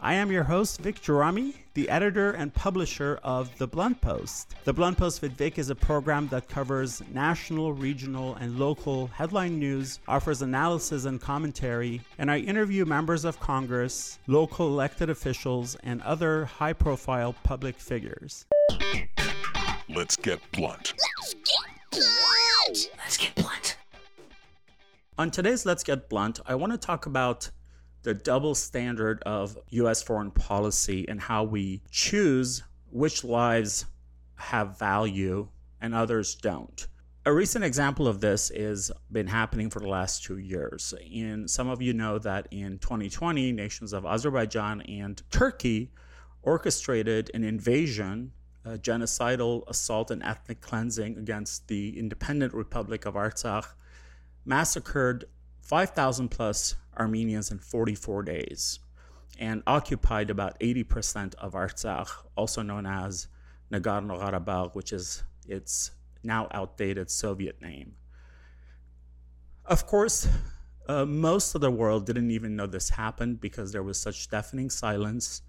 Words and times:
I 0.00 0.14
am 0.14 0.30
your 0.30 0.44
host, 0.44 0.80
Vic 0.80 1.00
Gerami, 1.00 1.54
the 1.74 1.88
editor 1.90 2.30
and 2.30 2.54
publisher 2.54 3.18
of 3.24 3.56
The 3.58 3.66
Blunt 3.66 4.00
Post. 4.00 4.54
The 4.62 4.72
Blunt 4.72 4.96
Post 4.96 5.22
with 5.22 5.32
Vic 5.32 5.58
is 5.58 5.70
a 5.70 5.74
program 5.74 6.28
that 6.28 6.48
covers 6.48 7.02
national, 7.12 7.72
regional, 7.72 8.36
and 8.36 8.60
local 8.60 9.08
headline 9.08 9.58
news, 9.58 9.98
offers 10.06 10.40
analysis 10.40 11.04
and 11.04 11.20
commentary, 11.20 12.00
and 12.18 12.30
I 12.30 12.38
interview 12.38 12.84
members 12.84 13.24
of 13.24 13.40
Congress, 13.40 14.20
local 14.28 14.68
elected 14.68 15.10
officials, 15.10 15.74
and 15.82 16.00
other 16.02 16.44
high 16.44 16.74
profile 16.74 17.34
public 17.42 17.74
figures. 17.74 18.46
Let's 19.88 20.14
get 20.14 20.38
blunt. 20.52 20.94
Let's 21.20 21.34
get 21.34 21.90
blunt. 21.90 22.90
Let's 22.98 23.16
get 23.16 23.34
blunt. 23.34 23.76
On 25.18 25.32
today's 25.32 25.66
Let's 25.66 25.82
Get 25.82 26.08
Blunt, 26.08 26.38
I 26.46 26.54
want 26.54 26.70
to 26.70 26.78
talk 26.78 27.06
about 27.06 27.50
the 28.02 28.14
double 28.14 28.54
standard 28.54 29.22
of 29.24 29.58
US 29.70 30.02
foreign 30.02 30.30
policy 30.30 31.08
and 31.08 31.20
how 31.20 31.44
we 31.44 31.82
choose 31.90 32.62
which 32.90 33.24
lives 33.24 33.86
have 34.36 34.78
value 34.78 35.48
and 35.80 35.94
others 35.94 36.34
don't. 36.34 36.86
A 37.26 37.32
recent 37.32 37.64
example 37.64 38.08
of 38.08 38.20
this 38.20 38.50
has 38.56 38.90
been 39.12 39.26
happening 39.26 39.68
for 39.68 39.80
the 39.80 39.88
last 39.88 40.24
two 40.24 40.38
years. 40.38 40.94
And 41.14 41.50
some 41.50 41.68
of 41.68 41.82
you 41.82 41.92
know 41.92 42.18
that 42.20 42.48
in 42.50 42.78
2020, 42.78 43.52
nations 43.52 43.92
of 43.92 44.06
Azerbaijan 44.06 44.80
and 44.82 45.20
Turkey 45.30 45.90
orchestrated 46.42 47.30
an 47.34 47.44
invasion, 47.44 48.32
a 48.64 48.78
genocidal 48.78 49.68
assault 49.68 50.10
and 50.10 50.22
ethnic 50.22 50.62
cleansing 50.62 51.18
against 51.18 51.68
the 51.68 51.98
independent 51.98 52.54
Republic 52.54 53.04
of 53.04 53.14
Artsakh, 53.14 53.74
massacred 54.46 55.26
5,000 55.60 56.30
plus 56.30 56.76
Armenians 56.98 57.50
in 57.50 57.58
44 57.58 58.22
days 58.22 58.80
and 59.38 59.62
occupied 59.66 60.30
about 60.30 60.58
80% 60.60 61.34
of 61.36 61.52
Artsakh, 61.52 62.08
also 62.36 62.62
known 62.62 62.86
as 62.86 63.28
Nagorno 63.72 64.18
Karabakh, 64.20 64.74
which 64.74 64.92
is 64.92 65.22
its 65.46 65.92
now 66.22 66.48
outdated 66.52 67.10
Soviet 67.10 67.60
name. 67.60 67.94
Of 69.64 69.86
course, 69.86 70.28
uh, 70.88 71.04
most 71.04 71.54
of 71.54 71.60
the 71.60 71.70
world 71.70 72.06
didn't 72.06 72.30
even 72.30 72.56
know 72.56 72.66
this 72.66 72.88
happened 72.88 73.40
because 73.40 73.72
there 73.72 73.82
was 73.82 74.00
such 74.00 74.28
deafening 74.30 74.70
silence 74.70 75.42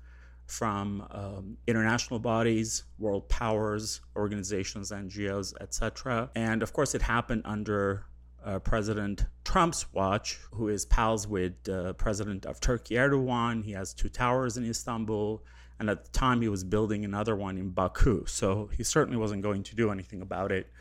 from 0.46 1.08
um, 1.12 1.58
international 1.68 2.20
bodies, 2.20 2.84
world 2.98 3.30
powers, 3.30 4.02
organizations, 4.16 4.92
NGOs, 4.92 5.54
etc. 5.62 6.30
And 6.36 6.62
of 6.64 6.74
course, 6.74 6.96
it 6.96 7.02
happened 7.04 7.44
under 7.46 8.06
uh, 8.46 8.60
President 8.60 9.26
Trump's 9.44 9.92
watch, 9.94 10.40
who 10.52 10.68
is 10.68 10.86
pals 10.86 11.28
with 11.28 11.68
uh, 11.68 11.94
President 11.94 12.46
of 12.46 12.60
Turkey 12.60 12.96
Erdogan. 12.96 13.64
He 13.64 13.72
has 13.72 13.94
two 13.94 14.10
towers 14.10 14.58
in 14.58 14.66
Istanbul, 14.66 15.44
and 15.80 15.90
at 15.90 16.06
the 16.06 16.12
time 16.12 16.42
he 16.42 16.50
was 16.50 16.64
building 16.64 17.06
another 17.06 17.36
one 17.36 17.58
in 17.58 17.70
Baku. 17.70 18.26
So 18.26 18.70
he 18.76 18.84
certainly 18.84 19.18
wasn't 19.18 19.44
going 19.44 19.64
to 19.64 19.76
do 19.76 19.92
anything 19.92 20.22
about 20.22 20.52
it. 20.52 20.72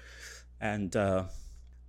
And 0.60 0.94
uh, 0.96 1.24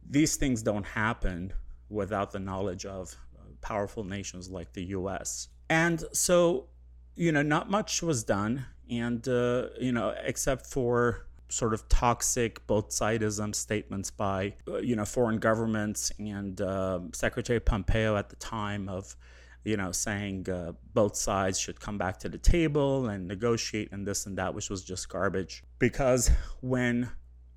these 0.07 0.35
things 0.35 0.61
don't 0.61 0.85
happen 0.85 1.53
without 1.89 2.31
the 2.31 2.39
knowledge 2.39 2.85
of 2.85 3.15
uh, 3.37 3.43
powerful 3.61 4.03
nations 4.03 4.49
like 4.49 4.73
the 4.73 4.83
U.S. 4.85 5.49
And 5.69 6.03
so, 6.13 6.67
you 7.15 7.31
know, 7.31 7.41
not 7.41 7.69
much 7.69 8.01
was 8.01 8.23
done, 8.23 8.65
and 8.89 9.27
uh, 9.27 9.67
you 9.79 9.91
know, 9.91 10.15
except 10.23 10.65
for 10.65 11.27
sort 11.49 11.73
of 11.73 11.87
toxic 11.89 12.65
both 12.67 12.89
sidism 12.89 13.53
statements 13.53 14.11
by 14.11 14.53
uh, 14.67 14.77
you 14.77 14.95
know 14.95 15.05
foreign 15.05 15.39
governments 15.39 16.11
and 16.19 16.61
uh, 16.61 16.99
Secretary 17.13 17.59
Pompeo 17.59 18.15
at 18.15 18.29
the 18.29 18.35
time 18.37 18.87
of 18.87 19.15
you 19.63 19.75
know 19.75 19.91
saying 19.91 20.49
uh, 20.49 20.71
both 20.93 21.15
sides 21.15 21.59
should 21.59 21.79
come 21.79 21.97
back 21.97 22.19
to 22.19 22.29
the 22.29 22.37
table 22.37 23.07
and 23.09 23.27
negotiate 23.27 23.91
and 23.91 24.07
this 24.07 24.25
and 24.25 24.37
that, 24.37 24.53
which 24.53 24.69
was 24.69 24.83
just 24.83 25.09
garbage. 25.09 25.63
Because 25.79 26.29
when 26.61 27.09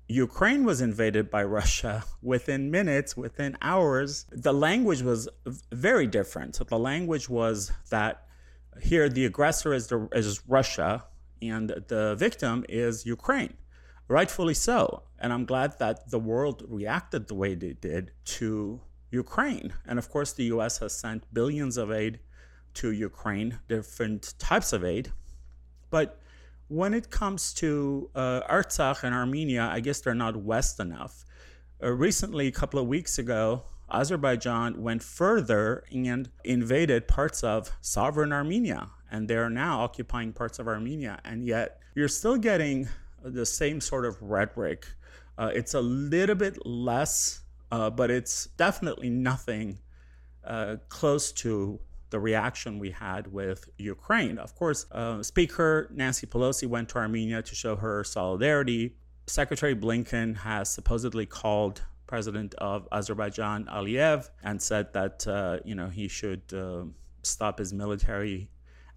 Ukraine 0.07 0.65
was 0.65 0.81
invaded 0.81 1.29
by 1.29 1.43
Russia 1.43 2.03
within 2.21 2.71
minutes, 2.71 3.15
within 3.15 3.57
hours, 3.61 4.25
the 4.31 4.53
language 4.53 5.01
was 5.01 5.29
very 5.71 6.07
different. 6.07 6.59
The 6.67 6.79
language 6.79 7.29
was 7.29 7.71
that 7.89 8.25
here 8.81 9.07
the 9.07 9.25
aggressor 9.25 9.73
is, 9.73 9.87
the, 9.87 10.09
is 10.13 10.41
Russia 10.47 11.05
and 11.41 11.69
the 11.87 12.15
victim 12.17 12.65
is 12.67 13.05
Ukraine 13.05 13.53
rightfully 14.13 14.53
so. 14.53 15.03
And 15.19 15.33
I'm 15.33 15.45
glad 15.45 15.79
that 15.79 16.11
the 16.11 16.19
world 16.19 16.63
reacted 16.67 17.27
the 17.27 17.33
way 17.33 17.55
they 17.55 17.73
did 17.73 18.11
to 18.37 18.79
Ukraine. 19.09 19.73
And 19.87 19.97
of 19.97 20.07
course, 20.09 20.31
the 20.33 20.45
US 20.55 20.77
has 20.79 20.93
sent 20.93 21.33
billions 21.33 21.77
of 21.77 21.91
aid 21.91 22.19
to 22.75 22.91
Ukraine, 22.91 23.59
different 23.67 24.35
types 24.37 24.71
of 24.71 24.83
aid. 24.83 25.11
But 25.89 26.19
when 26.67 26.93
it 26.93 27.09
comes 27.09 27.53
to 27.55 28.09
uh, 28.13 28.41
Artsakh 28.57 29.03
and 29.03 29.13
Armenia, 29.15 29.63
I 29.77 29.79
guess 29.79 29.99
they're 30.01 30.23
not 30.25 30.35
West 30.37 30.79
enough. 30.79 31.25
Uh, 31.81 31.91
recently, 31.91 32.45
a 32.47 32.51
couple 32.51 32.79
of 32.79 32.87
weeks 32.87 33.17
ago, 33.17 33.63
Azerbaijan 33.91 34.81
went 34.81 35.01
further 35.03 35.83
and 35.91 36.29
invaded 36.43 37.07
parts 37.07 37.43
of 37.43 37.71
sovereign 37.81 38.31
Armenia. 38.31 38.89
And 39.11 39.27
they're 39.27 39.49
now 39.49 39.81
occupying 39.81 40.33
parts 40.33 40.57
of 40.59 40.67
Armenia. 40.67 41.19
And 41.23 41.45
yet, 41.45 41.79
you're 41.95 42.07
still 42.07 42.37
getting 42.37 42.89
the 43.23 43.45
same 43.45 43.81
sort 43.81 44.05
of 44.05 44.21
rhetoric. 44.21 44.85
Uh, 45.37 45.51
it's 45.53 45.73
a 45.73 45.81
little 45.81 46.35
bit 46.35 46.65
less, 46.65 47.41
uh, 47.71 47.89
but 47.89 48.11
it's 48.11 48.47
definitely 48.57 49.09
nothing 49.09 49.79
uh, 50.45 50.77
close 50.89 51.31
to 51.31 51.79
the 52.09 52.19
reaction 52.19 52.77
we 52.77 52.91
had 52.91 53.33
with 53.33 53.67
Ukraine. 53.77 54.37
Of 54.37 54.53
course, 54.55 54.85
uh, 54.91 55.23
Speaker 55.23 55.89
Nancy 55.91 56.27
Pelosi 56.27 56.67
went 56.67 56.89
to 56.89 56.97
Armenia 56.99 57.41
to 57.41 57.55
show 57.55 57.75
her 57.75 58.03
solidarity. 58.03 58.95
Secretary 59.25 59.75
Blinken 59.75 60.37
has 60.37 60.69
supposedly 60.69 61.25
called 61.25 61.81
President 62.05 62.53
of 62.55 62.87
Azerbaijan 62.91 63.65
Aliyev 63.65 64.29
and 64.43 64.61
said 64.61 64.93
that 64.93 65.25
uh, 65.25 65.57
you 65.65 65.73
know 65.73 65.89
he 65.89 66.07
should 66.07 66.43
uh, 66.53 66.83
stop 67.23 67.57
his 67.57 67.73
military 67.73 68.49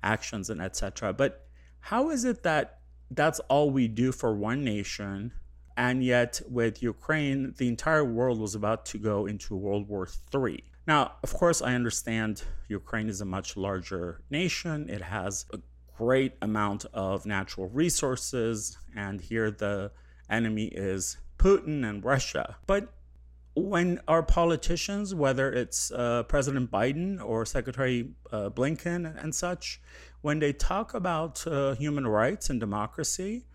actions 0.02 0.50
and 0.50 0.60
etc. 0.60 1.14
But 1.14 1.46
how 1.80 2.10
is 2.10 2.24
it 2.24 2.42
that 2.42 2.75
that's 3.10 3.40
all 3.48 3.70
we 3.70 3.88
do 3.88 4.12
for 4.12 4.34
one 4.34 4.64
nation. 4.64 5.32
And 5.76 6.02
yet, 6.02 6.40
with 6.48 6.82
Ukraine, 6.82 7.54
the 7.58 7.68
entire 7.68 8.04
world 8.04 8.38
was 8.40 8.54
about 8.54 8.86
to 8.86 8.98
go 8.98 9.26
into 9.26 9.54
World 9.54 9.88
War 9.88 10.08
III. 10.34 10.64
Now, 10.86 11.12
of 11.22 11.34
course, 11.34 11.60
I 11.60 11.74
understand 11.74 12.44
Ukraine 12.68 13.08
is 13.08 13.20
a 13.20 13.24
much 13.24 13.56
larger 13.56 14.22
nation. 14.30 14.88
It 14.88 15.02
has 15.02 15.44
a 15.52 15.58
great 15.98 16.34
amount 16.40 16.86
of 16.94 17.26
natural 17.26 17.68
resources, 17.68 18.78
and 18.94 19.20
here 19.20 19.50
the 19.50 19.90
enemy 20.30 20.66
is 20.66 21.18
Putin 21.38 21.88
and 21.88 22.04
Russia. 22.04 22.56
But 22.66 22.92
when 23.56 24.00
our 24.06 24.22
politicians, 24.22 25.14
whether 25.14 25.50
it's 25.50 25.90
uh, 25.90 26.24
President 26.24 26.70
Biden 26.70 27.24
or 27.24 27.46
Secretary 27.46 28.10
uh, 28.30 28.50
Blinken 28.50 29.22
and 29.22 29.34
such, 29.34 29.80
when 30.20 30.40
they 30.40 30.52
talk 30.52 30.92
about 30.92 31.46
uh, 31.46 31.74
human 31.74 32.06
rights 32.06 32.50
and 32.50 32.60
democracy, 32.60 33.46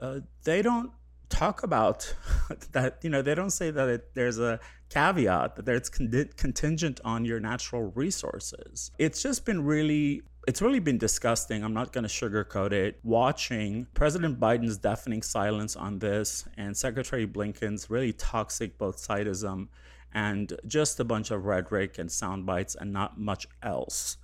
uh, 0.00 0.20
they 0.44 0.60
don't 0.60 0.92
talk 1.28 1.62
about 1.62 2.14
that. 2.72 2.98
You 3.02 3.10
know, 3.10 3.22
they 3.22 3.34
don't 3.34 3.50
say 3.50 3.70
that 3.70 3.88
it, 3.88 4.14
there's 4.14 4.38
a 4.38 4.60
caveat 4.90 5.56
that 5.56 5.68
it's 5.68 5.88
con- 5.88 6.30
contingent 6.36 7.00
on 7.04 7.24
your 7.24 7.40
natural 7.40 7.92
resources. 7.94 8.90
It's 8.98 9.22
just 9.22 9.44
been 9.44 9.64
really 9.64 10.22
it's 10.46 10.62
really 10.62 10.78
been 10.78 10.96
disgusting. 10.96 11.62
I'm 11.62 11.74
not 11.74 11.92
going 11.92 12.04
to 12.04 12.08
sugarcoat 12.08 12.72
it. 12.72 12.98
Watching 13.02 13.86
President 13.92 14.40
Biden's 14.40 14.78
deafening 14.78 15.20
silence 15.20 15.76
on 15.76 15.98
this 15.98 16.46
and 16.56 16.74
Secretary 16.74 17.26
Blinken's 17.26 17.90
really 17.90 18.14
toxic 18.14 18.78
both 18.78 18.96
sidism 18.96 19.68
and 20.14 20.58
just 20.66 20.98
a 21.00 21.04
bunch 21.04 21.30
of 21.30 21.44
rhetoric 21.44 21.98
and 21.98 22.10
sound 22.10 22.46
bites 22.46 22.74
and 22.74 22.94
not 22.94 23.20
much 23.20 23.46
else. 23.62 24.16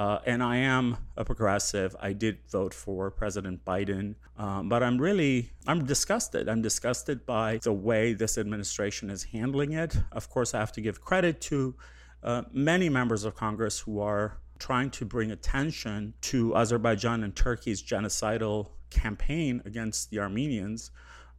Uh, 0.00 0.18
and 0.24 0.42
I 0.42 0.56
am 0.56 0.96
a 1.18 1.26
progressive. 1.26 1.94
I 2.00 2.14
did 2.14 2.38
vote 2.50 2.72
for 2.72 3.10
President 3.10 3.62
Biden, 3.66 4.14
um, 4.38 4.66
but 4.66 4.82
I'm 4.82 4.96
really 4.96 5.50
I'm 5.66 5.84
disgusted. 5.84 6.48
I'm 6.48 6.62
disgusted 6.62 7.26
by 7.26 7.58
the 7.62 7.74
way 7.74 8.14
this 8.14 8.38
administration 8.38 9.10
is 9.10 9.24
handling 9.24 9.72
it. 9.72 9.94
Of 10.12 10.30
course, 10.30 10.54
I 10.54 10.58
have 10.58 10.72
to 10.72 10.80
give 10.80 11.02
credit 11.02 11.42
to 11.42 11.74
uh, 12.22 12.44
many 12.50 12.88
members 12.88 13.24
of 13.24 13.34
Congress 13.34 13.78
who 13.78 14.00
are 14.00 14.38
trying 14.58 14.88
to 14.92 15.04
bring 15.04 15.32
attention 15.32 16.14
to 16.22 16.56
Azerbaijan 16.56 17.22
and 17.22 17.36
Turkey's 17.36 17.82
genocidal 17.82 18.70
campaign 18.88 19.60
against 19.66 20.08
the 20.08 20.18
Armenians, 20.18 20.92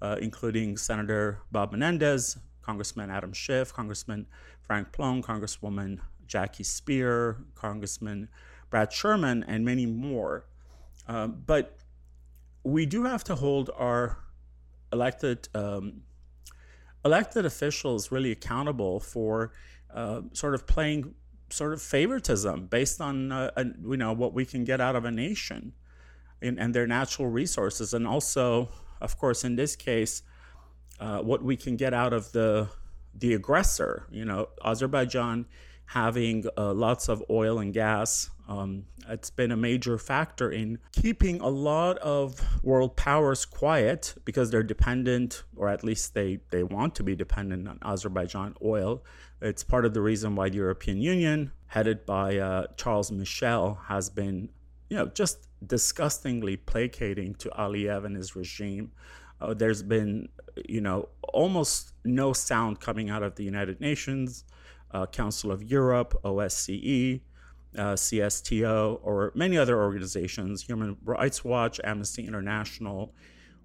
uh, 0.04 0.18
including 0.22 0.78
Senator 0.78 1.40
Bob 1.52 1.72
Menendez, 1.72 2.38
Congressman 2.62 3.10
Adam 3.10 3.34
Schiff, 3.34 3.74
Congressman 3.74 4.28
Frank 4.62 4.92
Pallone, 4.92 5.24
Congresswoman 5.24 5.98
Jackie 6.28 6.64
Speier, 6.64 7.44
Congressman 7.56 8.30
Brad 8.72 8.92
Sherman, 8.92 9.46
and 9.48 9.64
many 9.64 9.86
more. 9.86 10.46
Um, 11.08 11.44
but 11.46 11.78
we 12.64 12.88
do 12.88 13.04
have 13.04 13.24
to 13.26 13.36
hold 13.36 13.70
our 13.78 14.18
elected 14.92 15.48
um, 15.54 16.02
elected 17.06 17.46
officials 17.46 18.12
really 18.12 18.32
accountable 18.32 19.00
for 19.00 19.52
uh, 19.94 20.22
sort 20.34 20.56
of 20.56 20.66
playing 20.66 21.14
sort 21.50 21.74
of 21.74 21.82
favoritism 21.82 22.68
based 22.68 23.02
on 23.02 23.32
uh, 23.32 23.52
a, 23.58 23.66
you 23.66 23.98
know 23.98 24.14
what 24.14 24.34
we 24.34 24.46
can 24.46 24.64
get 24.64 24.80
out 24.80 24.96
of 24.96 25.06
a 25.06 25.12
nation 25.12 25.74
and, 26.42 26.60
and 26.60 26.74
their 26.74 26.88
natural 26.88 27.28
resources, 27.28 27.94
and 27.94 28.08
also, 28.08 28.70
of 29.00 29.18
course, 29.18 29.44
in 29.44 29.56
this 29.56 29.76
case, 29.76 30.24
uh, 31.00 31.20
what 31.20 31.44
we 31.44 31.56
can 31.56 31.76
get 31.76 31.94
out 31.94 32.14
of 32.14 32.32
the 32.32 32.70
the 33.14 33.34
aggressor. 33.34 34.08
You 34.12 34.26
know, 34.26 34.48
Azerbaijan 34.64 35.46
having 35.92 36.46
uh, 36.58 36.74
lots 36.74 37.10
of 37.10 37.22
oil 37.30 37.60
and 37.60 37.74
gas. 37.74 38.30
Um, 38.48 38.86
it's 39.10 39.30
been 39.30 39.52
a 39.52 39.58
major 39.58 39.98
factor 39.98 40.50
in 40.50 40.80
keeping 40.94 41.42
a 41.42 41.50
lot 41.50 41.98
of 41.98 42.40
world 42.64 42.96
powers 42.96 43.44
quiet 43.44 44.16
because 44.24 44.52
they're 44.52 44.64
dependent, 44.64 45.44
or 45.58 45.68
at 45.68 45.84
least 45.84 46.14
they, 46.14 46.40
they 46.50 46.64
want 46.64 46.96
to 46.96 47.04
be 47.04 47.14
dependent 47.14 47.68
on 47.68 47.78
Azerbaijan 47.82 48.56
oil. 48.64 49.04
It's 49.42 49.66
part 49.66 49.86
of 49.86 49.94
the 49.94 50.00
reason 50.00 50.34
why 50.34 50.48
the 50.48 50.56
European 50.56 51.02
Union, 51.02 51.52
headed 51.68 52.06
by 52.06 52.38
uh, 52.38 52.68
Charles 52.78 53.12
Michel, 53.12 53.78
has 53.88 54.10
been, 54.10 54.48
you 54.90 54.96
know, 54.96 55.08
just 55.08 55.50
disgustingly 55.68 56.56
placating 56.56 57.36
to 57.36 57.50
Aliyev 57.50 58.06
and 58.06 58.16
his 58.16 58.34
regime. 58.34 58.94
Uh, 59.42 59.54
there's 59.54 59.84
been, 59.84 60.30
you 60.70 60.80
know, 60.80 61.10
almost 61.34 61.92
no 62.06 62.32
sound 62.32 62.80
coming 62.80 63.10
out 63.10 63.24
of 63.24 63.36
the 63.36 63.44
United 63.44 63.82
Nations 63.82 64.46
uh, 64.94 65.06
Council 65.08 65.52
of 65.52 65.64
Europe, 65.64 66.20
OSCE, 66.24 67.22
uh, 67.78 67.94
CSTO, 67.94 69.00
or 69.04 69.32
many 69.36 69.58
other 69.58 69.82
organizations, 69.82 70.64
Human 70.64 70.98
Rights 71.04 71.44
Watch, 71.44 71.80
Amnesty 71.84 72.26
International, 72.26 73.14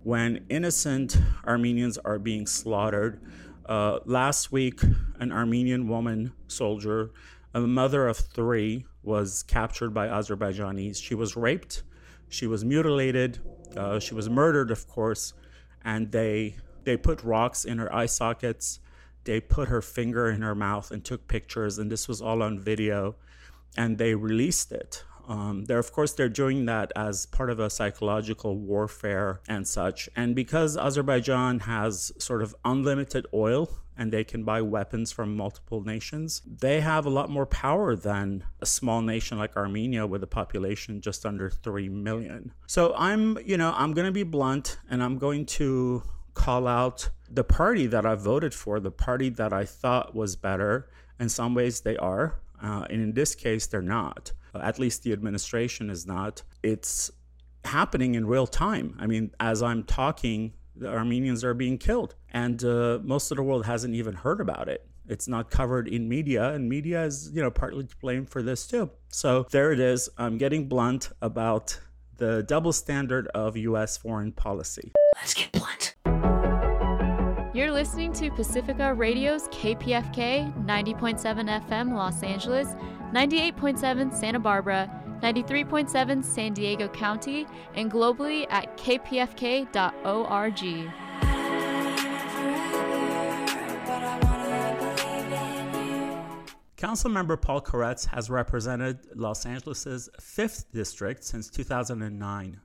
when 0.02 0.44
innocent 0.48 1.18
Armenians 1.44 1.98
are 1.98 2.18
being 2.18 2.46
slaughtered. 2.46 3.20
Uh, 3.66 3.98
last 4.04 4.52
week, 4.52 4.80
an 5.18 5.32
Armenian 5.32 5.88
woman 5.88 6.32
soldier, 6.46 7.10
a 7.52 7.60
mother 7.60 8.06
of 8.06 8.16
three, 8.16 8.86
was 9.02 9.42
captured 9.42 9.90
by 9.90 10.06
Azerbaijanis. 10.06 11.02
She 11.02 11.14
was 11.14 11.36
raped, 11.36 11.82
she 12.28 12.46
was 12.46 12.64
mutilated, 12.64 13.40
uh, 13.76 13.98
she 13.98 14.14
was 14.14 14.30
murdered, 14.30 14.70
of 14.70 14.86
course, 14.86 15.32
and 15.84 16.12
they 16.12 16.56
they 16.84 16.96
put 16.96 17.22
rocks 17.24 17.64
in 17.64 17.78
her 17.78 17.92
eye 17.92 18.06
sockets 18.06 18.78
they 19.26 19.40
put 19.40 19.68
her 19.68 19.82
finger 19.82 20.30
in 20.30 20.40
her 20.40 20.54
mouth 20.54 20.90
and 20.90 21.04
took 21.04 21.28
pictures, 21.28 21.78
and 21.78 21.92
this 21.92 22.08
was 22.08 22.22
all 22.22 22.42
on 22.42 22.58
video, 22.58 23.16
and 23.76 23.98
they 23.98 24.14
released 24.14 24.72
it. 24.72 25.04
Um, 25.28 25.64
they're 25.64 25.78
of 25.78 25.92
course 25.92 26.12
they're 26.12 26.28
doing 26.28 26.66
that 26.66 26.92
as 26.94 27.26
part 27.26 27.50
of 27.50 27.58
a 27.58 27.68
psychological 27.68 28.56
warfare 28.56 29.40
and 29.48 29.66
such. 29.66 30.08
And 30.16 30.34
because 30.34 30.76
Azerbaijan 30.76 31.60
has 31.60 32.12
sort 32.18 32.42
of 32.42 32.54
unlimited 32.64 33.26
oil 33.34 33.68
and 33.98 34.12
they 34.12 34.24
can 34.24 34.44
buy 34.44 34.62
weapons 34.62 35.10
from 35.10 35.36
multiple 35.36 35.82
nations, 35.82 36.42
they 36.46 36.80
have 36.80 37.06
a 37.06 37.10
lot 37.10 37.30
more 37.30 37.46
power 37.46 37.96
than 37.96 38.44
a 38.60 38.66
small 38.66 39.00
nation 39.02 39.38
like 39.38 39.56
Armenia 39.56 40.06
with 40.06 40.22
a 40.22 40.26
population 40.28 41.00
just 41.00 41.26
under 41.26 41.50
3 41.50 41.88
million. 41.88 42.52
So 42.66 42.94
I'm, 42.96 43.38
you 43.44 43.56
know, 43.56 43.72
I'm 43.74 43.94
going 43.94 44.06
to 44.06 44.12
be 44.12 44.22
blunt 44.22 44.78
and 44.90 45.02
I'm 45.02 45.18
going 45.18 45.46
to 45.46 46.02
call 46.36 46.68
out 46.68 47.10
the 47.28 47.42
party 47.42 47.86
that 47.88 48.06
I 48.06 48.14
voted 48.14 48.54
for, 48.54 48.78
the 48.78 48.92
party 48.92 49.30
that 49.30 49.52
I 49.52 49.64
thought 49.64 50.14
was 50.14 50.36
better. 50.36 50.88
In 51.18 51.28
some 51.28 51.54
ways, 51.54 51.80
they 51.80 51.96
are. 51.96 52.38
Uh, 52.62 52.86
and 52.88 53.02
in 53.02 53.12
this 53.12 53.34
case, 53.34 53.66
they're 53.66 53.82
not. 53.82 54.32
At 54.54 54.78
least 54.78 55.02
the 55.02 55.12
administration 55.12 55.90
is 55.90 56.06
not. 56.06 56.42
It's 56.62 57.10
happening 57.64 58.14
in 58.14 58.26
real 58.26 58.46
time. 58.46 58.96
I 58.98 59.06
mean, 59.06 59.32
as 59.40 59.62
I'm 59.62 59.82
talking, 59.82 60.52
the 60.76 60.88
Armenians 60.88 61.42
are 61.44 61.54
being 61.54 61.78
killed. 61.78 62.14
And 62.30 62.62
uh, 62.64 63.00
most 63.02 63.30
of 63.30 63.36
the 63.36 63.42
world 63.42 63.66
hasn't 63.66 63.94
even 63.94 64.14
heard 64.14 64.40
about 64.40 64.68
it. 64.68 64.86
It's 65.08 65.28
not 65.28 65.50
covered 65.50 65.86
in 65.88 66.08
media, 66.08 66.52
and 66.52 66.68
media 66.68 67.04
is, 67.04 67.30
you 67.32 67.40
know, 67.40 67.50
partly 67.50 67.84
to 67.84 67.96
blame 67.98 68.26
for 68.26 68.42
this 68.42 68.66
too. 68.66 68.90
So 69.08 69.46
there 69.50 69.70
it 69.72 69.78
is. 69.78 70.08
I'm 70.18 70.36
getting 70.36 70.68
blunt 70.68 71.10
about 71.22 71.78
the 72.16 72.42
double 72.42 72.72
standard 72.72 73.28
of 73.28 73.56
U.S. 73.56 73.96
foreign 73.96 74.32
policy. 74.32 74.92
Let's 75.14 75.34
get 75.34 75.52
blunt. 75.52 75.95
You're 77.56 77.72
listening 77.72 78.12
to 78.12 78.30
Pacifica 78.30 78.92
Radio's 78.92 79.48
KPFK 79.48 80.66
90.7 80.66 81.66
FM 81.66 81.94
Los 81.94 82.22
Angeles, 82.22 82.68
98.7 83.14 84.12
Santa 84.12 84.38
Barbara, 84.38 84.90
93.7 85.22 86.22
San 86.22 86.52
Diego 86.52 86.86
County, 86.88 87.46
and 87.74 87.90
globally 87.90 88.46
at 88.50 88.76
kpfk.org. 88.76 89.72
Councilmember 96.76 97.40
Paul 97.40 97.62
Koretz 97.62 98.04
has 98.04 98.28
represented 98.28 98.98
Los 99.14 99.46
Angeles' 99.46 100.10
5th 100.20 100.66
district 100.74 101.24
since 101.24 101.48
2009. 101.48 102.60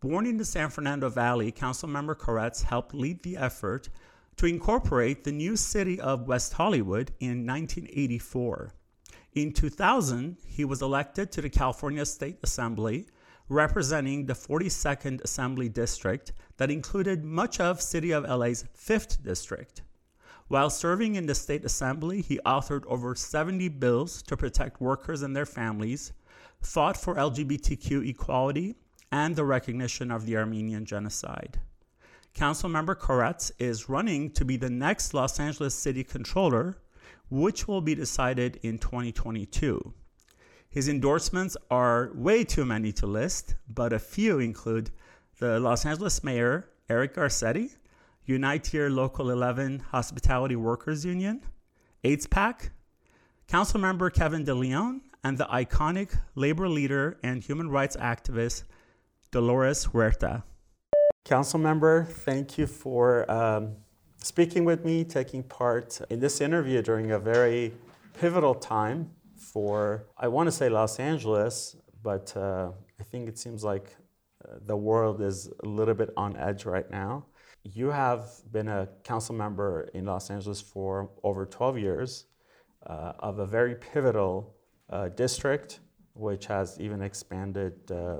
Born 0.00 0.26
in 0.26 0.38
the 0.38 0.44
San 0.44 0.70
Fernando 0.70 1.08
Valley, 1.08 1.52
Councilmember 1.52 2.16
Koretz 2.16 2.64
helped 2.64 2.92
lead 2.92 3.22
the 3.22 3.36
effort 3.36 3.90
to 4.36 4.46
incorporate 4.46 5.24
the 5.24 5.32
new 5.32 5.56
city 5.56 6.00
of 6.00 6.26
West 6.26 6.54
Hollywood 6.54 7.12
in 7.20 7.46
1984. 7.46 8.72
In 9.34 9.52
2000, 9.52 10.36
he 10.46 10.64
was 10.64 10.82
elected 10.82 11.32
to 11.32 11.42
the 11.42 11.50
California 11.50 12.06
State 12.06 12.38
Assembly, 12.42 13.06
representing 13.48 14.26
the 14.26 14.34
42nd 14.34 15.22
Assembly 15.22 15.68
District 15.68 16.32
that 16.56 16.70
included 16.70 17.24
much 17.24 17.60
of 17.60 17.82
City 17.82 18.12
of 18.12 18.24
LA's 18.24 18.64
5th 18.76 19.22
District. 19.22 19.82
While 20.48 20.70
serving 20.70 21.14
in 21.14 21.26
the 21.26 21.34
State 21.34 21.64
Assembly, 21.64 22.20
he 22.20 22.38
authored 22.44 22.84
over 22.86 23.14
70 23.14 23.68
bills 23.70 24.22
to 24.22 24.36
protect 24.36 24.80
workers 24.80 25.22
and 25.22 25.34
their 25.34 25.46
families, 25.46 26.12
fought 26.60 26.96
for 26.96 27.14
LGBTQ 27.14 28.06
equality, 28.08 28.76
and 29.10 29.34
the 29.34 29.44
recognition 29.44 30.10
of 30.10 30.26
the 30.26 30.36
Armenian 30.36 30.84
Genocide. 30.84 31.58
Councilmember 32.34 32.96
Koretz 32.96 33.52
is 33.60 33.88
running 33.88 34.28
to 34.32 34.44
be 34.44 34.56
the 34.56 34.68
next 34.68 35.14
Los 35.14 35.38
Angeles 35.38 35.72
City 35.72 36.02
Controller, 36.02 36.78
which 37.30 37.68
will 37.68 37.80
be 37.80 37.94
decided 37.94 38.58
in 38.62 38.76
2022. 38.78 39.94
His 40.68 40.88
endorsements 40.88 41.56
are 41.70 42.10
way 42.12 42.42
too 42.42 42.64
many 42.64 42.90
to 42.94 43.06
list, 43.06 43.54
but 43.68 43.92
a 43.92 44.00
few 44.00 44.40
include 44.40 44.90
the 45.38 45.60
Los 45.60 45.86
Angeles 45.86 46.24
Mayor, 46.24 46.68
Eric 46.88 47.14
Garcetti, 47.14 47.76
Unite 48.24 48.66
Here 48.66 48.88
Local 48.88 49.30
11 49.30 49.78
Hospitality 49.90 50.56
Workers 50.56 51.04
Union, 51.04 51.40
AIDS 52.02 52.26
PAC, 52.26 52.72
Councilmember 53.46 54.12
Kevin 54.12 54.44
DeLeon, 54.44 55.02
and 55.22 55.38
the 55.38 55.46
iconic 55.46 56.18
labor 56.34 56.68
leader 56.68 57.16
and 57.22 57.44
human 57.44 57.70
rights 57.70 57.96
activist 57.96 58.64
Dolores 59.30 59.84
Huerta. 59.84 60.42
Council 61.24 61.58
member, 61.58 62.04
thank 62.04 62.58
you 62.58 62.66
for 62.66 63.30
um, 63.30 63.76
speaking 64.18 64.66
with 64.66 64.84
me, 64.84 65.04
taking 65.04 65.42
part 65.42 65.98
in 66.10 66.20
this 66.20 66.42
interview 66.42 66.82
during 66.82 67.12
a 67.12 67.18
very 67.18 67.72
pivotal 68.20 68.54
time 68.54 69.10
for, 69.34 70.04
I 70.18 70.28
want 70.28 70.48
to 70.48 70.52
say 70.52 70.68
Los 70.68 71.00
Angeles, 71.00 71.76
but 72.02 72.36
uh, 72.36 72.72
I 73.00 73.04
think 73.04 73.26
it 73.26 73.38
seems 73.38 73.64
like 73.64 73.96
uh, 74.44 74.56
the 74.66 74.76
world 74.76 75.22
is 75.22 75.48
a 75.62 75.66
little 75.66 75.94
bit 75.94 76.10
on 76.14 76.36
edge 76.36 76.66
right 76.66 76.90
now. 76.90 77.24
You 77.62 77.90
have 77.90 78.28
been 78.52 78.68
a 78.68 78.86
council 79.02 79.34
member 79.34 79.88
in 79.94 80.04
Los 80.04 80.28
Angeles 80.28 80.60
for 80.60 81.08
over 81.22 81.46
12 81.46 81.78
years 81.78 82.26
uh, 82.86 83.14
of 83.18 83.38
a 83.38 83.46
very 83.46 83.76
pivotal 83.76 84.54
uh, 84.90 85.08
district, 85.08 85.80
which 86.12 86.44
has 86.44 86.78
even 86.78 87.00
expanded 87.00 87.90
uh, 87.90 88.18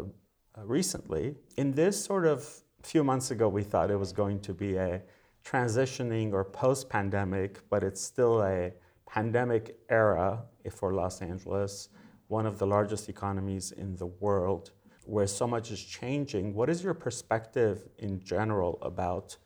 recently. 0.57 1.35
In 1.59 1.73
this 1.73 2.03
sort 2.03 2.25
of 2.25 2.64
few 2.87 3.03
months 3.03 3.31
ago, 3.31 3.49
we 3.49 3.63
thought 3.63 3.91
it 3.91 3.99
was 3.99 4.13
going 4.13 4.41
to 4.41 4.53
be 4.53 4.77
a 4.77 5.03
transitioning 5.45 6.33
or 6.33 6.45
post 6.45 6.89
pandemic, 6.89 7.61
but 7.69 7.83
it's 7.83 8.01
still 8.01 8.43
a 8.43 8.73
pandemic 9.07 9.79
era 9.89 10.43
for 10.71 10.93
Los 10.93 11.21
Angeles, 11.23 11.89
one 12.29 12.47
of 12.47 12.59
the 12.59 12.67
largest 12.67 13.09
economies 13.09 13.73
in 13.73 13.97
the 13.97 14.07
world, 14.07 14.73
where 15.05 15.27
so 15.27 15.47
much 15.47 15.71
is 15.71 15.83
changing. 15.83 16.55
What 16.55 16.71
is 16.71 16.83
your 16.83 16.95
perspective 16.95 17.89
in 17.99 18.23
general 18.23 18.79
about 18.83 19.37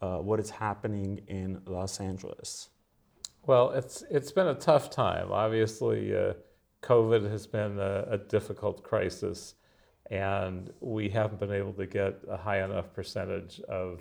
uh, 0.00 0.18
what 0.18 0.38
is 0.38 0.50
happening 0.50 1.20
in 1.26 1.60
Los 1.66 2.00
Angeles? 2.00 2.68
Well, 3.46 3.70
it's 3.70 4.04
it's 4.10 4.30
been 4.30 4.48
a 4.48 4.54
tough 4.54 4.90
time. 4.90 5.32
Obviously, 5.32 6.14
uh, 6.14 6.34
COVID 6.82 7.30
has 7.30 7.46
been 7.46 7.78
a, 7.78 8.04
a 8.10 8.18
difficult 8.18 8.82
crisis 8.82 9.54
and 10.10 10.72
we 10.80 11.08
haven't 11.08 11.38
been 11.38 11.52
able 11.52 11.72
to 11.74 11.86
get 11.86 12.18
a 12.28 12.36
high 12.36 12.64
enough 12.64 12.92
percentage 12.94 13.60
of 13.68 14.00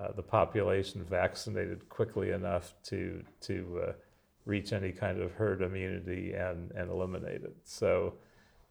uh, 0.00 0.12
the 0.12 0.22
population 0.22 1.04
vaccinated 1.04 1.88
quickly 1.88 2.30
enough 2.30 2.74
to 2.84 3.22
to 3.40 3.82
uh, 3.88 3.92
reach 4.44 4.72
any 4.72 4.92
kind 4.92 5.20
of 5.20 5.32
herd 5.32 5.62
immunity 5.62 6.32
and, 6.34 6.70
and 6.72 6.90
eliminate 6.90 7.42
it. 7.42 7.56
So 7.64 8.14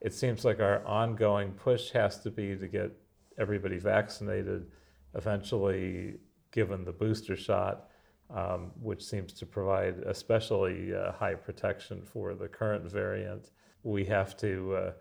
it 0.02 0.14
seems 0.14 0.46
like 0.46 0.60
our 0.60 0.86
ongoing 0.86 1.52
push 1.54 1.92
has 1.92 2.20
to 2.20 2.30
be 2.30 2.56
to 2.56 2.68
get 2.68 2.92
everybody 3.40 3.80
vaccinated, 3.80 4.68
eventually 5.16 6.16
given 6.52 6.86
the 6.86 6.92
booster 6.92 7.36
shot, 7.36 7.88
um, 8.30 8.72
which 8.82 9.04
seems 9.04 9.34
to 9.34 9.46
provide 9.46 9.98
especially 10.06 10.94
uh, 10.94 11.12
high 11.14 11.34
protection 11.34 12.02
for 12.04 12.36
the 12.36 12.48
current 12.48 12.90
variant. 12.92 13.50
We 13.82 14.06
have 14.06 14.38
to 14.38 14.76
uh, 14.76 14.92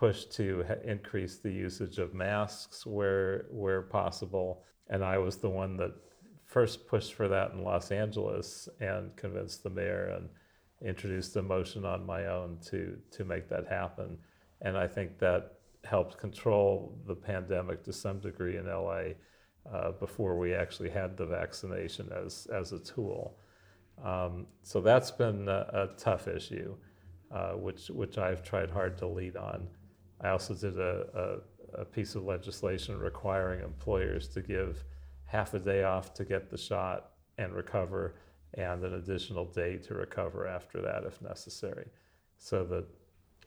push 0.00 0.24
to 0.24 0.64
increase 0.82 1.36
the 1.36 1.52
usage 1.52 1.98
of 1.98 2.14
masks 2.14 2.86
where 2.86 3.44
where 3.50 3.82
possible. 3.82 4.64
And 4.88 5.04
I 5.04 5.18
was 5.18 5.36
the 5.36 5.50
one 5.50 5.76
that 5.76 5.92
first 6.46 6.88
pushed 6.88 7.12
for 7.12 7.28
that 7.28 7.52
in 7.52 7.62
Los 7.62 7.92
Angeles 7.92 8.68
and 8.80 9.14
convinced 9.16 9.62
the 9.62 9.68
mayor 9.70 10.06
and 10.16 10.30
introduced 10.82 11.36
a 11.36 11.42
motion 11.42 11.84
on 11.84 12.06
my 12.06 12.22
own 12.26 12.58
to 12.70 12.96
to 13.10 13.24
make 13.26 13.46
that 13.50 13.66
happen. 13.68 14.16
And 14.62 14.74
I 14.78 14.86
think 14.88 15.18
that 15.18 15.42
helped 15.84 16.16
control 16.16 16.98
the 17.06 17.14
pandemic 17.14 17.84
to 17.84 17.92
some 17.92 18.20
degree 18.20 18.56
in 18.56 18.66
LA 18.66 19.02
uh, 19.70 19.92
before 19.92 20.38
we 20.38 20.54
actually 20.54 20.90
had 20.90 21.16
the 21.16 21.26
vaccination 21.26 22.08
as, 22.24 22.46
as 22.52 22.72
a 22.72 22.78
tool. 22.78 23.38
Um, 24.02 24.46
so 24.62 24.80
that's 24.80 25.10
been 25.10 25.48
a, 25.48 25.66
a 25.72 25.88
tough 25.98 26.28
issue, 26.28 26.76
uh, 27.30 27.52
which, 27.52 27.88
which 27.88 28.18
I've 28.18 28.42
tried 28.42 28.70
hard 28.70 28.98
to 28.98 29.06
lead 29.06 29.36
on. 29.36 29.68
I 30.20 30.30
also 30.30 30.54
did 30.54 30.78
a, 30.78 31.40
a, 31.74 31.82
a 31.82 31.84
piece 31.84 32.14
of 32.14 32.24
legislation 32.24 32.98
requiring 32.98 33.62
employers 33.62 34.28
to 34.28 34.42
give 34.42 34.84
half 35.24 35.54
a 35.54 35.58
day 35.58 35.84
off 35.84 36.12
to 36.14 36.24
get 36.24 36.50
the 36.50 36.58
shot 36.58 37.12
and 37.38 37.54
recover, 37.54 38.16
and 38.54 38.84
an 38.84 38.94
additional 38.94 39.44
day 39.44 39.76
to 39.78 39.94
recover 39.94 40.46
after 40.46 40.82
that 40.82 41.04
if 41.04 41.22
necessary. 41.22 41.86
So 42.36 42.64
that 42.64 42.86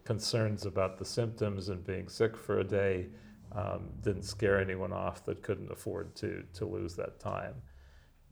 concerns 0.03 0.65
about 0.65 0.98
the 0.98 1.06
symptoms 1.06 1.70
and 1.70 1.86
being 1.86 2.08
sick 2.08 2.38
for 2.38 2.60
a 2.60 2.63
day 2.63 3.08
um, 3.56 3.89
didn't 4.01 4.24
scare 4.24 4.60
anyone 4.60 4.92
off 4.92 5.24
that 5.25 5.44
couldn't 5.44 5.72
afford 5.72 6.15
to, 6.15 6.44
to 6.53 6.65
lose 6.65 6.96
that 6.96 7.20
time. 7.20 7.53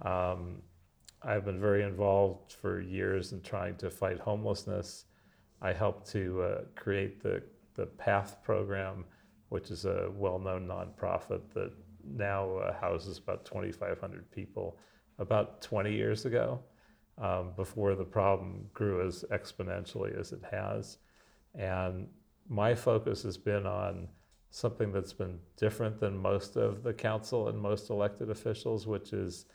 Um, 0.04 0.62
I've 1.22 1.46
been 1.46 1.60
very 1.60 1.84
involved 1.84 2.54
for 2.54 2.82
years 2.82 3.32
in 3.32 3.42
trying 3.42 3.76
to 3.78 3.92
fight 3.92 4.20
homelessness. 4.20 5.06
I 5.62 5.74
helped 5.74 6.10
to 6.12 6.42
uh, 6.42 6.62
create 6.76 7.22
the, 7.22 7.44
the 7.76 7.86
PATH 7.86 8.44
program, 8.44 9.06
which 9.50 9.72
is 9.72 9.86
a 9.86 10.10
well 10.14 10.40
known 10.40 10.68
nonprofit 10.68 11.42
that 11.54 11.72
now 12.04 12.58
uh, 12.58 12.74
houses 12.80 13.18
about 13.18 13.46
2,500 13.46 14.30
people, 14.32 14.78
about 15.20 15.62
20 15.62 15.94
years 15.94 16.26
ago, 16.26 16.60
um, 17.18 17.52
before 17.56 17.96
the 17.96 18.04
problem 18.04 18.66
grew 18.74 19.06
as 19.06 19.24
exponentially 19.32 20.18
as 20.20 20.32
it 20.32 20.42
has. 20.50 20.98
And 21.56 22.08
my 22.50 22.74
focus 22.74 23.24
has 23.24 23.38
been 23.38 23.66
on 23.66 24.08
something 24.50 24.92
that's 24.92 25.14
been 25.14 25.40
different 25.56 26.00
than 26.00 26.18
most 26.18 26.58
of 26.58 26.84
the 26.84 26.94
council 26.94 27.48
and 27.48 27.58
most 27.58 27.90
elected 27.90 28.30
officials, 28.30 28.86
which 28.86 29.14
is 29.14 29.46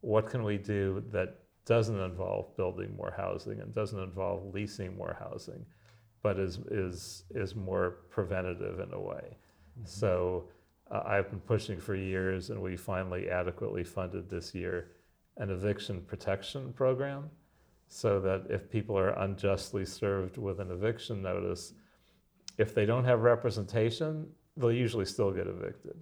what 0.00 0.26
can 0.26 0.42
we 0.42 0.56
do 0.56 1.04
that 1.10 1.40
doesn't 1.66 2.00
involve 2.00 2.56
building 2.56 2.96
more 2.96 3.12
housing 3.14 3.60
and 3.60 3.74
doesn't 3.74 4.02
involve 4.02 4.54
leasing 4.54 4.96
more 4.96 5.16
housing, 5.18 5.66
but 6.22 6.38
is 6.38 6.58
is 6.70 7.24
is 7.34 7.54
more 7.54 7.98
preventative 8.10 8.80
in 8.80 8.92
a 8.92 9.00
way. 9.00 9.36
Mm-hmm. 9.78 9.86
So 9.86 10.48
uh, 10.90 11.02
I've 11.06 11.30
been 11.30 11.40
pushing 11.40 11.78
for 11.78 11.94
years, 11.94 12.50
and 12.50 12.60
we 12.60 12.76
finally 12.76 13.30
adequately 13.30 13.84
funded 13.84 14.28
this 14.28 14.54
year 14.54 14.92
an 15.36 15.50
eviction 15.50 16.00
protection 16.02 16.72
program 16.72 17.30
so 17.86 18.20
that 18.20 18.44
if 18.50 18.70
people 18.70 18.98
are 18.98 19.10
unjustly 19.20 19.84
served 19.84 20.36
with 20.36 20.60
an 20.60 20.70
eviction 20.70 21.22
notice, 21.22 21.72
if 22.58 22.74
they 22.74 22.84
don't 22.84 23.04
have 23.04 23.20
representation, 23.20 24.26
they'll 24.56 24.72
usually 24.72 25.04
still 25.04 25.30
get 25.30 25.46
evicted. 25.46 25.96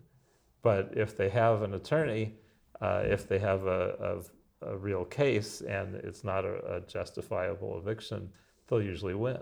But 0.63 0.93
if 0.97 1.17
they 1.17 1.29
have 1.29 1.63
an 1.63 1.75
attorney, 1.75 2.35
uh, 2.81 3.03
if 3.05 3.29
they 3.29 3.39
have 3.39 3.67
a, 3.67 4.23
a, 4.63 4.73
a, 4.73 4.77
real 4.77 5.05
case 5.05 5.61
and 5.61 5.95
it's 5.95 6.25
not 6.25 6.45
a, 6.45 6.77
a, 6.77 6.81
justifiable 6.81 7.79
eviction, 7.79 8.29
they'll 8.67 8.83
usually 8.83 9.15
win. 9.15 9.41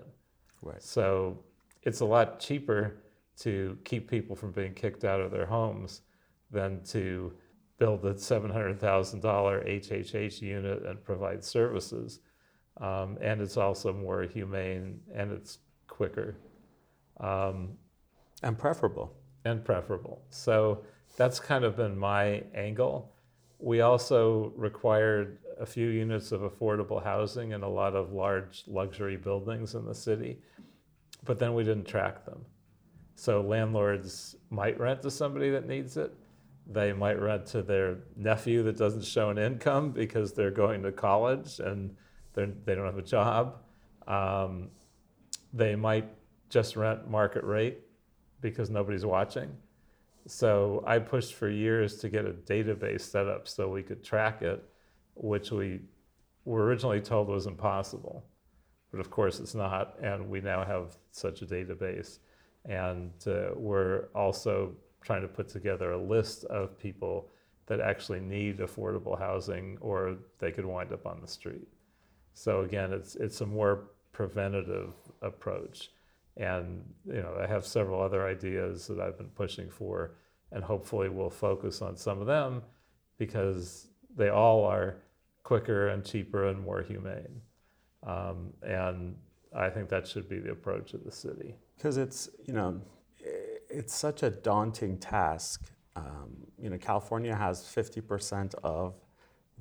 Right. 0.64 0.82
So 0.82 1.38
it's 1.82 2.00
a 2.00 2.04
lot 2.04 2.40
cheaper 2.40 2.96
to 3.40 3.78
keep 3.84 4.08
people 4.08 4.34
from 4.34 4.52
being 4.52 4.74
kicked 4.74 5.04
out 5.04 5.20
of 5.20 5.30
their 5.30 5.46
homes 5.46 6.02
than 6.50 6.82
to 6.84 7.32
build 7.78 8.04
a 8.04 8.14
$700,000 8.14 8.78
HHH 9.20 10.40
unit 10.40 10.84
and 10.84 11.04
provide 11.04 11.44
services 11.44 12.20
um, 12.80 13.18
and 13.20 13.40
it's 13.40 13.56
also 13.56 13.92
more 13.92 14.22
humane 14.22 15.00
and 15.14 15.32
it's 15.32 15.58
quicker. 15.86 16.36
Um, 17.20 17.78
and 18.42 18.58
preferable. 18.58 19.14
And 19.44 19.64
preferable. 19.64 20.22
So 20.30 20.84
that's 21.16 21.38
kind 21.38 21.64
of 21.64 21.76
been 21.76 21.96
my 21.96 22.42
angle. 22.54 23.12
We 23.58 23.80
also 23.80 24.52
required 24.56 25.38
a 25.58 25.66
few 25.66 25.88
units 25.88 26.32
of 26.32 26.40
affordable 26.40 27.02
housing 27.02 27.52
and 27.52 27.62
a 27.62 27.68
lot 27.68 27.94
of 27.94 28.12
large 28.12 28.64
luxury 28.66 29.16
buildings 29.16 29.74
in 29.74 29.84
the 29.84 29.94
city, 29.94 30.38
but 31.24 31.38
then 31.38 31.54
we 31.54 31.64
didn't 31.64 31.86
track 31.86 32.24
them. 32.24 32.44
So 33.16 33.40
landlords 33.40 34.36
might 34.50 34.78
rent 34.78 35.02
to 35.02 35.10
somebody 35.10 35.50
that 35.50 35.66
needs 35.66 35.96
it. 35.96 36.12
They 36.66 36.92
might 36.92 37.20
rent 37.20 37.46
to 37.46 37.62
their 37.62 37.98
nephew 38.16 38.62
that 38.64 38.76
doesn't 38.76 39.04
show 39.04 39.30
an 39.30 39.38
income 39.38 39.92
because 39.92 40.32
they're 40.32 40.50
going 40.50 40.82
to 40.82 40.92
college 40.92 41.60
and 41.60 41.94
they 42.34 42.46
don't 42.74 42.86
have 42.86 42.98
a 42.98 43.02
job. 43.02 43.58
Um, 44.08 44.70
they 45.52 45.76
might 45.76 46.08
just 46.50 46.76
rent 46.76 47.08
market 47.08 47.44
rate 47.44 47.80
because 48.40 48.70
nobody's 48.70 49.06
watching. 49.06 49.56
So 50.26 50.82
I 50.86 50.98
pushed 50.98 51.34
for 51.34 51.48
years 51.48 51.96
to 51.98 52.08
get 52.08 52.24
a 52.24 52.32
database 52.32 53.02
set 53.02 53.28
up 53.28 53.46
so 53.46 53.68
we 53.68 53.82
could 53.82 54.02
track 54.02 54.42
it, 54.42 54.64
which 55.14 55.50
we 55.50 55.80
were 56.44 56.64
originally 56.64 57.00
told 57.00 57.28
was 57.28 57.46
impossible. 57.46 58.24
But 58.90 59.00
of 59.00 59.10
course 59.10 59.40
it's 59.40 59.54
not, 59.54 59.96
and 60.02 60.28
we 60.28 60.40
now 60.40 60.64
have 60.64 60.96
such 61.10 61.42
a 61.42 61.46
database. 61.46 62.18
And 62.64 63.12
uh, 63.26 63.50
we're 63.54 64.08
also 64.14 64.72
trying 65.02 65.22
to 65.22 65.28
put 65.28 65.48
together 65.48 65.92
a 65.92 66.02
list 66.02 66.44
of 66.44 66.78
people 66.78 67.28
that 67.66 67.80
actually 67.80 68.20
need 68.20 68.58
affordable 68.58 69.18
housing 69.18 69.78
or 69.80 70.16
they 70.38 70.50
could 70.50 70.64
wind 70.64 70.92
up 70.92 71.06
on 71.06 71.20
the 71.20 71.26
street. 71.26 71.68
So 72.34 72.62
again, 72.62 72.92
it's 72.92 73.14
it's 73.16 73.40
a 73.40 73.46
more 73.46 73.90
preventative 74.12 74.92
approach, 75.22 75.90
and 76.36 76.82
you 77.06 77.22
know 77.22 77.36
I 77.40 77.46
have 77.46 77.64
several 77.64 78.02
other 78.02 78.26
ideas 78.26 78.88
that 78.88 79.00
I've 79.00 79.16
been 79.16 79.28
pushing 79.28 79.70
for, 79.70 80.16
and 80.50 80.62
hopefully 80.62 81.08
we'll 81.08 81.30
focus 81.30 81.80
on 81.80 81.96
some 81.96 82.20
of 82.20 82.26
them 82.26 82.62
because 83.18 83.88
they 84.16 84.28
all 84.28 84.64
are 84.64 85.03
quicker 85.44 85.88
and 85.88 86.04
cheaper 86.04 86.48
and 86.48 86.60
more 86.60 86.82
humane, 86.82 87.40
um, 88.04 88.52
and 88.62 89.16
I 89.54 89.70
think 89.70 89.88
that 89.90 90.08
should 90.08 90.28
be 90.28 90.40
the 90.40 90.50
approach 90.50 90.94
of 90.94 91.04
the 91.04 91.12
city. 91.12 91.54
Because 91.76 91.96
it's 91.96 92.28
you 92.44 92.54
know 92.54 92.80
it's 93.70 93.94
such 93.94 94.22
a 94.24 94.30
daunting 94.30 94.98
task. 94.98 95.70
Um, 95.96 96.36
you 96.58 96.70
know, 96.70 96.78
California 96.78 97.34
has 97.34 97.62
50% 97.62 98.54
of 98.64 98.94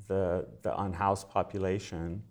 the 0.07 0.47
the 0.63 0.75
unhoused 0.81 1.29
population 1.29 2.23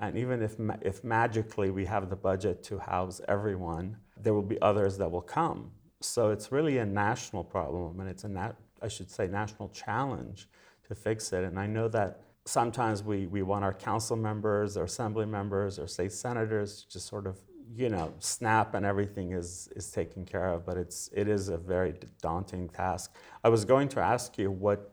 and 0.00 0.16
even 0.16 0.42
if, 0.42 0.56
if 0.80 1.04
magically 1.04 1.70
we 1.70 1.84
have 1.84 2.08
the 2.08 2.16
budget 2.16 2.62
to 2.64 2.78
house 2.78 3.20
everyone, 3.28 3.98
there 4.16 4.32
will 4.32 4.42
be 4.42 4.60
others 4.62 4.96
that 4.96 5.10
will 5.10 5.20
come. 5.20 5.70
So 6.00 6.30
it's 6.30 6.50
really 6.50 6.78
a 6.78 6.86
national 6.86 7.44
problem, 7.44 8.00
and 8.00 8.08
it's 8.08 8.24
a 8.24 8.28
nat- 8.28 8.56
I 8.80 8.88
should 8.88 9.10
say 9.10 9.26
national 9.26 9.68
challenge 9.68 10.48
to 10.88 10.94
fix 10.94 11.34
it. 11.34 11.44
And 11.44 11.60
I 11.60 11.66
know 11.66 11.86
that 11.88 12.22
sometimes 12.50 13.02
we, 13.02 13.26
we 13.26 13.42
want 13.42 13.64
our 13.64 13.72
council 13.72 14.16
members 14.16 14.76
or 14.76 14.84
assembly 14.84 15.26
members 15.26 15.78
or 15.78 15.86
state 15.86 16.12
senators 16.12 16.82
to 16.82 16.90
just 16.90 17.06
sort 17.06 17.26
of 17.26 17.38
you 17.76 17.88
know 17.88 18.12
snap 18.18 18.74
and 18.74 18.84
everything 18.84 19.30
is 19.30 19.68
is 19.76 19.92
taken 19.92 20.24
care 20.24 20.48
of 20.48 20.66
but 20.66 20.76
it's 20.76 21.08
it 21.14 21.28
is 21.28 21.48
a 21.48 21.56
very 21.56 21.94
daunting 22.20 22.68
task. 22.68 23.14
I 23.44 23.48
was 23.48 23.64
going 23.64 23.88
to 23.90 24.00
ask 24.00 24.36
you 24.38 24.50
what 24.50 24.92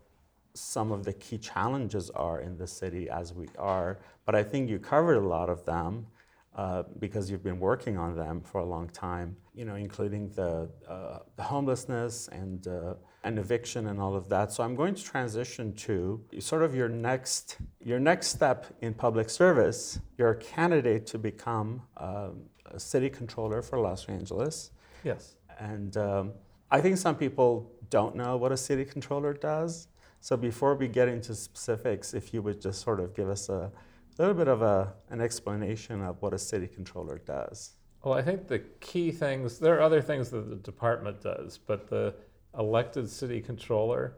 some 0.53 0.91
of 0.91 1.03
the 1.03 1.13
key 1.13 1.37
challenges 1.37 2.09
are 2.11 2.41
in 2.41 2.57
the 2.57 2.67
city 2.67 3.09
as 3.09 3.33
we 3.33 3.47
are, 3.57 3.99
but 4.25 4.35
I 4.35 4.43
think 4.43 4.69
you 4.69 4.79
covered 4.79 5.17
a 5.17 5.27
lot 5.27 5.49
of 5.49 5.65
them 5.65 6.07
uh, 6.55 6.83
because 6.99 7.29
you've 7.29 7.43
been 7.43 7.59
working 7.59 7.97
on 7.97 8.15
them 8.15 8.41
for 8.41 8.61
a 8.61 8.65
long 8.65 8.89
time, 8.89 9.37
you 9.53 9.63
know, 9.63 9.75
including 9.75 10.29
the, 10.29 10.67
uh, 10.89 11.19
the 11.35 11.43
homelessness 11.43 12.27
and, 12.29 12.67
uh, 12.67 12.95
and 13.27 13.37
eviction 13.37 13.87
and 13.87 13.99
all 13.99 14.15
of 14.15 14.29
that. 14.29 14.53
So 14.53 14.63
I'm 14.63 14.75
going 14.75 14.95
to 14.95 15.03
transition 15.03 15.73
to 15.87 16.21
sort 16.39 16.63
of 16.63 16.73
your 16.73 16.87
next, 16.87 17.57
your 17.83 17.99
next 17.99 18.27
step 18.27 18.65
in 18.81 18.93
public 18.93 19.29
service. 19.29 19.99
You're 20.17 20.31
a 20.31 20.35
candidate 20.37 21.05
to 21.07 21.17
become 21.17 21.81
um, 21.97 22.43
a 22.65 22.79
city 22.79 23.09
controller 23.09 23.61
for 23.61 23.79
Los 23.79 24.05
Angeles. 24.07 24.71
Yes. 25.03 25.35
And 25.59 25.97
um, 25.97 26.31
I 26.71 26.79
think 26.79 26.97
some 26.97 27.15
people 27.15 27.69
don't 27.89 28.15
know 28.15 28.37
what 28.37 28.51
a 28.53 28.57
city 28.57 28.85
controller 28.85 29.33
does. 29.33 29.89
So 30.21 30.37
before 30.37 30.75
we 30.75 30.87
get 30.87 31.09
into 31.09 31.35
specifics, 31.35 32.13
if 32.13 32.33
you 32.33 32.41
would 32.41 32.61
just 32.61 32.81
sort 32.81 32.99
of 33.01 33.13
give 33.13 33.29
us 33.29 33.49
a 33.49 33.71
little 34.17 34.33
bit 34.33 34.47
of 34.47 34.61
a, 34.61 34.93
an 35.09 35.19
explanation 35.21 36.01
of 36.01 36.21
what 36.21 36.33
a 36.33 36.39
city 36.39 36.67
controller 36.67 37.19
does. 37.19 37.73
Well, 38.03 38.13
I 38.13 38.21
think 38.21 38.47
the 38.47 38.59
key 38.79 39.11
things, 39.11 39.59
there 39.59 39.75
are 39.75 39.81
other 39.81 40.01
things 40.01 40.29
that 40.29 40.49
the 40.49 40.55
department 40.55 41.21
does, 41.21 41.57
but 41.57 41.89
the 41.89 42.15
elected 42.57 43.09
city 43.09 43.41
controller, 43.41 44.17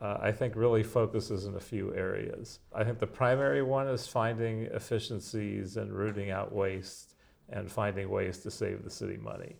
uh, 0.00 0.18
I 0.20 0.32
think, 0.32 0.56
really 0.56 0.82
focuses 0.82 1.46
in 1.46 1.54
a 1.56 1.60
few 1.60 1.94
areas. 1.94 2.60
I 2.74 2.84
think 2.84 2.98
the 2.98 3.06
primary 3.06 3.62
one 3.62 3.88
is 3.88 4.06
finding 4.06 4.62
efficiencies 4.62 5.76
and 5.76 5.92
rooting 5.92 6.30
out 6.30 6.52
waste 6.52 7.14
and 7.48 7.70
finding 7.70 8.08
ways 8.08 8.38
to 8.38 8.50
save 8.50 8.84
the 8.84 8.90
city 8.90 9.16
money 9.16 9.56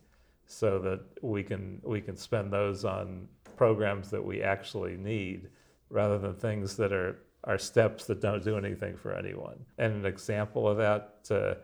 so 0.47 0.79
that 0.79 1.01
we 1.23 1.43
can, 1.43 1.81
we 1.85 2.01
can 2.01 2.17
spend 2.17 2.53
those 2.53 2.85
on 2.85 3.29
programs 3.57 4.11
that 4.11 4.25
we 4.25 4.43
actually 4.43 4.97
need 4.97 5.49
rather 5.91 6.19
than 6.19 6.35
things 6.35 6.77
that 6.77 6.93
are, 6.93 7.19
are 7.45 7.59
steps 7.59 8.07
that 8.07 8.21
don't 8.21 8.43
do 8.43 8.57
anything 8.57 8.97
for 8.97 9.15
anyone. 9.15 9.59
And 9.79 9.95
an 9.95 10.07
example 10.07 10.67
of 10.69 10.79
that, 10.79 11.15
uh, 11.31 11.55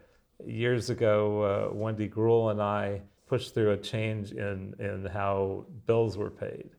years 0.47 0.91
ago, 0.91 1.43
uh, 1.43 1.75
Wendy 1.75 2.09
Greuel 2.09 2.51
and 2.51 2.63
I 2.63 3.03
pushed 3.29 3.55
through 3.55 3.73
a 3.73 3.77
change 3.77 4.33
in, 4.33 4.75
in 4.79 5.07
how 5.13 5.67
bills 5.87 6.17
were 6.17 6.31
paid 6.31 6.71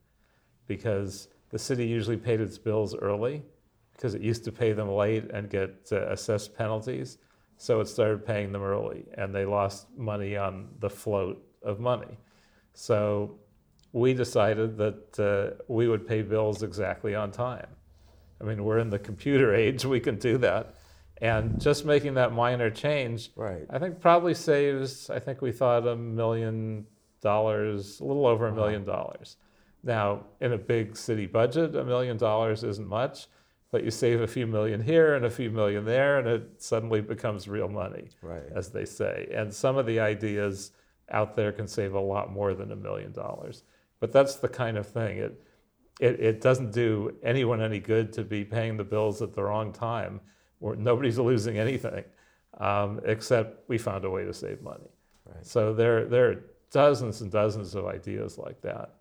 because 0.67 1.27
the 1.49 1.59
city 1.59 1.85
usually 1.85 2.17
paid 2.17 2.41
its 2.41 2.57
bills 2.57 2.95
early 2.95 3.43
because 3.93 4.15
it 4.15 4.21
used 4.21 4.43
to 4.45 4.51
pay 4.51 4.71
them 4.71 4.89
late 4.89 5.29
and 5.31 5.49
get 5.49 5.89
uh, 5.91 6.07
assessed 6.07 6.57
penalties. 6.57 7.17
So 7.57 7.81
it 7.81 7.87
started 7.87 8.25
paying 8.25 8.51
them 8.51 8.63
early 8.63 9.05
and 9.17 9.35
they 9.35 9.45
lost 9.45 9.87
money 9.97 10.37
on 10.37 10.69
the 10.79 10.89
float 10.89 11.43
of 11.63 11.79
money. 11.79 12.17
So 12.73 13.39
we 13.91 14.13
decided 14.13 14.77
that 14.77 15.19
uh, 15.19 15.63
we 15.67 15.87
would 15.87 16.07
pay 16.07 16.21
bills 16.21 16.63
exactly 16.63 17.15
on 17.15 17.31
time. 17.31 17.67
I 18.39 18.45
mean, 18.45 18.63
we're 18.63 18.79
in 18.79 18.89
the 18.89 18.99
computer 18.99 19.53
age, 19.63 19.85
we 19.85 19.99
can 19.99 20.17
do 20.17 20.37
that. 20.39 20.75
And 21.21 21.59
just 21.59 21.85
making 21.85 22.13
that 22.15 22.31
minor 22.33 22.69
change, 22.69 23.31
Right. 23.35 23.65
I 23.69 23.79
think 23.79 23.99
probably 23.99 24.33
saves, 24.33 25.09
I 25.09 25.19
think 25.19 25.41
we 25.41 25.51
thought 25.51 25.85
a 25.87 25.95
million 25.95 26.85
dollars, 27.21 27.99
a 27.99 28.05
little 28.05 28.25
over 28.25 28.47
a 28.47 28.53
million 28.53 28.83
uh-huh. 28.83 28.97
dollars. 28.97 29.37
Now, 29.83 30.25
in 30.39 30.53
a 30.53 30.57
big 30.57 30.95
city 30.95 31.25
budget, 31.25 31.75
a 31.75 31.83
million 31.83 32.17
dollars 32.17 32.63
isn't 32.63 32.87
much, 32.87 33.27
but 33.71 33.83
you 33.83 33.91
save 33.91 34.21
a 34.21 34.27
few 34.27 34.47
million 34.47 34.81
here 34.81 35.15
and 35.15 35.25
a 35.25 35.29
few 35.29 35.51
million 35.51 35.85
there, 35.85 36.17
and 36.19 36.27
it 36.27 36.61
suddenly 36.61 37.01
becomes 37.01 37.47
real 37.47 37.67
money, 37.67 38.09
Right. 38.21 38.43
as 38.55 38.69
they 38.69 38.85
say. 38.85 39.29
And 39.33 39.53
some 39.53 39.77
of 39.77 39.85
the 39.85 39.99
ideas 39.99 40.71
out 41.11 41.35
there 41.35 41.51
can 41.51 41.67
save 41.67 41.93
a 41.93 41.99
lot 41.99 42.31
more 42.31 42.53
than 42.53 42.71
a 42.71 42.75
million 42.75 43.11
dollars. 43.11 43.63
But 43.99 44.11
that's 44.11 44.35
the 44.35 44.47
kind 44.47 44.77
of 44.77 44.87
thing. 44.87 45.17
It, 45.17 45.43
it, 45.99 46.19
it 46.19 46.41
doesn't 46.41 46.71
do 46.71 47.17
anyone 47.23 47.61
any 47.61 47.79
good 47.79 48.13
to 48.13 48.23
be 48.23 48.45
paying 48.45 48.77
the 48.77 48.83
bills 48.83 49.21
at 49.21 49.33
the 49.33 49.43
wrong 49.43 49.73
time 49.73 50.21
where 50.59 50.75
nobody's 50.75 51.17
losing 51.17 51.57
anything, 51.57 52.03
um, 52.59 52.99
except 53.05 53.67
we 53.69 53.77
found 53.77 54.05
a 54.05 54.09
way 54.09 54.25
to 54.25 54.33
save 54.33 54.61
money. 54.61 54.89
Right. 55.25 55.45
So 55.45 55.73
there, 55.73 56.05
there 56.05 56.29
are 56.29 56.43
dozens 56.71 57.21
and 57.21 57.31
dozens 57.31 57.75
of 57.75 57.85
ideas 57.85 58.37
like 58.37 58.61
that. 58.61 58.95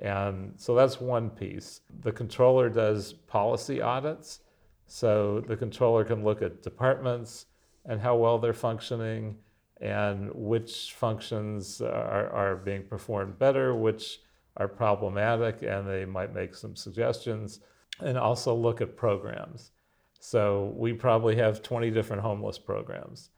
And 0.00 0.54
so 0.56 0.74
that's 0.74 1.00
one 1.00 1.30
piece. 1.30 1.80
The 2.00 2.12
controller 2.12 2.68
does 2.68 3.12
policy 3.12 3.80
audits. 3.80 4.40
So 4.86 5.40
the 5.46 5.56
controller 5.56 6.04
can 6.04 6.24
look 6.24 6.42
at 6.42 6.62
departments 6.62 7.46
and 7.84 8.00
how 8.00 8.16
well 8.16 8.38
they're 8.38 8.52
functioning 8.52 9.36
and 9.80 10.30
which 10.34 10.94
functions 10.94 11.80
are, 11.80 12.30
are 12.30 12.56
being 12.56 12.82
performed 12.84 13.38
better, 13.38 13.74
which 13.74 14.20
are 14.56 14.68
problematic, 14.68 15.62
and 15.62 15.88
they 15.88 16.04
might 16.04 16.32
make 16.32 16.54
some 16.54 16.76
suggestions. 16.76 17.60
And 18.00 18.18
also 18.18 18.54
look 18.54 18.80
at 18.80 18.96
programs. 18.96 19.70
So 20.26 20.72
we 20.74 20.94
probably 20.94 21.36
have 21.36 21.62
20 21.62 21.90
different 21.90 22.22
homeless 22.22 22.58
programs. 22.58 23.28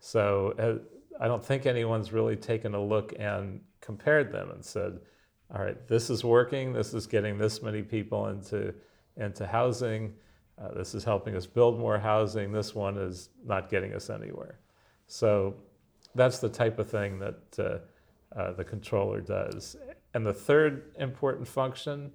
So 0.00 0.52
uh, 0.58 1.22
I 1.22 1.28
don't 1.28 1.42
think 1.42 1.66
anyone's 1.66 2.12
really 2.12 2.34
taken 2.34 2.74
a 2.74 2.82
look 2.82 3.14
and 3.16 3.60
compared 3.80 4.32
them 4.32 4.50
and 4.50 4.64
said, 4.64 4.98
all 5.54 5.62
right, 5.62 5.86
this 5.86 6.10
is 6.10 6.24
working, 6.24 6.72
this 6.72 6.94
is 6.94 7.06
getting 7.06 7.38
this 7.38 7.62
many 7.62 7.80
people 7.80 8.26
into, 8.26 8.74
into 9.16 9.46
housing, 9.46 10.14
uh, 10.60 10.74
this 10.74 10.96
is 10.96 11.04
helping 11.04 11.36
us 11.36 11.46
build 11.46 11.78
more 11.78 11.96
housing, 11.96 12.50
this 12.50 12.74
one 12.74 12.98
is 12.98 13.28
not 13.44 13.70
getting 13.70 13.94
us 13.94 14.10
anywhere. 14.10 14.58
So 15.06 15.54
that's 16.16 16.40
the 16.40 16.48
type 16.48 16.80
of 16.80 16.90
thing 16.90 17.20
that 17.20 17.38
uh, 17.56 18.36
uh, 18.36 18.52
the 18.54 18.64
controller 18.64 19.20
does. 19.20 19.76
And 20.12 20.26
the 20.26 20.34
third 20.34 20.90
important 20.98 21.46
function, 21.46 22.10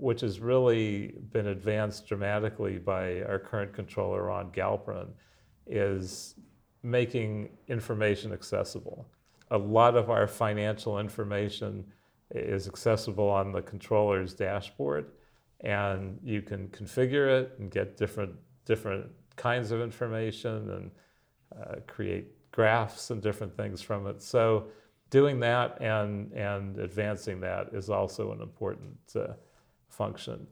which 0.00 0.20
has 0.20 0.40
really 0.40 1.14
been 1.32 1.48
advanced 1.48 2.06
dramatically 2.06 2.78
by 2.78 3.22
our 3.22 3.38
current 3.38 3.72
controller, 3.72 4.24
Ron 4.24 4.50
Galperin, 4.50 5.08
is 5.66 6.34
making 6.82 7.50
information 7.68 8.32
accessible. 8.32 9.06
A 9.50 9.58
lot 9.58 9.96
of 9.96 10.10
our 10.10 10.26
financial 10.26 10.98
information 10.98 11.84
is 12.30 12.68
accessible 12.68 13.28
on 13.28 13.52
the 13.52 13.62
controller's 13.62 14.34
dashboard, 14.34 15.06
and 15.60 16.18
you 16.22 16.42
can 16.42 16.68
configure 16.68 17.40
it 17.40 17.54
and 17.58 17.70
get 17.70 17.96
different 17.96 18.34
different 18.64 19.06
kinds 19.36 19.70
of 19.70 19.80
information 19.80 20.70
and 20.70 20.90
uh, 21.58 21.76
create 21.86 22.26
graphs 22.52 23.10
and 23.10 23.22
different 23.22 23.56
things 23.56 23.80
from 23.80 24.06
it. 24.06 24.20
So 24.20 24.68
doing 25.10 25.40
that 25.40 25.80
and 25.80 26.32
and 26.32 26.78
advancing 26.78 27.40
that 27.40 27.68
is 27.72 27.88
also 27.88 28.32
an 28.32 28.42
important 28.42 28.96
uh, 29.16 29.34
function. 29.88 30.46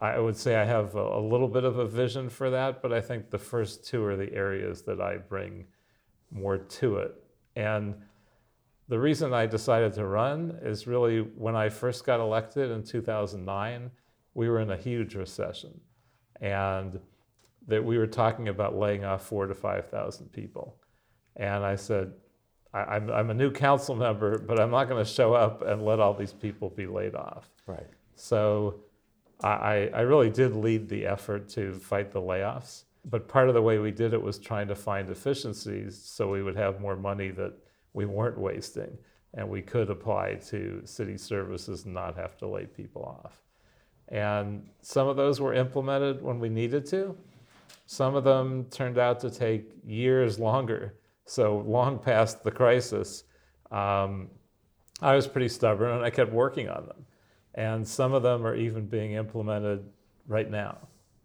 I 0.00 0.18
would 0.18 0.36
say 0.36 0.56
I 0.56 0.64
have 0.64 0.94
a, 0.94 1.18
a, 1.18 1.20
little 1.20 1.48
bit 1.48 1.64
of 1.64 1.78
a 1.78 1.86
vision 1.86 2.30
for 2.30 2.48
that, 2.50 2.80
but 2.80 2.92
I 2.92 3.00
think 3.00 3.30
the 3.30 3.38
first 3.38 3.84
two 3.84 4.02
are 4.04 4.16
the 4.16 4.32
areas 4.32 4.82
that 4.82 5.00
I 5.00 5.18
bring 5.18 5.66
more 6.30 6.56
to 6.56 6.96
it. 6.96 7.22
And 7.54 7.94
the 8.88 8.98
reason 8.98 9.34
I 9.34 9.46
decided 9.46 9.92
to 9.94 10.06
run 10.06 10.58
is 10.62 10.86
really 10.86 11.20
when 11.20 11.54
I 11.54 11.68
first 11.68 12.04
got 12.04 12.18
elected 12.18 12.70
in 12.70 12.82
2009, 12.82 13.90
we 14.34 14.48
were 14.48 14.60
in 14.60 14.70
a 14.70 14.76
huge 14.76 15.14
recession. 15.14 15.78
And 16.40 16.98
that 17.66 17.84
we 17.84 17.98
were 17.98 18.06
talking 18.06 18.48
about 18.48 18.76
laying 18.76 19.04
off 19.04 19.26
four 19.26 19.46
to 19.46 19.54
5,000 19.54 20.32
people. 20.32 20.76
And 21.36 21.64
I 21.64 21.76
said, 21.76 22.12
I, 22.72 22.96
am 22.96 23.10
I'm 23.10 23.30
a 23.30 23.34
new 23.34 23.50
council 23.50 23.94
member, 23.94 24.38
but 24.38 24.58
I'm 24.58 24.70
not 24.70 24.88
going 24.88 25.04
to 25.04 25.10
show 25.10 25.34
up 25.34 25.62
and 25.62 25.84
let 25.84 26.00
all 26.00 26.14
these 26.14 26.32
people 26.32 26.70
be 26.70 26.86
laid 26.86 27.14
off. 27.14 27.50
Right. 27.66 27.86
So 28.20 28.80
I, 29.42 29.90
I 29.94 30.00
really 30.02 30.30
did 30.30 30.54
lead 30.54 30.88
the 30.88 31.06
effort 31.06 31.48
to 31.50 31.72
fight 31.74 32.12
the 32.12 32.20
layoffs. 32.20 32.84
But 33.06 33.28
part 33.28 33.48
of 33.48 33.54
the 33.54 33.62
way 33.62 33.78
we 33.78 33.90
did 33.90 34.12
it 34.12 34.20
was 34.20 34.38
trying 34.38 34.68
to 34.68 34.74
find 34.74 35.08
efficiencies 35.08 35.98
so 35.98 36.30
we 36.30 36.42
would 36.42 36.56
have 36.56 36.80
more 36.80 36.96
money 36.96 37.30
that 37.30 37.54
we 37.94 38.04
weren't 38.04 38.38
wasting 38.38 38.96
and 39.32 39.48
we 39.48 39.62
could 39.62 39.88
apply 39.88 40.34
to 40.48 40.82
city 40.84 41.16
services 41.16 41.86
and 41.86 41.94
not 41.94 42.14
have 42.16 42.36
to 42.38 42.46
lay 42.46 42.66
people 42.66 43.02
off. 43.24 43.40
And 44.08 44.68
some 44.82 45.08
of 45.08 45.16
those 45.16 45.40
were 45.40 45.54
implemented 45.54 46.20
when 46.20 46.40
we 46.40 46.50
needed 46.50 46.84
to. 46.86 47.16
Some 47.86 48.16
of 48.16 48.24
them 48.24 48.66
turned 48.70 48.98
out 48.98 49.20
to 49.20 49.30
take 49.30 49.70
years 49.84 50.38
longer. 50.38 50.94
So, 51.24 51.58
long 51.58 51.98
past 51.98 52.42
the 52.42 52.50
crisis, 52.50 53.24
um, 53.70 54.28
I 55.00 55.14
was 55.14 55.28
pretty 55.28 55.48
stubborn 55.48 55.92
and 55.92 56.04
I 56.04 56.10
kept 56.10 56.32
working 56.32 56.68
on 56.68 56.86
them. 56.86 57.06
And 57.54 57.86
some 57.86 58.12
of 58.12 58.22
them 58.22 58.46
are 58.46 58.54
even 58.54 58.86
being 58.86 59.12
implemented 59.12 59.84
right 60.26 60.50
now, 60.50 60.78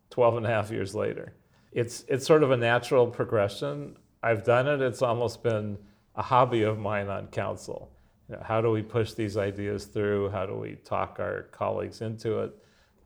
12 0.09 0.37
and 0.37 0.45
a 0.45 0.49
half 0.49 0.71
years 0.71 0.95
later. 0.95 1.33
It's, 1.71 2.05
it's 2.07 2.25
sort 2.25 2.43
of 2.43 2.51
a 2.51 2.57
natural 2.57 3.07
progression. 3.07 3.97
I've 4.23 4.43
done 4.43 4.67
it, 4.67 4.81
it's 4.81 5.01
almost 5.01 5.43
been 5.43 5.77
a 6.15 6.21
hobby 6.21 6.63
of 6.63 6.79
mine 6.79 7.09
on 7.09 7.27
council. 7.27 7.91
You 8.29 8.35
know, 8.35 8.43
how 8.43 8.61
do 8.61 8.71
we 8.71 8.81
push 8.81 9.13
these 9.13 9.37
ideas 9.37 9.85
through? 9.85 10.29
How 10.29 10.45
do 10.45 10.55
we 10.55 10.75
talk 10.83 11.17
our 11.19 11.43
colleagues 11.51 12.01
into 12.01 12.39
it 12.39 12.55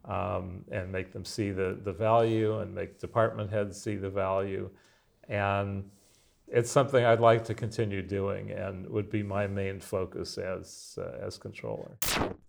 um, 0.05 0.63
and 0.71 0.91
make 0.91 1.11
them 1.11 1.25
see 1.25 1.51
the, 1.51 1.77
the 1.83 1.91
value 1.91 2.59
and 2.59 2.73
make 2.73 2.99
department 2.99 3.51
heads 3.51 3.81
see 3.81 3.95
the 3.95 4.09
value? 4.09 4.69
And 5.27 5.89
it's 6.51 6.71
something 6.71 7.05
I'd 7.05 7.19
like 7.19 7.43
to 7.45 7.53
continue 7.53 8.01
doing 8.01 8.51
and 8.51 8.87
would 8.89 9.09
be 9.09 9.23
my 9.23 9.47
main 9.47 9.79
focus 9.79 10.37
as, 10.37 10.97
uh, 10.99 11.25
as 11.25 11.37
controller. 11.37 11.97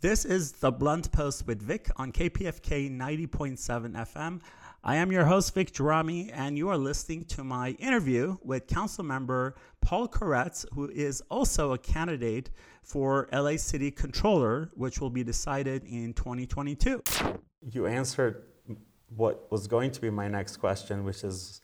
This 0.01 0.25
is 0.25 0.53
the 0.53 0.71
Blunt 0.71 1.13
Post 1.13 1.47
with 1.47 1.61
Vic 1.61 1.91
on 1.97 2.13
KPFK 2.13 2.91
90.7 2.91 3.93
FM. 3.93 4.41
I 4.83 4.97
am 4.97 5.13
your 5.13 5.27
host, 5.27 5.55
Vic 5.55 5.73
Gerami, 5.73 6.31
and 6.33 6.57
you 6.57 6.71
are 6.71 6.79
listening 6.79 7.27
to 7.27 7.45
my 7.45 7.73
interview 7.73 8.39
with 8.43 8.67
Council 8.67 9.05
Member 9.05 9.55
Paul 9.83 10.09
Koretz, 10.09 10.65
who 10.73 10.89
is 10.89 11.23
also 11.31 11.73
a 11.73 11.79
candidate 11.79 12.51
for 12.83 13.29
LA 13.31 13.57
City 13.59 13.91
Controller, 13.91 14.71
which 14.75 14.99
will 14.99 15.11
be 15.11 15.23
decided 15.23 15.85
in 15.85 16.15
2022. 16.15 17.03
You 17.71 17.87
answered 17.87 18.45
what 19.15 19.51
was 19.51 19.67
going 19.67 19.91
to 19.91 20.01
be 20.01 20.09
my 20.09 20.29
next 20.29 20.57
question, 20.57 21.05
which 21.05 21.25
is 21.25 21.61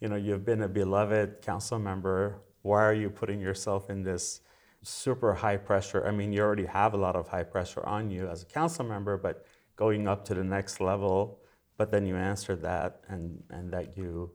you 0.00 0.08
know, 0.08 0.16
you've 0.16 0.44
been 0.44 0.62
a 0.62 0.68
beloved 0.68 1.42
council 1.42 1.78
member. 1.78 2.40
Why 2.62 2.82
are 2.84 2.94
you 2.94 3.10
putting 3.10 3.40
yourself 3.40 3.90
in 3.90 4.02
this 4.02 4.40
super 4.82 5.34
high 5.34 5.56
pressure? 5.56 6.06
I 6.06 6.10
mean, 6.10 6.32
you 6.32 6.42
already 6.42 6.66
have 6.66 6.94
a 6.94 6.96
lot 6.96 7.16
of 7.16 7.28
high 7.28 7.44
pressure 7.44 7.84
on 7.86 8.10
you 8.10 8.28
as 8.28 8.42
a 8.42 8.46
council 8.46 8.84
member, 8.84 9.16
but 9.16 9.46
going 9.76 10.08
up 10.08 10.24
to 10.26 10.34
the 10.34 10.44
next 10.44 10.80
level 10.80 11.40
but 11.76 11.90
then 11.90 12.06
you 12.06 12.16
answered 12.16 12.62
that 12.62 13.00
and, 13.08 13.42
and 13.50 13.72
that 13.72 13.96
you 13.96 14.30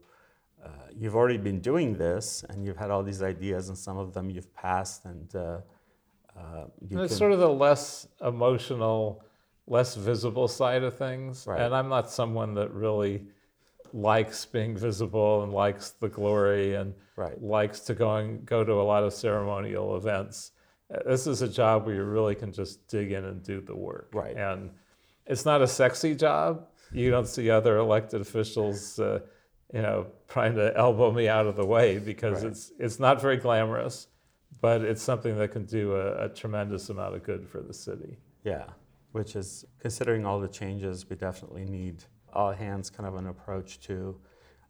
uh, 0.63 0.69
you've 0.95 1.15
already 1.15 1.37
been 1.37 1.59
doing 1.59 1.97
this 1.97 2.45
and 2.49 2.63
you've 2.63 2.77
had 2.77 2.91
all 2.91 3.01
these 3.01 3.23
ideas, 3.23 3.69
and 3.69 3.77
some 3.77 3.97
of 3.97 4.13
them 4.13 4.29
you've 4.29 4.53
passed, 4.53 5.05
and 5.05 5.35
uh, 5.35 5.57
uh, 6.37 6.65
it's 6.83 6.91
can- 6.91 7.09
sort 7.09 7.31
of 7.31 7.39
the 7.39 7.49
less 7.49 8.07
emotional, 8.23 9.23
less 9.65 9.95
visible 9.95 10.47
side 10.47 10.83
of 10.83 10.95
things. 10.95 11.47
Right. 11.47 11.59
And 11.59 11.73
I'm 11.73 11.89
not 11.89 12.11
someone 12.11 12.53
that 12.55 12.71
really 12.75 13.25
likes 13.93 14.45
being 14.45 14.75
visible 14.77 15.43
and 15.43 15.51
likes 15.53 15.91
the 15.91 16.09
glory 16.09 16.75
and 16.75 16.93
Right. 17.15 17.39
likes 17.41 17.81
to 17.81 17.93
go 17.93 18.15
and 18.15 18.45
go 18.45 18.63
to 18.63 18.73
a 18.73 18.81
lot 18.83 19.03
of 19.03 19.13
ceremonial 19.13 19.95
events. 19.95 20.51
Uh, 20.93 20.99
This 21.05 21.27
is 21.27 21.41
a 21.41 21.47
job 21.47 21.85
where 21.85 21.95
you 21.95 22.03
really 22.03 22.35
can 22.35 22.51
just 22.51 22.87
dig 22.87 23.11
in 23.11 23.25
and 23.25 23.43
do 23.43 23.61
the 23.61 23.75
work. 23.75 24.09
Right. 24.13 24.35
And 24.35 24.71
it's 25.25 25.45
not 25.45 25.61
a 25.61 25.67
sexy 25.67 26.15
job. 26.15 26.67
You 26.91 27.11
don't 27.11 27.27
see 27.27 27.49
other 27.49 27.77
elected 27.77 28.21
officials, 28.21 28.99
uh, 28.99 29.19
you 29.73 29.81
know, 29.81 30.07
trying 30.27 30.55
to 30.55 30.75
elbow 30.75 31.11
me 31.11 31.27
out 31.29 31.47
of 31.47 31.55
the 31.55 31.65
way 31.65 31.99
because 31.99 32.43
Right. 32.43 32.51
it's 32.51 32.71
it's 32.79 32.99
not 32.99 33.21
very 33.21 33.37
glamorous, 33.37 34.07
but 34.59 34.81
it's 34.81 35.01
something 35.01 35.37
that 35.37 35.51
can 35.51 35.65
do 35.65 35.95
a, 35.95 36.25
a 36.25 36.29
tremendous 36.29 36.89
amount 36.89 37.15
of 37.15 37.23
good 37.23 37.47
for 37.47 37.61
the 37.61 37.73
city. 37.73 38.17
Yeah, 38.43 38.65
which 39.11 39.35
is 39.35 39.65
considering 39.79 40.25
all 40.25 40.39
the 40.39 40.47
changes, 40.49 41.09
we 41.09 41.15
definitely 41.15 41.65
need 41.65 42.03
all 42.33 42.51
hands 42.51 42.89
kind 42.89 43.07
of 43.07 43.15
an 43.15 43.27
approach 43.27 43.79
to 43.81 44.19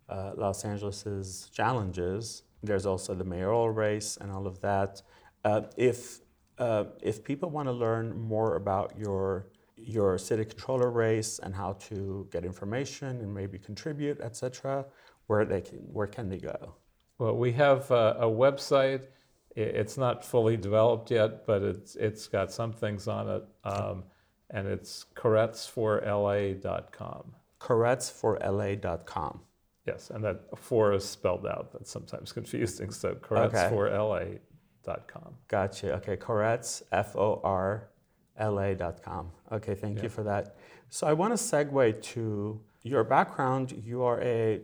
uh, 0.10 0.32
Los 0.36 0.66
Angeles's 0.66 1.50
challenges. 1.54 2.44
There's 2.64 2.86
also 2.86 3.16
the 3.16 3.24
mayoral 3.24 3.70
race 3.70 4.18
and 4.20 4.32
all 4.32 4.46
of 4.46 4.60
that. 4.62 5.02
Uh, 5.44 5.62
if 5.78 6.20
uh, 6.60 6.86
if 7.02 7.24
people 7.24 7.50
want 7.50 7.68
to 7.68 7.72
learn 7.72 8.20
more 8.20 8.56
about 8.56 8.94
your 8.98 9.48
your 9.76 10.18
city 10.18 10.46
controller 10.46 10.92
race 10.92 11.40
and 11.40 11.56
how 11.56 11.74
to 11.74 12.28
get 12.32 12.46
information 12.46 13.20
and 13.22 13.34
maybe 13.34 13.58
contribute, 13.58 14.22
etc., 14.22 14.86
where 15.26 15.46
they 15.46 15.62
can 15.62 15.80
where 15.80 16.08
can 16.08 16.30
they 16.30 16.38
go? 16.38 16.76
Well, 17.18 17.36
we 17.36 17.54
have 17.54 17.90
a, 17.90 18.18
a 18.20 18.26
website. 18.26 19.08
It's 19.56 19.98
not 19.98 20.24
fully 20.24 20.56
developed 20.56 21.12
yet, 21.12 21.46
but 21.46 21.62
it's 21.62 21.96
it's 21.96 22.28
got 22.28 22.52
some 22.52 22.74
things 22.74 23.08
on 23.08 23.30
it, 23.30 23.44
um, 23.64 24.04
and 24.50 24.68
it's 24.68 25.06
koretz4la.com. 25.16 27.36
Koretz4la.com. 27.62 29.42
Yes, 29.88 30.10
and 30.12 30.24
that 30.24 30.42
four 30.58 30.94
is 30.94 31.04
spelled 31.08 31.46
out. 31.48 31.72
That's 31.74 31.90
sometimes 31.92 32.32
confusing. 32.34 32.92
So 32.92 33.16
koretz4la.com. 33.16 35.36
Gotcha. 35.48 35.94
Okay, 35.96 36.18
Koretz, 36.18 36.84
F 36.92 37.16
O 37.16 37.42
R 37.44 37.90
L 38.38 38.60
A 38.60 38.76
dot 38.76 39.02
com. 39.04 39.32
Okay, 39.52 39.76
thank 39.76 39.98
Yeah. 39.98 40.04
you 40.04 40.10
for 40.10 40.24
that. 40.24 40.56
So 40.90 41.08
I 41.08 41.14
want 41.14 41.36
to 41.36 41.44
segue 41.44 42.02
to 42.14 42.62
your 42.84 43.04
background. 43.04 43.72
You 43.72 44.04
are 44.04 44.22
a, 44.22 44.62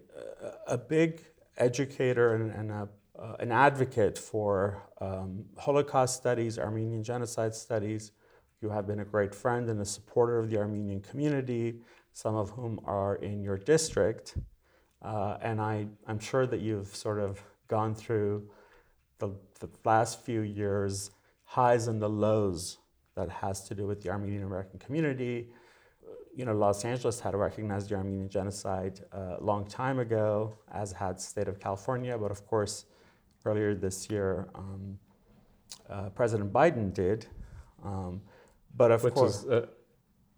a 0.68 0.78
big 0.78 1.24
educator 1.58 2.36
and, 2.36 2.52
and 2.52 2.72
a, 2.72 2.90
uh, 3.18 3.36
an 3.40 3.52
advocate 3.52 4.18
for 4.18 4.84
um, 5.02 5.46
Holocaust 5.58 6.16
studies, 6.16 6.60
Armenian 6.60 7.04
genocide 7.04 7.56
studies. 7.56 8.12
You 8.62 8.70
have 8.70 8.86
been 8.88 9.00
a 9.00 9.06
great 9.06 9.34
friend 9.34 9.70
and 9.70 9.80
a 9.82 9.86
supporter 9.86 10.38
of 10.40 10.50
the 10.50 10.58
Armenian 10.58 11.02
community, 11.02 11.80
some 12.18 12.36
of 12.36 12.50
whom 12.50 12.80
are 12.84 13.18
in 13.18 13.44
your 13.44 13.60
district. 13.60 14.38
Uh, 15.04 15.38
and 15.40 15.62
I, 15.62 15.86
I'm 16.08 16.18
sure 16.18 16.48
that 16.48 16.62
you've 16.62 16.96
sort 16.96 17.20
of 17.20 17.40
gone 17.68 17.94
through 17.94 18.50
the, 19.20 19.30
the 19.60 19.70
last 19.86 20.26
few 20.26 20.42
years 20.42 21.12
highs 21.44 21.88
and 21.88 22.02
the 22.02 22.10
lows 22.10 22.80
that 23.14 23.30
has 23.30 23.64
to 23.66 23.76
do 23.76 23.86
with 23.86 24.02
the 24.02 24.10
Armenian 24.10 24.42
American 24.42 24.80
community. 24.80 25.50
You 26.36 26.46
know, 26.46 26.56
Los 26.56 26.84
Angeles 26.86 27.20
had 27.20 27.36
recognized 27.36 27.90
the 27.90 27.96
Armenian 27.96 28.30
genocide 28.30 29.02
uh, 29.14 29.36
a 29.40 29.44
long 29.44 29.68
time 29.68 30.00
ago, 30.00 30.58
as 30.72 30.92
had 30.92 31.22
state 31.22 31.48
of 31.48 31.60
California. 31.60 32.18
But 32.18 32.32
of 32.32 32.48
course, 32.48 32.86
earlier 33.46 33.76
this 33.76 34.10
year, 34.10 34.50
um, 34.56 34.98
uh, 35.88 36.10
President 36.10 36.52
Biden 36.52 36.92
did. 36.96 37.28
Um, 37.86 38.22
but 38.76 38.90
of 38.92 39.04
which 39.04 39.14
course, 39.14 39.44
is 39.44 39.46
uh, 39.46 39.68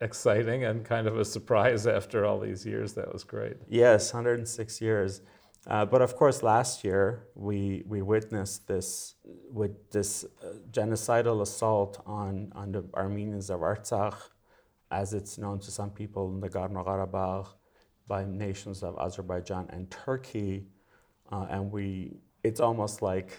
exciting 0.02 0.64
and 0.64 0.86
kind 0.86 1.08
of 1.08 1.18
a 1.18 1.26
surprise 1.26 1.88
after 1.98 2.26
all 2.26 2.40
these 2.40 2.66
years. 2.66 2.94
That 2.94 3.12
was 3.12 3.24
great. 3.24 3.58
Yes, 3.68 4.14
106 4.14 4.82
years. 4.82 5.22
Uh, 5.68 5.86
but 5.86 6.02
of 6.02 6.16
course, 6.16 6.42
last 6.42 6.84
year 6.84 7.28
we, 7.36 7.84
we 7.86 8.02
witnessed 8.02 8.68
this 8.68 9.16
with 9.52 9.92
this 9.92 10.24
uh, 10.24 10.54
genocidal 10.72 11.42
assault 11.42 12.02
on, 12.06 12.52
on 12.56 12.72
the 12.72 12.84
Armenians 12.96 13.50
of 13.50 13.60
Artsakh, 13.60 14.16
as 14.90 15.14
it's 15.14 15.38
known 15.38 15.60
to 15.60 15.70
some 15.70 15.90
people 15.90 16.30
in 16.30 16.40
the 16.40 16.50
Nagorno-Karabakh, 16.50 17.48
by 18.08 18.26
nations 18.26 18.82
of 18.84 18.98
Azerbaijan 19.00 19.68
and 19.70 19.90
Turkey, 19.92 20.66
uh, 21.32 21.46
and 21.50 21.72
we 21.72 22.18
it's 22.44 22.60
almost 22.60 23.02
like 23.02 23.38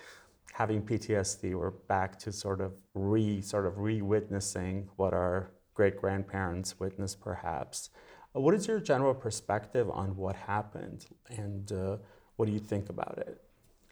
having 0.53 0.81
PTSD. 0.83 1.55
We're 1.55 1.71
back 1.71 2.19
to 2.21 2.33
sort 2.33 2.61
of 2.61 2.73
re 2.95 3.43
sort 3.43 3.67
of 3.67 3.79
re-witnessing 3.79 4.89
what 4.97 5.13
our 5.13 5.51
great 5.75 5.97
grandparents 5.97 6.79
witnessed, 6.81 7.21
perhaps. 7.21 7.91
Uh, 8.35 8.41
What 8.41 8.55
is 8.55 8.67
your 8.67 8.81
general 8.81 9.15
perspective 9.15 9.91
on 9.91 10.17
what 10.17 10.37
happened, 10.37 11.07
and 11.29 11.71
uh, 11.73 11.97
what 12.37 12.47
do 12.47 12.53
you 12.53 12.61
think 12.61 12.89
about 12.89 13.19
it? 13.19 13.41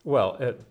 Well, 0.05 0.37
it 0.41 0.65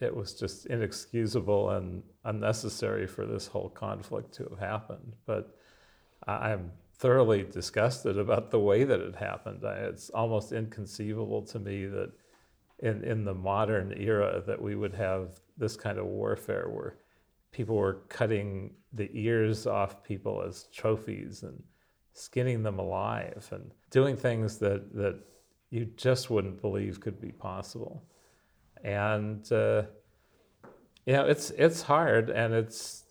it 0.00 0.14
was 0.14 0.34
just 0.34 0.66
inexcusable 0.66 1.70
and 1.70 2.02
unnecessary 2.24 3.06
for 3.06 3.26
this 3.26 3.48
whole 3.48 3.68
conflict 3.68 4.32
to 4.34 4.44
have 4.44 4.58
happened. 4.58 5.16
But 5.26 5.56
I'm 6.26 6.70
thoroughly 6.94 7.42
disgusted 7.42 8.18
about 8.18 8.50
the 8.50 8.60
way 8.60 8.84
that 8.84 9.00
it 9.00 9.16
happened. 9.16 9.60
It's 9.64 10.10
almost 10.10 10.52
inconceivable 10.52 11.42
to 11.46 11.58
me 11.58 11.86
that 11.86 12.12
in 12.80 13.02
in 13.02 13.24
the 13.24 13.34
modern 13.34 13.92
era 13.96 14.42
that 14.46 14.60
we 14.62 14.76
would 14.76 14.94
have 14.94 15.40
this 15.56 15.76
kind 15.76 15.98
of 15.98 16.06
warfare 16.06 16.68
where 16.68 16.98
people 17.52 17.76
were 17.76 18.02
cutting 18.08 18.74
the 18.92 19.10
ears 19.12 19.66
off 19.66 20.02
people 20.02 20.42
as 20.42 20.64
trophies 20.72 21.42
and 21.42 21.62
skinning 22.14 22.62
them 22.62 22.78
alive 22.78 23.46
and 23.52 23.70
doing 23.90 24.16
things 24.16 24.58
that 24.58 24.92
that 24.94 25.18
you 25.70 25.84
just 25.96 26.30
wouldn't 26.30 26.60
believe 26.60 27.00
could 27.00 27.20
be 27.20 27.30
possible 27.30 28.02
and 28.84 29.50
uh, 29.52 29.82
you 31.06 31.12
know 31.12 31.24
it's 31.24 31.50
it's 31.50 31.82
hard 31.82 32.30
and 32.30 32.54
it's 32.54 33.04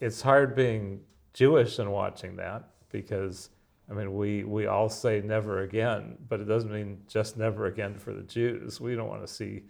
it's 0.00 0.20
hard 0.20 0.54
being 0.54 1.00
Jewish 1.32 1.78
and 1.78 1.90
watching 1.90 2.36
that 2.36 2.70
because 2.90 3.50
I 3.90 3.94
mean 3.94 4.14
we 4.14 4.44
we 4.44 4.66
all 4.66 4.88
say 4.88 5.20
never 5.20 5.60
again, 5.62 6.18
but 6.28 6.40
it 6.40 6.44
doesn't 6.44 6.72
mean 6.72 6.98
just 7.08 7.36
never 7.36 7.66
again 7.66 7.98
for 7.98 8.12
the 8.12 8.22
Jews. 8.22 8.80
We 8.80 8.94
don't 8.94 9.08
want 9.08 9.26
to 9.26 9.32
see 9.32 9.62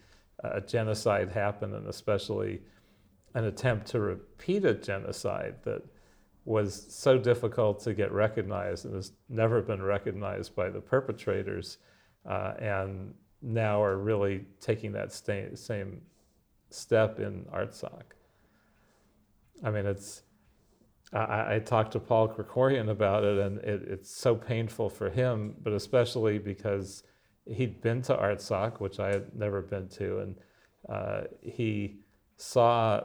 a 0.42 0.60
genocide 0.60 1.30
happen, 1.30 1.74
and 1.74 1.86
especially 1.86 2.62
an 3.34 3.44
attempt 3.44 3.86
to 3.88 4.00
repeat 4.00 4.64
a 4.64 4.74
genocide 4.74 5.56
that 5.64 5.82
was 6.44 6.86
so 6.88 7.18
difficult 7.18 7.80
to 7.84 7.94
get 7.94 8.12
recognized 8.12 8.84
and 8.84 8.94
has 8.94 9.12
never 9.28 9.62
been 9.62 9.82
recognized 9.82 10.54
by 10.56 10.68
the 10.68 10.80
perpetrators, 10.80 11.78
uh, 12.28 12.54
and 12.58 13.14
now 13.40 13.82
are 13.82 13.96
really 13.96 14.44
taking 14.60 14.92
that 14.92 15.12
same 15.12 16.00
step 16.70 17.20
in 17.20 17.44
Artsakh. 17.52 18.16
I 19.64 19.70
mean, 19.70 19.86
it's. 19.86 20.22
I, 21.12 21.56
I 21.56 21.58
talked 21.58 21.92
to 21.92 22.00
Paul 22.00 22.28
Krekorian 22.28 22.88
about 22.88 23.22
it, 23.22 23.38
and 23.38 23.58
it, 23.58 23.82
it's 23.86 24.10
so 24.10 24.34
painful 24.34 24.88
for 24.88 25.10
him, 25.10 25.54
but 25.62 25.74
especially 25.74 26.38
because 26.38 27.02
he'd 27.46 27.82
been 27.82 28.02
to 28.02 28.16
Artsakh, 28.16 28.80
which 28.80 28.98
I 28.98 29.08
had 29.08 29.34
never 29.34 29.60
been 29.60 29.88
to, 29.90 30.18
and 30.20 30.34
uh, 30.88 31.20
he 31.42 32.00
saw 32.36 33.02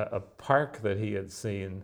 a, 0.00 0.20
park 0.20 0.82
that 0.82 0.98
he 0.98 1.12
had 1.12 1.30
seen 1.30 1.82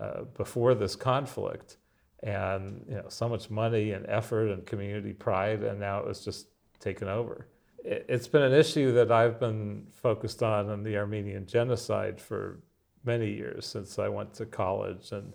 uh, 0.00 0.22
before 0.36 0.74
this 0.74 0.94
conflict, 0.96 1.76
and 2.22 2.84
you 2.88 2.96
know, 2.96 3.08
so 3.08 3.28
much 3.28 3.50
money 3.50 3.92
and 3.92 4.06
effort 4.08 4.48
and 4.48 4.64
community 4.66 5.12
pride, 5.12 5.62
and 5.62 5.78
now 5.78 5.98
it 5.98 6.06
was 6.06 6.24
just 6.24 6.48
taken 6.80 7.08
over. 7.08 7.48
It, 7.84 8.06
it's 8.08 8.28
been 8.28 8.42
an 8.42 8.52
issue 8.52 8.92
that 8.92 9.10
I've 9.10 9.40
been 9.40 9.86
focused 9.92 10.42
on 10.42 10.70
in 10.70 10.82
the 10.82 10.96
Armenian 10.96 11.46
genocide 11.46 12.20
for 12.20 12.60
many 13.04 13.30
years 13.30 13.66
since 13.66 13.98
I 13.98 14.08
went 14.08 14.34
to 14.34 14.46
college 14.46 15.12
and 15.12 15.32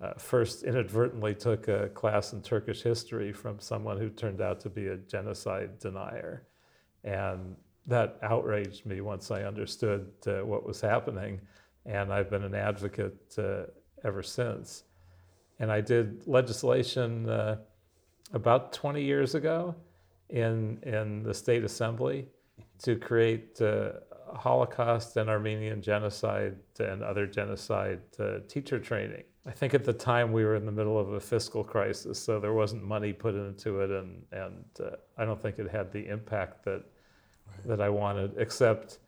uh, 0.00 0.12
first 0.18 0.62
inadvertently 0.62 1.34
took 1.34 1.68
a 1.68 1.88
class 1.88 2.32
in 2.32 2.42
Turkish 2.42 2.82
history 2.82 3.32
from 3.32 3.58
someone 3.58 3.98
who 3.98 4.10
turned 4.10 4.40
out 4.40 4.60
to 4.60 4.68
be 4.68 4.88
a 4.88 4.96
genocide 4.96 5.78
denier. 5.78 6.44
And 7.02 7.56
that 7.86 8.18
outraged 8.22 8.86
me 8.86 9.00
once 9.00 9.30
I 9.30 9.42
understood 9.42 10.10
uh, 10.26 10.44
what 10.44 10.66
was 10.66 10.80
happening. 10.80 11.40
And 11.84 12.12
I've 12.12 12.30
been 12.30 12.42
an 12.42 12.54
advocate 12.54 13.34
uh, 13.38 13.64
ever 14.04 14.22
since. 14.22 14.84
And 15.58 15.70
I 15.70 15.80
did 15.80 16.26
legislation 16.26 17.28
uh, 17.28 17.56
about 18.32 18.72
20 18.72 19.02
years 19.02 19.34
ago 19.34 19.74
in, 20.30 20.78
in 20.82 21.22
the 21.22 21.32
state 21.32 21.64
assembly 21.64 22.26
to 22.82 22.96
create 22.96 23.60
uh, 23.60 23.92
Holocaust 24.34 25.16
and 25.16 25.30
Armenian 25.30 25.80
genocide 25.80 26.56
and 26.78 27.02
other 27.02 27.26
genocide 27.26 28.00
uh, 28.18 28.38
teacher 28.48 28.78
training. 28.78 29.22
I 29.46 29.52
think 29.52 29.74
at 29.74 29.84
the 29.84 29.92
time 29.92 30.32
we 30.32 30.44
were 30.44 30.56
in 30.56 30.66
the 30.66 30.72
middle 30.72 30.98
of 30.98 31.12
a 31.12 31.20
fiscal 31.20 31.62
crisis, 31.62 32.18
so 32.18 32.40
there 32.40 32.52
wasn't 32.52 32.82
money 32.82 33.12
put 33.12 33.34
into 33.34 33.80
it, 33.80 33.90
and, 33.90 34.24
and 34.32 34.64
uh, 34.80 34.96
I 35.16 35.24
don't 35.24 35.40
think 35.40 35.60
it 35.60 35.70
had 35.70 35.92
the 35.92 36.06
impact 36.08 36.64
that, 36.64 36.82
that 37.64 37.80
I 37.80 37.88
wanted, 37.88 38.34
except 38.36 38.98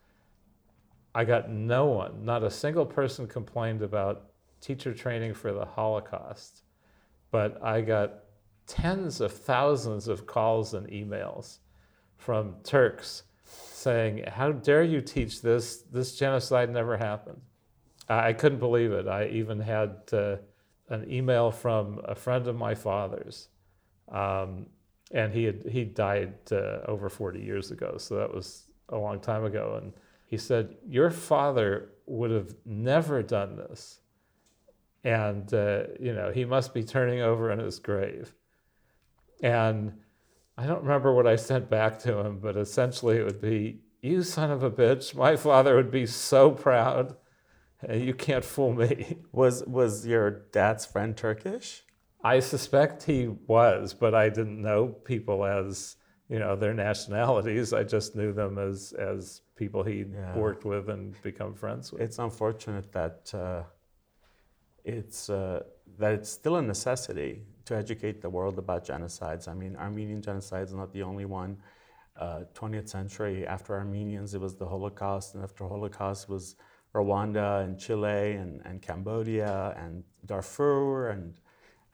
I 1.15 1.25
got 1.25 1.51
no 1.51 1.87
one, 1.87 2.25
not 2.25 2.43
a 2.43 2.51
single 2.51 2.87
person 2.87 3.27
complained 3.27 3.83
about 3.83 4.31
teacher 4.61 4.93
training 4.93 5.35
for 5.35 5.53
the 5.53 5.65
Holocaust, 5.65 6.63
but 7.31 7.63
I 7.63 7.81
got 7.81 8.25
tens 8.67 9.21
of 9.21 9.33
thousands 9.33 10.09
of 10.09 10.27
calls 10.27 10.75
and 10.75 10.87
emails 10.89 11.59
from 12.17 12.57
Turks 12.63 13.25
saying, 13.45 14.25
How 14.27 14.53
dare 14.53 14.83
you 14.83 15.01
teach 15.01 15.41
this? 15.41 15.83
This 15.91 16.17
genocide 16.17 16.71
never 16.71 16.97
happened. 16.97 17.41
I 18.09 18.33
couldn't 18.33 18.59
believe 18.59 18.93
it. 18.93 19.07
I 19.07 19.27
even 19.27 19.61
had 19.61 19.97
uh, 20.13 20.37
an 20.89 21.11
email 21.11 21.51
from 21.51 22.01
a 22.05 22.15
friend 22.15 22.47
of 22.47 22.57
my 22.57 22.75
father's, 22.75 23.49
um, 24.11 24.67
and 25.11 25.33
he 25.33 25.45
had 25.45 25.65
he 25.71 25.85
died 25.85 26.35
uh, 26.53 26.81
over 26.87 27.09
40 27.09 27.41
years 27.41 27.71
ago, 27.71 27.97
so 27.99 28.17
that 28.17 28.35
was 28.35 28.65
a 28.89 28.97
long 28.97 29.21
time 29.21 29.45
ago. 29.45 29.79
And 29.81 29.93
he 30.27 30.37
said, 30.37 30.77
"Your 30.87 31.11
father 31.11 31.91
would 32.07 32.31
have 32.31 32.55
never 32.65 33.23
done 33.23 33.57
this, 33.57 34.01
and 35.05 35.53
uh, 35.55 35.85
you 35.99 36.13
know 36.13 36.31
he 36.33 36.45
must 36.45 36.75
be 36.75 36.85
turning 36.85 37.21
over 37.21 37.51
in 37.51 37.59
his 37.59 37.79
grave." 37.79 38.35
And 39.43 39.93
I 40.57 40.67
don't 40.67 40.83
remember 40.83 41.15
what 41.15 41.29
I 41.29 41.37
sent 41.37 41.71
back 41.71 42.01
to 42.01 42.19
him, 42.19 42.41
but 42.41 42.57
essentially 42.57 43.19
it 43.19 43.25
would 43.25 43.41
be, 43.41 43.79
You 44.03 44.25
son 44.25 44.51
of 44.51 44.65
a 44.65 44.71
bitch, 44.71 45.15
my 45.15 45.37
father 45.37 45.77
would 45.77 45.93
be 45.93 46.05
so 46.05 46.51
proud. 46.51 47.17
And 47.81 48.05
you 48.05 48.13
can't 48.13 48.45
fool 48.45 48.73
me. 48.73 49.19
Was, 49.33 49.63
was 49.67 50.05
your 50.05 50.31
dad's 50.31 50.85
friend 50.85 51.17
Turkish? 51.17 51.85
I 52.23 52.41
suspect 52.41 53.05
he 53.05 53.29
was, 53.47 53.95
but 53.95 54.15
I 54.15 54.29
didn't 54.29 54.61
know 54.61 54.89
people 54.89 55.45
as 55.45 55.97
you 56.29 56.39
know 56.39 56.57
their 56.57 56.75
nationalities. 56.75 57.73
I 57.73 57.85
just 57.85 58.17
knew 58.17 58.33
them 58.33 58.59
as 58.59 58.93
as 58.93 59.43
people 59.57 59.83
he 59.83 60.05
yeah. 60.05 60.37
worked 60.37 60.65
with 60.65 60.89
and 60.89 61.21
become 61.23 61.55
friends 61.55 61.93
with. 61.93 62.03
It's 62.03 62.19
unfortunate 62.19 62.93
that 62.93 63.33
uh, 63.35 63.63
it's 64.85 65.31
uh, 65.31 65.63
that 65.99 66.13
it's 66.13 66.31
still 66.31 66.57
a 66.57 66.63
necessity 66.63 67.43
to 67.67 67.77
educate 67.77 68.21
the 68.21 68.31
world 68.31 68.59
about 68.59 68.87
genocides. 68.87 69.47
I 69.47 69.55
mean, 69.55 69.77
Armenian 69.77 70.23
genocide 70.23 70.65
is 70.65 70.75
not 70.75 70.93
the 70.93 71.03
only 71.03 71.25
one. 71.25 71.59
Uh, 72.19 72.43
20th 72.55 72.89
century, 72.89 73.47
after 73.47 73.77
Armenians, 73.77 74.35
it 74.35 74.41
was 74.41 74.57
the 74.57 74.67
Holocaust, 74.67 75.35
and 75.35 75.45
after 75.45 75.69
Holocaust 75.69 76.29
was 76.29 76.57
Rwanda 76.93 77.63
and 77.63 77.79
Chile 77.79 78.33
and, 78.33 78.61
and 78.65 78.83
Cambodia 78.83 79.75
and 79.79 80.03
Darfur 80.27 81.11
and, 81.11 81.39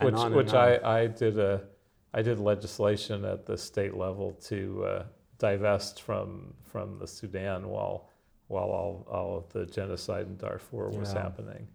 and 0.06 0.34
which, 0.34 0.46
which 0.46 0.54
I, 0.54 1.02
I 1.02 1.06
did 1.06 1.38
a 1.38 1.62
I 2.12 2.22
did 2.22 2.38
legislation 2.38 3.24
at 3.24 3.44
the 3.44 3.58
state 3.58 3.96
level 3.96 4.32
to 4.44 4.84
uh, 4.84 5.02
divest 5.38 6.02
from 6.02 6.54
from 6.62 6.98
the 6.98 7.06
Sudan 7.06 7.68
while 7.68 8.08
while 8.48 8.70
all, 8.70 9.06
all 9.10 9.36
of 9.38 9.52
the 9.52 9.66
genocide 9.66 10.26
in 10.26 10.36
Darfur 10.36 10.90
was 10.90 11.12
yeah. 11.12 11.22
happening. 11.22 11.66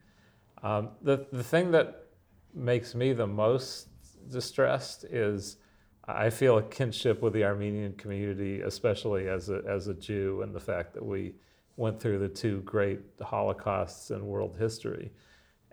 Um, 0.64 0.90
the 1.02 1.26
the 1.32 1.44
thing 1.44 1.72
that 1.72 2.06
makes 2.54 2.96
me 2.96 3.14
the 3.14 3.28
most 3.28 3.90
distressed 4.30 5.04
is 5.06 5.58
I 6.06 6.30
feel 6.30 6.58
a 6.58 6.64
kinship 6.64 7.22
with 7.22 7.34
the 7.34 7.44
Armenian 7.44 7.94
community, 7.94 8.62
especially 8.62 9.28
as 9.28 9.50
a, 9.50 9.62
as 9.68 9.88
a 9.88 9.94
Jew, 9.94 10.42
and 10.42 10.54
the 10.56 10.60
fact 10.60 10.94
that 10.94 11.06
we 11.06 11.36
went 11.78 12.00
through 12.00 12.20
the 12.20 12.30
two 12.30 12.62
great 12.62 13.00
Holocausts 13.20 14.12
in 14.12 14.26
world 14.26 14.56
history. 14.58 15.12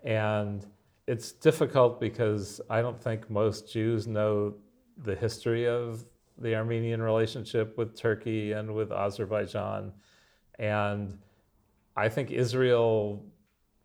And 0.03 0.65
it's 1.07 1.31
difficult 1.31 1.99
because 2.01 2.59
I 2.69 2.81
don't 2.81 3.01
think 3.01 3.29
most 3.29 3.71
Jews 3.71 4.07
know 4.07 4.55
the 5.03 5.15
history 5.15 5.67
of 5.67 6.03
the 6.37 6.53
Armenian 6.55 7.01
relationship 7.01 7.77
with 7.77 7.95
Turkey 7.95 8.51
and 8.51 8.75
with 8.75 8.91
Azerbaijan. 8.91 9.93
And 10.59 11.17
I 11.95 12.09
think 12.09 12.31
Israel 12.31 13.25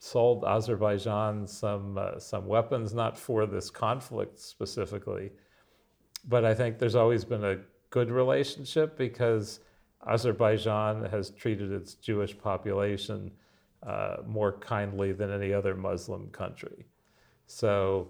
sold 0.00 0.44
Azerbaijan 0.44 1.46
some 1.46 1.96
uh, 1.96 2.18
some 2.18 2.46
weapons, 2.46 2.92
not 2.92 3.16
for 3.16 3.46
this 3.46 3.70
conflict 3.70 4.40
specifically, 4.40 5.30
but 6.28 6.44
I 6.44 6.54
think 6.54 6.78
there's 6.78 6.96
always 6.96 7.24
been 7.24 7.44
a 7.44 7.58
good 7.90 8.11
relationship 8.11 8.96
because 8.98 9.61
Azerbaijan 10.08 11.04
has 11.04 11.30
treated 11.30 11.70
its 11.70 11.94
Jewish 11.94 12.37
population 12.37 13.30
uh, 13.85 14.16
more 14.26 14.58
kindly 14.58 15.12
than 15.12 15.30
any 15.30 15.52
other 15.52 15.76
Muslim 15.76 16.28
country. 16.30 16.87
So 17.52 18.08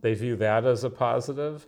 they 0.00 0.14
view 0.14 0.34
that 0.36 0.64
as 0.64 0.82
a 0.82 0.90
positive, 0.90 1.66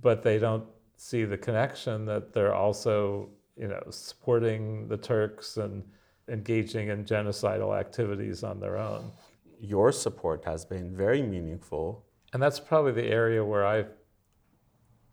but 0.00 0.22
they 0.22 0.38
don't 0.38 0.64
see 0.96 1.24
the 1.24 1.36
connection 1.36 2.06
that 2.06 2.32
they're 2.32 2.54
also, 2.54 3.30
you 3.56 3.66
know, 3.66 3.82
supporting 3.90 4.86
the 4.86 4.96
Turks 4.96 5.56
and 5.56 5.82
engaging 6.28 6.88
in 6.88 7.04
genocidal 7.04 7.78
activities 7.78 8.44
on 8.44 8.60
their 8.60 8.76
own. 8.76 9.10
Your 9.60 9.90
support 9.90 10.44
has 10.44 10.64
been 10.64 10.96
very 10.96 11.20
meaningful. 11.20 12.04
And 12.32 12.40
that's 12.40 12.60
probably 12.60 12.92
the 12.92 13.08
area 13.08 13.44
where 13.44 13.66
I've 13.66 13.90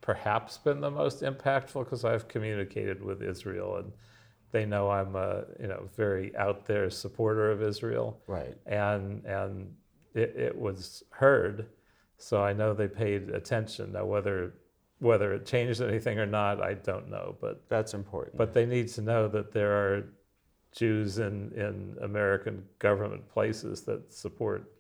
perhaps 0.02 0.58
been 0.58 0.82
the 0.82 0.92
most 0.92 1.24
impactful 1.24 1.84
because 1.84 2.06
I've 2.06 2.28
communicated 2.28 3.02
with 3.04 3.24
Israel 3.24 3.78
and 3.78 3.92
they 4.52 4.66
know 4.66 4.92
I'm 4.92 5.16
a 5.16 5.46
you 5.60 5.68
know 5.68 5.90
very 5.96 6.36
out 6.36 6.66
there 6.68 6.90
supporter 6.90 7.50
of 7.50 7.64
Israel. 7.64 8.22
Right. 8.28 8.56
And 8.68 9.26
and 9.26 9.74
it, 10.14 10.36
it 10.36 10.58
was 10.58 11.04
heard, 11.10 11.68
so 12.18 12.44
I 12.44 12.54
know 12.54 12.74
they 12.74 12.88
paid 12.88 13.30
attention. 13.30 13.94
Now 13.94 14.06
whether 14.06 14.54
whether 15.00 15.34
it 15.34 15.46
changed 15.46 15.82
anything 15.82 16.18
or 16.18 16.26
not, 16.26 16.62
I 16.62 16.76
don't 16.76 17.10
know. 17.10 17.36
But 17.42 17.64
that's 17.68 17.94
important. 17.94 18.38
But 18.38 18.54
they 18.54 18.66
need 18.66 18.88
to 18.90 19.02
know 19.02 19.28
that 19.28 19.52
there 19.52 19.72
are 19.72 20.06
Jews 20.72 21.20
in, 21.20 21.52
in 21.52 21.98
American 22.02 22.64
government 22.80 23.28
places 23.30 23.82
that 23.82 24.14
support, 24.14 24.72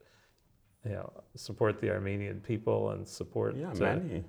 you 0.85 0.93
know, 0.93 1.11
support 1.35 1.79
the 1.81 1.91
Armenian 1.91 2.39
people 2.39 2.91
and 2.91 3.07
support. 3.07 3.55
Yeah, 3.55 3.73
many. 3.73 4.23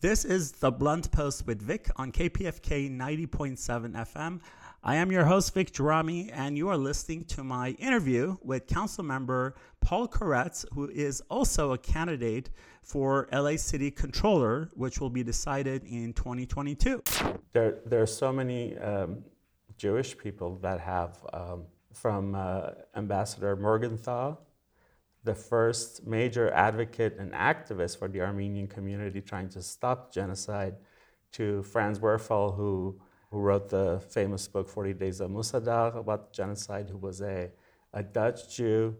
This 0.00 0.24
is 0.24 0.52
the 0.52 0.70
Blunt 0.70 1.12
Post 1.12 1.46
with 1.46 1.60
Vic 1.60 1.90
on 1.96 2.10
KPFK 2.10 2.90
90.7 2.90 3.92
FM. 3.92 4.40
I 4.82 4.96
am 4.96 5.12
your 5.12 5.26
host, 5.26 5.52
Vic 5.52 5.72
Gerami, 5.72 6.30
and 6.32 6.56
you 6.56 6.70
are 6.70 6.76
listening 6.78 7.24
to 7.26 7.44
my 7.44 7.72
interview 7.72 8.38
with 8.42 8.66
Council 8.66 9.04
Member 9.04 9.56
Paul 9.80 10.08
Koretz, 10.08 10.64
who 10.72 10.88
is 10.88 11.22
also 11.30 11.72
a 11.72 11.78
candidate 11.78 12.50
for 12.82 13.28
LA 13.32 13.56
City 13.56 13.90
Controller, 13.90 14.70
which 14.74 15.00
will 15.00 15.10
be 15.10 15.22
decided 15.22 15.84
in 15.84 16.12
2022. 16.12 17.02
There, 17.52 17.78
there 17.86 18.02
are 18.02 18.06
so 18.06 18.32
many 18.32 18.76
um, 18.78 19.24
Jewish 19.76 20.16
people 20.16 20.56
that 20.62 20.80
have, 20.80 21.18
um, 21.32 21.64
from 21.92 22.34
uh, 22.34 22.70
Ambassador 22.94 23.56
Morgenthau, 23.56 24.36
the 25.24 25.34
first 25.34 26.06
major 26.06 26.50
advocate 26.52 27.16
and 27.18 27.32
activist 27.32 27.98
for 27.98 28.08
the 28.08 28.20
Armenian 28.20 28.66
community 28.66 29.20
trying 29.20 29.48
to 29.50 29.62
stop 29.62 30.12
genocide, 30.12 30.76
to 31.32 31.62
Franz 31.62 31.98
Werfel, 31.98 32.56
who, 32.56 33.00
who 33.30 33.38
wrote 33.38 33.68
the 33.68 34.02
famous 34.10 34.48
book 34.48 34.68
40 34.68 34.94
Days 34.94 35.20
of 35.20 35.30
Musa 35.30 35.60
Dagh 35.60 35.96
about 35.96 36.32
genocide, 36.32 36.88
who 36.90 36.98
was 36.98 37.20
a, 37.20 37.50
a 37.92 38.02
Dutch 38.02 38.54
Jew, 38.56 38.96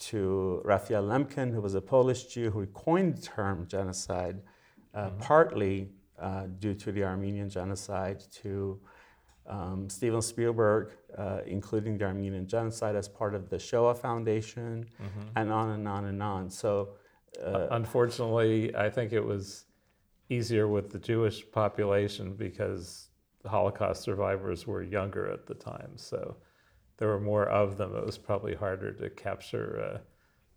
to 0.00 0.62
Raphael 0.64 1.04
Lemkin, 1.04 1.52
who 1.52 1.60
was 1.60 1.74
a 1.74 1.80
Polish 1.80 2.26
Jew 2.26 2.50
who 2.50 2.66
coined 2.66 3.18
the 3.18 3.22
term 3.22 3.66
genocide, 3.68 4.40
uh, 4.94 5.06
mm-hmm. 5.06 5.18
partly 5.20 5.90
uh, 6.18 6.46
due 6.58 6.74
to 6.74 6.92
the 6.92 7.04
Armenian 7.04 7.48
genocide, 7.48 8.22
to 8.42 8.80
um, 9.46 9.88
Steven 9.88 10.22
Spielberg, 10.22 10.92
uh, 11.16 11.40
including 11.46 11.98
the 11.98 12.04
Armenian 12.04 12.46
genocide 12.46 12.96
as 12.96 13.08
part 13.08 13.34
of 13.34 13.50
the 13.50 13.58
Shoah 13.58 13.94
Foundation, 13.94 14.86
mm-hmm. 15.02 15.28
and 15.36 15.52
on 15.52 15.70
and 15.70 15.86
on 15.86 16.06
and 16.06 16.22
on. 16.22 16.50
So, 16.50 16.90
uh, 17.44 17.66
unfortunately, 17.70 18.74
I 18.74 18.88
think 18.90 19.12
it 19.12 19.24
was 19.24 19.66
easier 20.28 20.68
with 20.68 20.90
the 20.90 20.98
Jewish 20.98 21.50
population 21.50 22.34
because 22.34 23.08
the 23.42 23.48
Holocaust 23.48 24.02
survivors 24.02 24.66
were 24.66 24.82
younger 24.82 25.26
at 25.30 25.46
the 25.46 25.54
time. 25.54 25.92
So, 25.96 26.36
there 27.00 27.08
were 27.08 27.18
more 27.18 27.46
of 27.46 27.78
them. 27.78 27.96
It 27.96 28.06
was 28.06 28.18
probably 28.18 28.54
harder 28.54 28.92
to 28.92 29.10
capture 29.10 30.00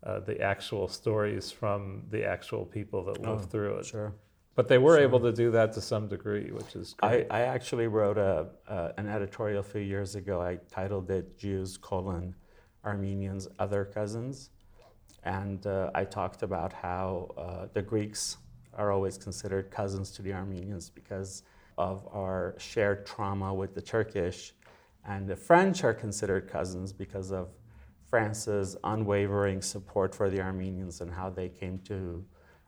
uh, 0.06 0.08
uh 0.08 0.20
the 0.20 0.40
actual 0.42 0.88
stories 0.88 1.50
from 1.50 2.04
the 2.12 2.24
actual 2.26 2.66
people 2.66 3.04
that 3.06 3.22
lived 3.22 3.46
oh, 3.46 3.50
through 3.52 3.78
it. 3.78 3.86
Sure. 3.86 4.14
But 4.56 4.68
they 4.68 4.78
were 4.78 4.98
sure. 4.98 5.04
able 5.04 5.20
to 5.22 5.32
do 5.32 5.50
that 5.52 5.74
to 5.74 5.82
some 5.82 6.08
degree, 6.08 6.52
which 6.52 6.76
is 6.76 6.94
great. 7.02 7.26
I, 7.32 7.40
I 7.40 7.42
actually 7.44 7.88
wrote 7.88 8.20
a, 8.20 8.50
uh, 8.68 8.92
an 8.98 9.08
editorial 9.08 9.62
a 9.62 9.64
few 9.64 9.82
years 9.82 10.14
ago. 10.16 10.42
I 10.42 10.60
titled 10.70 11.10
it 11.10 11.40
Jews, 11.40 11.78
colon, 11.78 12.36
Armenians, 12.86 13.48
Other 13.58 13.86
Cousins. 13.86 14.52
And 15.24 15.66
uh, 15.66 15.90
I 15.96 16.04
talked 16.04 16.44
about 16.44 16.74
how 16.74 17.32
uh, 17.38 17.68
the 17.74 17.82
Greeks 17.82 18.38
are 18.76 18.92
always 18.92 19.18
considered 19.18 19.72
cousins 19.72 20.12
to 20.12 20.22
the 20.22 20.34
Armenians 20.34 20.90
because 20.90 21.44
of 21.78 22.08
our 22.14 22.54
shared 22.60 23.06
trauma 23.06 23.54
with 23.54 23.74
the 23.74 23.82
Turkish 23.82 24.54
And 25.06 25.28
the 25.28 25.36
French 25.36 25.84
are 25.84 25.94
considered 25.94 26.48
cousins 26.48 26.94
because 26.94 27.32
of 27.32 27.50
France's 28.10 28.78
unwavering 28.84 29.62
support 29.62 30.13
for 30.13 30.30
the 30.30 30.39
Armenians 30.39 31.02
and 31.02 31.12
how 31.12 31.30
they 31.30 31.50
came 31.50 31.80
to 31.80 32.24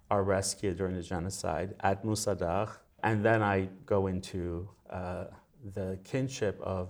our 0.10 0.24
rescue 0.24 0.74
during 0.74 0.96
the 0.96 1.02
genocide 1.02 1.76
at 1.82 2.04
Musa 2.04 2.36
Dagh. 2.36 2.70
And 3.04 3.24
then 3.24 3.42
I 3.42 3.70
go 3.86 4.08
into 4.08 4.68
uh, 4.90 5.26
the 5.74 6.00
kinship 6.04 6.60
of, 6.62 6.90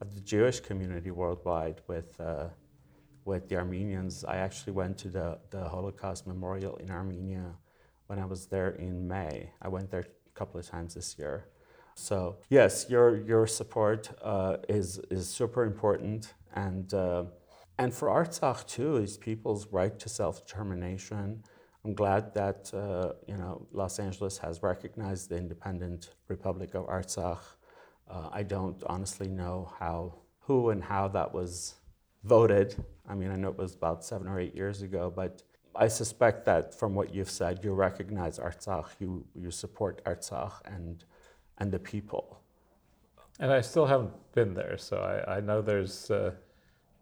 of 0.00 0.14
the 0.14 0.20
Jewish 0.20 0.60
community 0.60 1.10
worldwide 1.10 1.82
with, 1.86 2.18
uh, 2.20 2.48
with 3.24 3.48
the 3.48 3.56
Armenians. 3.56 4.24
I 4.24 4.36
actually 4.36 4.72
went 4.72 4.98
to 4.98 5.08
the, 5.08 5.38
the 5.50 5.68
Holocaust 5.68 6.26
Memorial 6.26 6.76
in 6.76 6.90
Armenia 6.90 7.54
when 8.06 8.18
I 8.18 8.24
was 8.24 8.46
there 8.46 8.70
in 8.70 9.06
May. 9.06 9.52
I 9.62 9.68
went 9.68 9.90
there 9.90 10.00
a 10.00 10.30
couple 10.38 10.58
of 10.58 10.66
times 10.66 10.94
this 10.94 11.16
year. 11.18 11.48
So 11.94 12.38
yes, 12.48 12.86
your 12.88 13.16
your 13.22 13.46
support 13.46 14.10
uh, 14.22 14.56
is 14.68 14.98
is 15.10 15.28
super 15.28 15.64
important, 15.64 16.34
and 16.54 16.92
uh, 16.94 17.24
and 17.78 17.92
for 17.92 18.08
Artsakh 18.08 18.66
too 18.66 18.96
is 18.96 19.16
people's 19.16 19.66
right 19.72 19.98
to 19.98 20.08
self 20.08 20.46
determination. 20.46 21.42
I'm 21.84 21.94
glad 21.94 22.34
that 22.34 22.72
uh, 22.74 23.14
you 23.26 23.36
know 23.36 23.66
Los 23.72 23.98
Angeles 23.98 24.38
has 24.38 24.62
recognized 24.62 25.30
the 25.30 25.36
independent 25.36 26.14
Republic 26.28 26.74
of 26.74 26.86
Artsakh. 26.86 27.40
Uh, 28.08 28.28
I 28.32 28.42
don't 28.42 28.82
honestly 28.86 29.28
know 29.28 29.72
how, 29.78 30.16
who, 30.40 30.70
and 30.70 30.82
how 30.82 31.06
that 31.08 31.32
was 31.32 31.76
voted. 32.24 32.74
I 33.08 33.14
mean, 33.14 33.30
I 33.30 33.36
know 33.36 33.48
it 33.48 33.56
was 33.56 33.74
about 33.74 34.04
seven 34.04 34.26
or 34.26 34.40
eight 34.40 34.54
years 34.54 34.82
ago, 34.82 35.12
but 35.14 35.44
I 35.76 35.86
suspect 35.86 36.44
that 36.46 36.74
from 36.74 36.94
what 36.94 37.14
you've 37.14 37.30
said, 37.30 37.60
you 37.62 37.72
recognize 37.72 38.38
Artsakh, 38.38 38.88
you 38.98 39.24
you 39.34 39.50
support 39.50 40.04
Artsakh, 40.04 40.54
and 40.64 41.04
and 41.60 41.70
the 41.70 41.78
people. 41.78 42.40
And 43.38 43.52
I 43.52 43.60
still 43.60 43.86
haven't 43.86 44.12
been 44.34 44.54
there, 44.54 44.76
so 44.76 44.98
I, 44.98 45.36
I 45.36 45.40
know 45.40 45.62
there's 45.62 46.10
uh, 46.10 46.32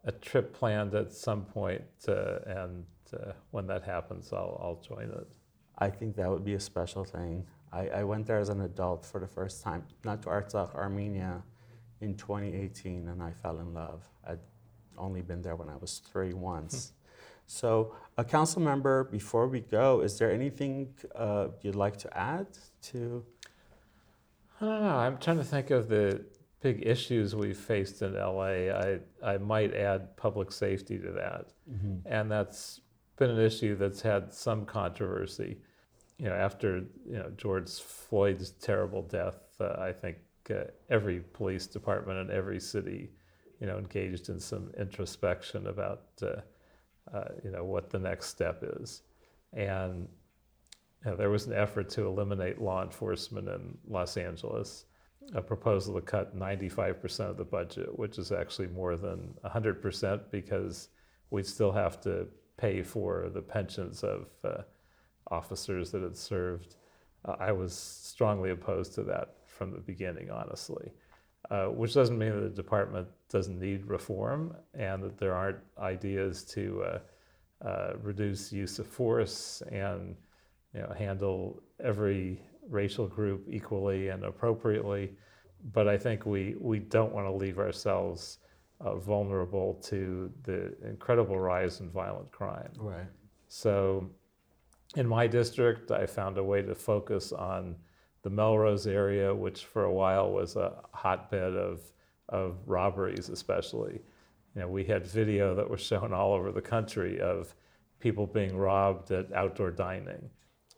a 0.05 0.11
trip 0.11 0.53
planned 0.53 0.93
at 0.93 1.11
some 1.11 1.43
point, 1.43 1.83
uh, 2.07 2.39
and 2.45 2.85
uh, 3.13 3.31
when 3.51 3.65
that 3.67 3.83
happens, 3.83 4.31
I'll, 4.31 4.59
I'll 4.61 4.81
join 4.87 5.09
it. 5.09 5.27
I 5.79 5.89
think 5.89 6.15
that 6.17 6.29
would 6.29 6.45
be 6.45 6.53
a 6.53 6.59
special 6.59 7.03
thing. 7.03 7.45
I, 7.71 7.87
I 7.89 8.03
went 8.03 8.25
there 8.25 8.39
as 8.39 8.49
an 8.49 8.61
adult 8.61 9.05
for 9.05 9.19
the 9.19 9.27
first 9.27 9.63
time, 9.63 9.83
not 10.03 10.21
to 10.23 10.29
Artsakh, 10.29 10.75
Armenia, 10.75 11.43
in 12.01 12.15
2018, 12.15 13.09
and 13.09 13.21
I 13.21 13.31
fell 13.31 13.59
in 13.59 13.73
love. 13.73 14.01
I'd 14.25 14.39
only 14.97 15.21
been 15.21 15.41
there 15.41 15.55
when 15.55 15.69
I 15.69 15.75
was 15.75 15.99
three 15.99 16.33
once. 16.33 16.93
so, 17.45 17.95
a 18.17 18.23
council 18.23 18.61
member, 18.61 19.03
before 19.03 19.47
we 19.47 19.59
go, 19.59 20.01
is 20.01 20.17
there 20.17 20.31
anything 20.31 20.93
uh, 21.15 21.49
you'd 21.61 21.75
like 21.75 21.97
to 21.97 22.17
add 22.17 22.47
to? 22.83 23.25
I 24.61 24.65
don't 24.65 24.81
know. 24.81 24.97
I'm 24.97 25.17
trying 25.17 25.37
to 25.37 25.43
think 25.43 25.71
of 25.71 25.87
the 25.87 26.21
big 26.61 26.85
issues 26.85 27.35
we've 27.35 27.57
faced 27.57 28.01
in 28.01 28.15
LA. 28.15 28.69
I, 28.69 28.99
I 29.23 29.37
might 29.37 29.73
add 29.73 30.17
public 30.17 30.51
safety 30.51 30.97
to 30.99 31.11
that. 31.11 31.53
Mm-hmm. 31.71 31.95
And 32.05 32.29
that's 32.29 32.81
been 33.17 33.29
an 33.29 33.39
issue 33.39 33.75
that's 33.75 34.01
had 34.01 34.33
some 34.33 34.65
controversy. 34.65 35.57
You 36.17 36.25
know, 36.25 36.35
after 36.35 36.83
you 37.05 37.17
know 37.17 37.31
George 37.37 37.69
Floyd's 37.69 38.51
terrible 38.51 39.03
death, 39.03 39.39
uh, 39.61 39.75
I 39.79 39.93
think 39.93 40.17
uh, 40.49 40.63
every 40.89 41.21
police 41.33 41.65
department 41.65 42.19
in 42.19 42.35
every 42.35 42.59
city, 42.59 43.11
you 43.61 43.67
know, 43.67 43.77
engaged 43.77 44.27
in 44.27 44.39
some 44.39 44.71
introspection 44.77 45.67
about 45.67 46.03
uh, 46.21 46.41
uh 47.13 47.29
you 47.43 47.51
know 47.51 47.63
what 47.63 47.89
the 47.89 47.99
next 47.99 48.27
step 48.27 48.63
is, 48.81 49.03
and 49.53 50.09
know, 51.05 51.15
there 51.15 51.29
was 51.29 51.47
an 51.47 51.53
effort 51.53 51.89
to 51.91 52.05
eliminate 52.05 52.61
law 52.61 52.83
enforcement 52.83 53.47
in 53.47 53.77
Los 53.87 54.17
Angeles, 54.17 54.85
a 55.33 55.41
proposal 55.41 55.95
to 55.95 56.01
cut 56.01 56.37
95% 56.37 57.29
of 57.29 57.37
the 57.37 57.43
budget, 57.43 57.97
which 57.97 58.17
is 58.17 58.31
actually 58.31 58.67
more 58.67 58.95
than 58.95 59.33
100% 59.45 60.21
because 60.31 60.89
we'd 61.29 61.45
still 61.45 61.71
have 61.71 62.01
to 62.01 62.27
pay 62.57 62.83
for 62.83 63.29
the 63.33 63.41
pensions 63.41 64.03
of 64.03 64.27
uh, 64.43 64.61
officers 65.31 65.91
that 65.91 66.01
had 66.01 66.17
served. 66.17 66.75
Uh, 67.25 67.35
I 67.39 67.51
was 67.51 67.73
strongly 67.73 68.51
opposed 68.51 68.93
to 68.95 69.03
that 69.03 69.35
from 69.45 69.71
the 69.71 69.79
beginning, 69.79 70.31
honestly, 70.31 70.91
uh, 71.51 71.65
which 71.65 71.93
doesn't 71.93 72.17
mean 72.17 72.31
that 72.31 72.55
the 72.55 72.61
department 72.61 73.07
doesn't 73.29 73.59
need 73.59 73.85
reform 73.85 74.55
and 74.73 75.03
that 75.03 75.17
there 75.17 75.35
aren't 75.35 75.59
ideas 75.77 76.43
to 76.45 76.83
uh, 76.83 76.99
uh, 77.65 77.93
reduce 78.01 78.51
use 78.51 78.79
of 78.79 78.87
force 78.87 79.61
and 79.71 80.15
you 80.73 80.81
know, 80.81 80.93
handle 80.97 81.61
every 81.83 82.41
racial 82.69 83.07
group 83.07 83.45
equally 83.49 84.09
and 84.09 84.23
appropriately. 84.23 85.11
But 85.73 85.87
I 85.87 85.97
think 85.97 86.25
we, 86.25 86.55
we 86.59 86.79
don't 86.79 87.11
want 87.11 87.27
to 87.27 87.31
leave 87.31 87.59
ourselves 87.59 88.37
uh, 88.81 88.95
vulnerable 88.95 89.73
to 89.85 90.31
the 90.43 90.73
incredible 90.87 91.37
rise 91.39 91.81
in 91.81 91.89
violent 91.89 92.31
crime. 92.31 92.71
Right. 92.77 93.07
So 93.47 94.09
in 94.95 95.07
my 95.07 95.27
district, 95.27 95.91
I 95.91 96.05
found 96.05 96.37
a 96.37 96.43
way 96.43 96.61
to 96.61 96.75
focus 96.75 97.31
on 97.31 97.75
the 98.21 98.29
Melrose 98.29 98.87
area, 98.87 99.33
which 99.33 99.65
for 99.65 99.85
a 99.85 99.91
while 99.91 100.31
was 100.31 100.55
a 100.55 100.81
hotbed 100.93 101.55
of, 101.55 101.81
of 102.29 102.57
robberies, 102.65 103.29
especially. 103.29 104.01
You 104.55 104.61
know, 104.61 104.67
we 104.67 104.83
had 104.83 105.05
video 105.05 105.55
that 105.55 105.69
was 105.69 105.81
shown 105.81 106.13
all 106.13 106.33
over 106.33 106.51
the 106.51 106.61
country 106.61 107.19
of 107.19 107.53
people 107.99 108.25
being 108.25 108.55
robbed 108.57 109.11
at 109.11 109.31
outdoor 109.33 109.71
dining. 109.71 110.29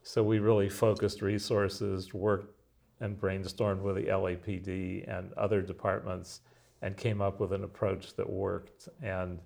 So 0.03 0.23
we 0.23 0.39
really 0.39 0.69
focused 0.69 1.21
resources, 1.21 2.13
worked 2.13 2.61
and 2.99 3.19
brainstormed 3.19 3.81
with 3.81 3.95
the 3.95 4.05
LAPD 4.05 5.07
and 5.07 5.33
other 5.33 5.61
departments 5.61 6.41
and 6.81 6.97
came 6.97 7.21
up 7.21 7.39
with 7.39 7.51
an 7.51 7.63
approach 7.63 8.15
that 8.15 8.29
worked. 8.29 8.89
And 9.01 9.39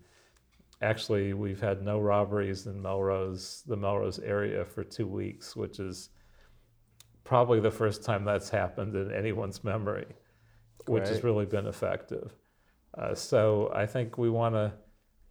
actually, 0.82 1.34
we've 1.34 1.60
had 1.60 1.82
no 1.82 2.00
robberies 2.00 2.68
in 2.68 2.82
Melrose, 2.82 3.64
the 3.68 3.76
Melrose 3.76 4.20
area 4.20 4.64
for 4.66 4.84
two 4.84 5.08
weeks, 5.08 5.56
which 5.56 5.80
is 5.80 6.10
probably 7.24 7.60
the 7.60 7.72
first 7.72 8.04
time 8.04 8.24
that's 8.24 8.50
happened 8.50 8.96
in 8.96 9.12
anyone's 9.12 9.64
memory, 9.64 10.08
which 10.88 11.08
has 11.08 11.24
really 11.24 11.46
been 11.46 11.66
effective. 11.66 12.32
Uh, 12.98 13.14
so 13.14 13.72
I 13.74 13.86
think 13.86 14.18
we 14.18 14.30
want 14.30 14.56
to 14.56 14.74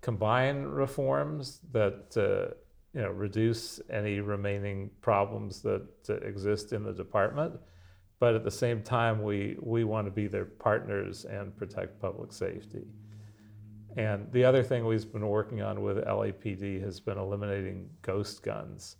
combine 0.03 0.65
reforms 0.65 1.61
that 1.73 2.17
uh, 2.17 2.55
you 2.95 3.03
know, 3.03 3.11
reduce 3.11 3.81
any 3.91 4.21
remaining 4.21 4.91
problems 5.01 5.61
that 5.63 5.87
uh, 6.09 6.15
exist 6.19 6.73
in 6.73 6.85
the 6.85 6.93
department. 6.93 7.55
But 8.21 8.35
at 8.35 8.45
the 8.45 8.51
same 8.51 8.83
time, 8.83 9.23
we, 9.23 9.57
we 9.61 9.85
want 9.85 10.07
to 10.07 10.11
be 10.11 10.29
their 10.29 10.45
partners 10.45 11.25
and 11.25 11.57
protect 11.57 12.01
public 12.01 12.33
safety. 12.33 12.87
And 13.97 14.31
the 14.33 14.45
other 14.45 14.63
thing 14.63 14.87
we've 14.87 15.13
been 15.13 15.27
working 15.27 15.61
on 15.63 15.83
with 15.83 15.99
LAPD 16.05 16.83
has 16.83 17.01
been 17.01 17.19
eliminating 17.19 17.89
ghost 18.03 18.43
guns, 18.43 18.97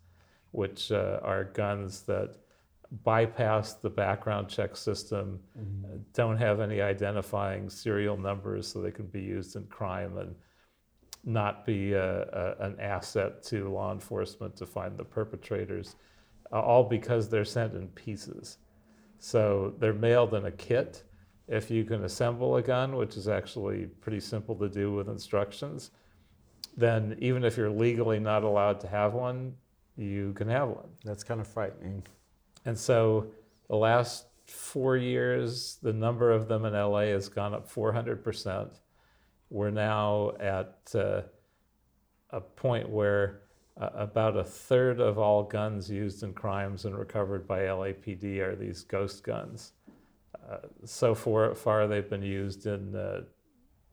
which 0.51 0.91
uh, 0.93 1.21
are 1.23 1.45
guns 1.45 2.03
that 2.03 2.37
bypass 3.03 3.75
the 3.75 3.91
background 3.91 4.49
check 4.49 4.77
system, 4.77 5.41
mm-hmm. 5.59 5.99
don't 6.13 6.37
have 6.37 6.61
any 6.61 6.81
identifying 6.81 7.71
serial 7.71 8.17
numbers 8.17 8.69
so 8.69 8.81
they 8.81 8.91
can 8.91 9.07
be 9.07 9.23
used 9.23 9.57
in 9.57 9.65
crime 9.67 10.19
and 10.19 10.35
not 11.25 11.65
be 11.65 11.93
a, 11.93 12.23
a, 12.23 12.65
an 12.65 12.79
asset 12.81 13.43
to 13.45 13.73
law 13.73 13.93
enforcement 13.93 14.57
to 14.57 14.67
find 14.67 14.97
the 14.97 15.05
perpetrators, 15.05 15.97
uh, 16.53 16.61
all 16.61 16.85
because 16.85 17.29
they're 17.29 17.45
sent 17.45 17.75
in 17.75 17.89
pieces. 17.89 18.59
So 19.19 19.75
they're 19.79 19.95
mailed 19.95 20.35
in 20.35 20.45
a 20.47 20.51
kit. 20.51 21.03
If 21.49 21.71
you 21.71 21.85
can 21.85 22.05
assemble 22.05 22.57
a 22.57 22.63
gun, 22.63 22.97
which 22.97 23.17
is 23.17 23.29
actually 23.29 23.87
pretty 24.01 24.21
simple 24.21 24.55
to 24.57 24.69
do 24.69 24.93
with 24.93 25.09
instructions, 25.09 25.91
then 26.77 27.17
even 27.21 27.45
if 27.45 27.57
you're 27.57 27.71
legally 27.71 28.19
not 28.19 28.43
allowed 28.43 28.81
to 28.81 28.89
have 28.89 29.15
one, 29.15 29.55
you 29.97 30.33
can 30.35 30.49
have 30.49 30.69
one. 30.69 30.89
That's 31.05 31.23
kind 31.23 31.41
of 31.41 31.47
frightening. 31.47 32.03
And 32.65 32.79
so 32.79 33.29
the 33.69 33.77
last 33.77 34.27
four 34.47 34.97
years, 34.97 35.79
the 35.83 35.93
number 35.93 36.31
of 36.31 36.49
them 36.49 36.65
in 36.65 36.73
LA 36.73 37.07
has 37.13 37.29
gone 37.29 37.55
up 37.55 37.71
400%. 37.71 38.71
We're 39.55 39.71
now 39.71 40.33
at 40.41 40.91
uh, 40.97 41.21
a 42.31 42.41
point 42.41 42.89
where 42.89 43.43
uh, 43.81 43.91
about 43.95 44.37
a 44.37 44.43
third 44.43 44.99
of 44.99 45.17
all 45.17 45.45
guns 45.45 45.89
used 45.89 46.25
in 46.25 46.33
crimes 46.33 46.87
and 46.87 46.99
recovered 46.99 47.47
by 47.47 47.61
LAPD 47.61 48.41
are 48.41 48.57
these 48.57 48.83
ghost 48.83 49.23
guns. 49.23 49.75
Uh, 50.35 50.57
so 50.85 51.15
far, 51.15 51.55
far, 51.55 51.87
they've 51.87 52.11
been 52.11 52.21
used 52.21 52.67
in, 52.67 52.97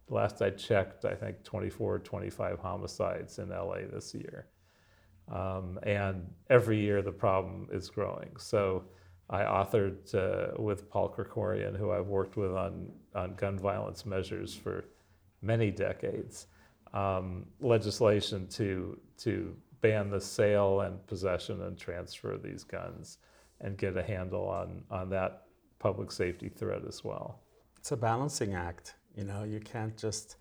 last 0.10 0.42
I 0.42 0.50
checked, 0.50 1.06
I 1.06 1.14
think 1.14 1.44
24 1.44 2.00
25 2.00 2.58
homicides 2.58 3.38
in 3.38 3.50
LA 3.50 3.82
this 3.94 4.16
year. 4.16 4.48
Um, 5.32 5.78
and 5.84 6.26
every 6.50 6.80
year 6.80 7.04
the 7.04 7.12
problem 7.12 7.68
is 7.72 7.88
growing. 7.88 8.32
So 8.40 8.86
I 9.30 9.44
authored 9.44 10.16
uh, 10.16 10.60
with 10.60 10.90
Paul 10.90 11.14
Krekorian, 11.16 11.78
who 11.78 11.92
I've 11.92 12.08
worked 12.08 12.36
with 12.36 12.52
on, 12.52 12.92
on 13.14 13.36
gun 13.36 13.60
violence 13.60 14.08
measures 14.08 14.56
for 14.56 14.86
many 15.42 15.72
decades, 15.72 16.48
um, 16.94 17.46
legislation 17.60 18.48
to, 18.48 19.00
to 19.18 19.56
ban 19.82 20.10
the 20.10 20.22
sale 20.22 20.82
and 20.82 21.06
possession 21.08 21.62
and 21.64 21.78
transfer 21.78 22.34
of 22.34 22.44
these 22.44 22.64
guns 22.64 23.18
and 23.62 23.78
get 23.78 23.98
a 23.98 24.04
handle 24.04 24.48
on, 24.48 24.84
on 24.90 25.10
that 25.10 25.44
public 25.80 26.12
safety 26.12 26.50
threat 26.50 26.82
as 26.88 27.04
well. 27.04 27.40
It's 27.78 27.92
a 27.92 27.98
balancing 27.98 28.54
act. 28.54 28.96
You 29.16 29.24
know, 29.24 29.44
you 29.44 29.60
can't 29.60 29.98
just 29.98 30.38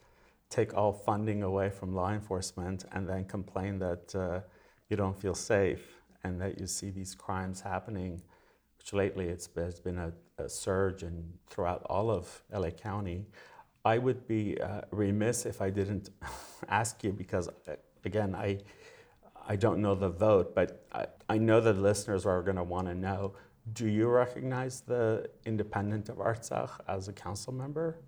take 0.50 0.74
all 0.74 0.92
funding 0.92 1.42
away 1.42 1.70
from 1.70 1.94
law 1.94 2.12
enforcement 2.12 2.84
and 2.92 3.08
then 3.08 3.24
complain 3.24 3.78
that 3.78 4.14
uh, 4.14 4.40
you 4.88 4.96
don't 4.96 5.18
feel 5.18 5.34
safe 5.34 6.00
and 6.24 6.40
that 6.40 6.58
you 6.60 6.66
see 6.66 6.90
these 6.90 7.14
crimes 7.14 7.60
happening, 7.60 8.20
which 8.78 8.92
lately 8.92 9.26
it's, 9.28 9.46
there's 9.46 9.80
been 9.80 9.98
a, 9.98 10.12
a 10.38 10.48
surge 10.48 11.02
in, 11.02 11.32
throughout 11.48 11.82
all 11.88 12.10
of 12.10 12.42
LA 12.52 12.70
County. 12.70 13.26
I 13.84 13.98
would 13.98 14.26
be 14.26 14.60
uh, 14.60 14.82
remiss 14.90 15.46
if 15.46 15.60
I 15.60 15.70
didn't 15.70 16.10
ask 16.68 17.02
you 17.02 17.12
because, 17.12 17.48
uh, 17.48 17.76
again, 18.04 18.34
I, 18.34 18.58
I 19.48 19.56
don't 19.56 19.80
know 19.80 19.94
the 19.94 20.10
vote, 20.10 20.54
but 20.54 20.86
I, 20.92 21.06
I 21.28 21.38
know 21.38 21.60
that 21.60 21.78
listeners 21.78 22.26
are 22.26 22.42
going 22.42 22.56
to 22.56 22.64
want 22.64 22.88
to 22.88 22.94
know 22.94 23.34
do 23.72 23.86
you 23.86 24.08
recognize 24.08 24.80
the 24.80 25.30
independent 25.44 26.08
of 26.08 26.16
Artsakh 26.16 26.70
as 26.88 27.08
a 27.08 27.12
council 27.12 27.52
member? 27.52 27.98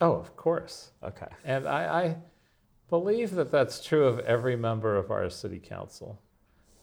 Oh, 0.00 0.12
of 0.12 0.36
course. 0.36 0.92
Okay. 1.02 1.26
And 1.44 1.66
I, 1.66 2.02
I 2.02 2.16
believe 2.88 3.32
that 3.32 3.50
that's 3.50 3.84
true 3.84 4.06
of 4.06 4.20
every 4.20 4.56
member 4.56 4.96
of 4.96 5.10
our 5.10 5.28
city 5.30 5.58
council. 5.58 6.20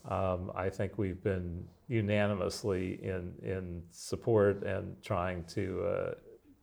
Um, 0.09 0.51
I 0.55 0.69
think 0.69 0.97
we've 0.97 1.23
been 1.23 1.65
unanimously 1.87 2.99
in, 3.03 3.33
in 3.41 3.83
support 3.91 4.63
and 4.63 5.01
trying 5.01 5.43
to 5.45 5.83
uh, 5.83 6.13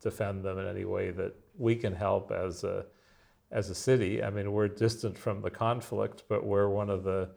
defend 0.01 0.43
them 0.43 0.59
in 0.59 0.67
any 0.67 0.85
way 0.85 1.11
that 1.11 1.33
we 1.57 1.75
can 1.75 1.93
help 1.93 2.31
as 2.31 2.63
a, 2.63 2.85
as 3.51 3.69
a 3.69 3.75
city. 3.75 4.23
I 4.23 4.29
mean, 4.29 4.51
we're 4.51 4.67
distant 4.67 5.17
from 5.17 5.41
the 5.41 5.49
conflict, 5.49 6.23
but 6.27 6.45
we're 6.45 6.69
one 6.69 6.89
of 6.89 7.03
the 7.03 7.29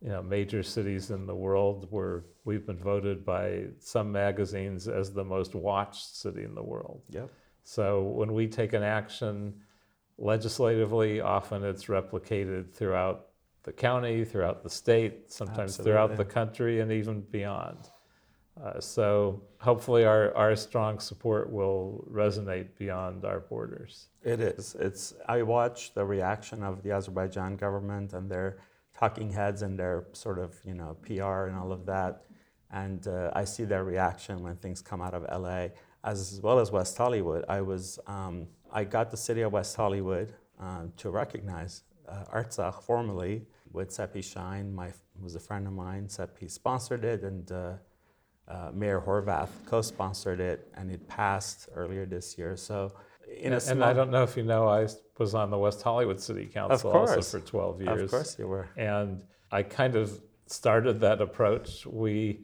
you 0.00 0.10
know, 0.10 0.22
major 0.22 0.62
cities 0.62 1.10
in 1.10 1.26
the 1.26 1.34
world 1.34 1.88
where 1.90 2.24
we've 2.44 2.64
been 2.64 2.78
voted 2.78 3.24
by 3.24 3.64
some 3.80 4.12
magazines 4.12 4.86
as 4.86 5.12
the 5.12 5.24
most 5.24 5.54
watched 5.54 6.16
city 6.16 6.44
in 6.44 6.54
the 6.54 6.62
world. 6.62 7.02
Yep. 7.10 7.30
So 7.64 8.02
when 8.02 8.32
we 8.32 8.46
take 8.46 8.72
an 8.72 8.82
action 8.82 9.54
legislatively, 10.16 11.20
often 11.20 11.64
it's 11.64 11.86
replicated 11.86 12.72
throughout 12.72 13.26
the 13.64 13.72
county, 13.72 14.24
throughout 14.24 14.62
the 14.62 14.70
state, 14.70 15.30
sometimes 15.32 15.76
throughout 15.76 16.16
the 16.16 16.24
country, 16.24 16.80
and 16.80 16.92
even 16.92 17.20
beyond. 17.20 17.90
Uh, 18.62 18.80
so 18.80 19.40
hopefully 19.60 20.04
our, 20.04 20.34
our 20.34 20.56
strong 20.56 20.98
support 20.98 21.50
will 21.52 22.04
resonate 22.10 22.68
beyond 22.76 23.24
our 23.24 23.40
borders. 23.40 24.08
It 24.24 24.40
is. 24.40 24.76
It's. 24.80 25.14
I 25.28 25.42
watch 25.42 25.94
the 25.94 26.04
reaction 26.04 26.62
of 26.64 26.82
the 26.82 26.90
Azerbaijan 26.90 27.56
government 27.56 28.14
and 28.14 28.28
their 28.28 28.58
talking 28.98 29.30
heads 29.30 29.62
and 29.62 29.78
their 29.78 30.06
sort 30.12 30.38
of 30.38 30.56
you 30.64 30.74
know 30.74 30.96
PR 31.02 31.46
and 31.46 31.56
all 31.56 31.72
of 31.72 31.86
that, 31.86 32.24
and 32.72 33.06
uh, 33.06 33.30
I 33.32 33.44
see 33.44 33.64
their 33.64 33.84
reaction 33.84 34.42
when 34.42 34.56
things 34.56 34.82
come 34.82 35.00
out 35.00 35.14
of 35.14 35.22
LA 35.30 35.68
as 36.02 36.40
well 36.42 36.58
as 36.58 36.72
West 36.72 36.96
Hollywood. 36.96 37.44
I 37.48 37.60
was. 37.60 37.98
Um, 38.06 38.48
I 38.72 38.84
got 38.84 39.10
the 39.10 39.16
city 39.16 39.42
of 39.42 39.52
West 39.52 39.76
Hollywood 39.76 40.34
um, 40.58 40.92
to 40.98 41.10
recognize 41.10 41.84
uh, 42.08 42.24
Artsakh 42.34 42.82
formally 42.82 43.46
with 43.72 43.90
Sepi 43.90 44.22
Shyne. 44.22 44.74
My 44.74 44.92
was 45.22 45.36
a 45.36 45.40
friend 45.40 45.66
of 45.68 45.72
mine. 45.74 46.08
Sepi 46.08 46.50
sponsored 46.50 47.04
it 47.04 47.22
and. 47.22 47.52
Uh, 48.48 48.70
Mayor 48.72 49.02
Horvath 49.04 49.50
co-sponsored 49.66 50.40
it, 50.40 50.72
and 50.74 50.90
it 50.90 51.06
passed 51.06 51.68
earlier 51.74 52.06
this 52.06 52.38
year. 52.38 52.56
So, 52.56 52.92
in 53.36 53.52
a 53.52 53.60
and 53.68 53.84
I 53.84 53.92
don't 53.92 54.10
know 54.10 54.22
if 54.22 54.38
you 54.38 54.42
know, 54.42 54.66
I 54.66 54.88
was 55.18 55.34
on 55.34 55.50
the 55.50 55.58
West 55.58 55.82
Hollywood 55.82 56.18
City 56.18 56.46
Council 56.46 56.90
also 56.90 57.20
for 57.20 57.44
12 57.44 57.82
years. 57.82 58.02
of 58.02 58.10
course 58.10 58.38
you 58.38 58.48
were. 58.48 58.68
and 58.76 59.24
I 59.50 59.62
kind 59.62 59.96
of 59.96 60.20
started 60.46 61.00
that 61.00 61.20
approach. 61.20 61.86
We 61.86 62.40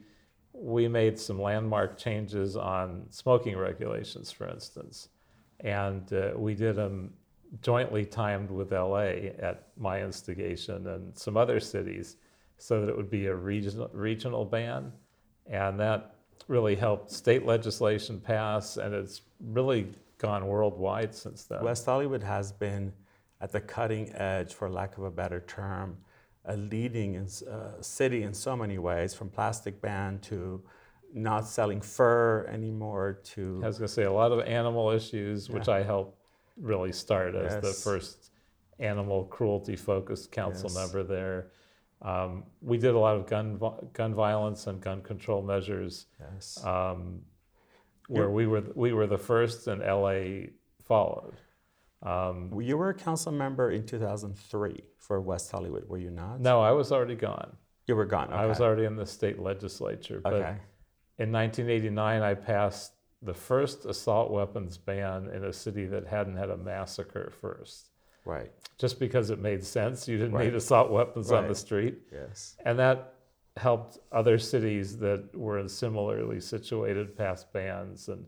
we 0.53 0.89
made 0.89 1.19
some 1.19 1.41
landmark 1.41 1.99
changes 1.99 2.57
on 2.57 3.07
smoking 3.11 3.57
regulations, 3.57 4.31
for 4.31 4.49
instance, 4.49 5.09
and 5.61 6.13
uh, 6.13 6.33
we 6.37 6.55
did 6.55 6.77
them 6.77 7.15
jointly 7.63 8.05
timed 8.05 8.51
with 8.51 8.73
LA 8.73 9.31
at 9.39 9.69
my 9.77 10.03
instigation 10.03 10.87
and 10.87 11.17
some 11.17 11.37
other 11.37 11.61
cities, 11.61 12.17
so 12.59 12.81
that 12.81 12.89
it 12.89 12.97
would 12.97 13.11
be 13.11 13.27
a 13.27 13.35
regional 13.35 13.91
regional 13.93 14.45
ban, 14.45 14.93
and 15.47 15.79
that 15.81 16.15
really 16.49 16.75
helped 16.75 17.11
state 17.11 17.45
legislation 17.47 18.21
pass, 18.21 18.77
and 18.77 18.95
it's 18.95 19.23
really 19.41 19.89
gone 20.19 20.47
worldwide 20.47 21.15
since 21.15 21.45
then. 21.45 21.63
West 21.63 21.87
Hollywood 21.87 22.23
has 22.23 22.53
been 22.53 22.93
at 23.41 23.53
the 23.53 23.61
cutting 23.61 24.13
edge, 24.15 24.55
for 24.55 24.71
lack 24.71 24.97
of 24.97 25.05
a 25.05 25.11
better 25.11 25.41
term, 25.41 25.97
a 26.45 26.57
leading 26.57 27.15
in, 27.15 27.29
uh, 27.51 27.81
city 27.81 28.23
in 28.23 28.33
so 28.35 28.57
many 28.57 28.79
ways, 28.79 29.15
from 29.15 29.29
plastic 29.29 29.81
ban 29.81 30.19
to 30.21 30.63
not 31.13 31.47
selling 31.47 31.81
fur 31.81 32.45
anymore 32.47 33.21
to 33.23 33.61
I 33.63 33.67
was 33.69 33.79
going 33.79 33.87
to 33.89 33.95
say 33.95 34.03
a 34.03 34.13
lot 34.13 34.33
of 34.33 34.41
animal 34.41 34.91
issues, 34.91 35.49
which 35.49 35.69
I 35.69 35.83
helped 35.83 36.19
really 36.57 36.93
start 36.93 37.35
as 37.35 37.63
the 37.63 37.73
first 37.73 38.31
animal 38.79 39.25
cruelty 39.25 39.77
focused 39.77 40.33
council 40.33 40.71
Yes. 40.71 40.77
member 40.77 41.03
there. 41.03 41.51
Um, 42.05 42.45
we 42.61 42.77
did 42.77 42.95
a 42.95 42.99
lot 42.99 43.17
of 43.17 43.27
gun 43.27 43.59
gun 43.95 44.15
violence 44.15 44.67
and 44.67 44.81
gun 44.81 45.01
control 45.01 45.43
measures, 45.43 46.07
yes. 46.21 46.63
um, 46.63 47.23
where 48.09 48.31
we 48.31 48.47
were 48.47 48.63
we 48.75 48.93
were 48.93 49.07
the 49.07 49.19
first, 49.19 49.67
and 49.67 49.81
LA 49.81 50.51
followed. 50.85 51.35
Um, 52.03 52.61
you 52.61 52.77
were 52.77 52.91
a 52.91 52.95
council 52.95 53.33
member 53.33 53.71
in 53.71 53.87
2003 53.87 54.83
for 54.99 55.23
West 55.23 55.51
Hollywood, 55.51 55.89
were 55.89 55.97
you 55.97 56.11
not? 56.11 56.41
no, 56.41 56.61
I 56.61 56.73
was 56.73 56.93
already 56.93 57.15
gone. 57.15 57.57
You 57.87 57.97
were 57.97 58.05
gone. 58.05 58.31
I 58.33 58.45
was 58.47 58.61
already 58.61 58.85
in 58.85 58.97
the 58.97 59.07
state 59.07 59.39
legislature, 59.39 60.21
but 60.23 60.35
Okay. 60.35 60.57
in 61.19 61.33
1989, 61.33 62.23
I 62.23 62.35
passed 62.35 62.93
the 63.23 63.35
first 63.35 63.87
assault 63.87 64.31
weapons 64.31 64.77
ban 64.77 65.31
in 65.31 65.45
a 65.45 65.53
city 65.53 65.87
that 65.87 66.07
hadn't 66.07 66.37
had 66.37 66.51
a 66.51 66.57
massacre 66.59 67.33
first. 67.41 67.91
Right. 68.25 68.51
just 68.79 68.99
because 68.99 69.31
it 69.31 69.39
made 69.39 69.63
sense. 69.65 70.09
You 70.09 70.17
didn't 70.19 70.33
Right. 70.35 70.47
need 70.47 70.55
assault 70.55 70.91
weapons 70.91 71.31
on 71.31 71.47
the 71.47 71.55
street. 71.55 71.99
Yes. 72.11 72.57
And 72.65 72.79
that 72.79 73.15
helped 73.57 73.99
other 74.11 74.37
cities 74.39 74.99
that 74.99 75.33
were 75.37 75.67
similarly 75.69 76.41
situated 76.41 77.17
pass 77.17 77.45
bans 77.45 78.09
and 78.09 78.27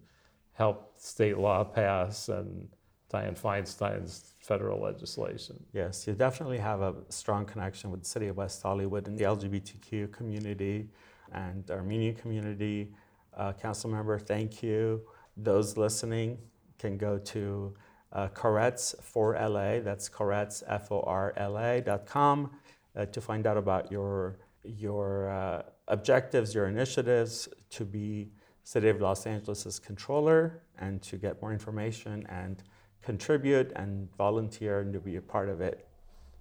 helped 0.53 1.01
state 1.01 1.37
law 1.39 1.65
pass 1.65 2.29
and 2.29 2.69
Dianne 3.13 3.37
Feinstein's 3.39 4.35
federal 4.41 4.81
legislation. 4.81 5.65
Yes, 5.73 6.07
you 6.07 6.15
definitely 6.15 6.59
have 6.59 6.81
a 6.81 6.95
strong 7.09 7.45
connection 7.45 7.91
with 7.91 8.01
the 8.03 8.09
city 8.09 8.29
of 8.29 8.37
West 8.37 8.63
Hollywood 8.63 9.07
and 9.09 9.19
the 9.19 9.25
LGBTQ 9.25 10.09
community 10.13 10.89
and 11.33 11.69
Armenian 11.71 12.15
community. 12.15 12.93
Uh, 13.37 13.53
council 13.53 13.91
member, 13.91 14.19
thank 14.19 14.63
you. 14.63 15.03
Those 15.37 15.77
listening 15.77 16.39
can 16.79 16.97
go 16.97 17.19
to 17.19 17.75
uh, 18.13 18.29
Koretz 18.29 18.95
for 19.03 19.35
LA. 19.35 19.81
That's 19.81 20.09
Koretz, 20.09 20.63
F 20.67 20.91
O 20.91 21.01
R 21.01 21.33
L 21.37 21.59
A 21.59 21.81
dot 21.81 22.07
com 22.07 22.51
uh, 22.97 23.07
to 23.07 23.21
find 23.21 23.47
out 23.47 23.57
about 23.57 23.91
your, 23.91 24.39
your 24.63 25.31
uh, 25.31 25.63
objectives, 25.89 26.55
your 26.55 26.67
initiatives 26.67 27.49
to 27.71 27.85
be 27.85 28.31
City 28.63 28.89
of 28.89 29.01
Los 29.01 29.27
Angeles' 29.27 29.79
controller 29.79 30.63
and 30.79 31.01
to 31.03 31.17
get 31.17 31.41
more 31.41 31.53
information 31.53 32.27
and 32.29 32.63
contribute 33.03 33.71
and 33.77 34.09
volunteer 34.17 34.81
and 34.81 34.93
to 34.93 34.99
be 34.99 35.17
a 35.17 35.23
part 35.23 35.49
of 35.49 35.61
it. 35.61 35.87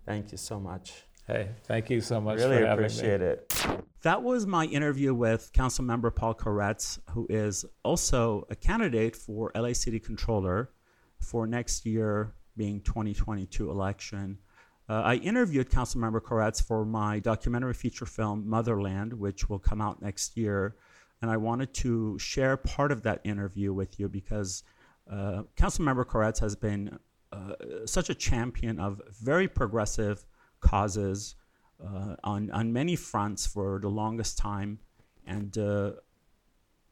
Thank 0.06 0.32
you 0.32 0.38
so 0.38 0.60
much. 0.60 1.04
Hey, 1.28 1.50
thank 1.64 1.90
you 1.90 2.02
so 2.02 2.22
much 2.22 2.38
really 2.38 2.58
for 2.58 2.66
having 2.66 2.86
appreciate 2.86 3.22
me. 3.22 3.28
it. 3.28 3.54
That 4.04 4.22
was 4.22 4.46
my 4.46 4.66
interview 4.66 5.14
with 5.16 5.52
Councilmember 5.54 6.16
Paul 6.16 6.36
Koretz, 6.36 7.00
who 7.12 7.26
is 7.30 7.66
also 7.84 8.46
a 8.52 8.56
candidate 8.56 9.16
for 9.16 9.52
LA 9.56 9.74
City 9.74 10.00
Controller 10.00 10.70
for 11.20 11.48
next 11.48 11.86
year, 11.86 12.34
being 12.58 12.82
2022 12.82 13.70
election. 13.70 14.38
Uh, 14.88 15.02
I 15.04 15.16
interviewed 15.16 15.70
Councilmember 15.70 16.22
Koretz 16.22 16.62
for 16.62 16.86
my 16.86 17.20
documentary 17.20 17.74
feature 17.74 18.06
film 18.06 18.48
Motherland, 18.48 19.14
which 19.14 19.50
will 19.50 19.60
come 19.60 19.82
out 19.82 20.02
next 20.02 20.38
year, 20.38 20.76
and 21.22 21.32
I 21.32 21.38
wanted 21.38 21.74
to 21.76 22.20
share 22.20 22.56
part 22.56 22.92
of 22.92 23.02
that 23.04 23.22
interview 23.24 23.74
with 23.74 24.00
you 24.00 24.08
because 24.08 24.64
uh, 25.10 25.44
Councilmember 25.58 26.06
Koretz 26.06 26.40
has 26.40 26.56
been 26.56 27.00
uh, 27.32 27.54
such 27.86 28.10
a 28.10 28.16
champion 28.16 28.80
of 28.80 29.02
very 29.22 29.48
progressive 29.48 30.26
causes 30.60 31.36
uh, 31.84 32.16
on 32.24 32.50
on 32.52 32.72
many 32.72 32.96
fronts 32.96 33.46
for 33.46 33.80
the 33.82 33.90
longest 33.90 34.38
time, 34.38 34.80
and 35.26 35.58
uh, 35.58 35.92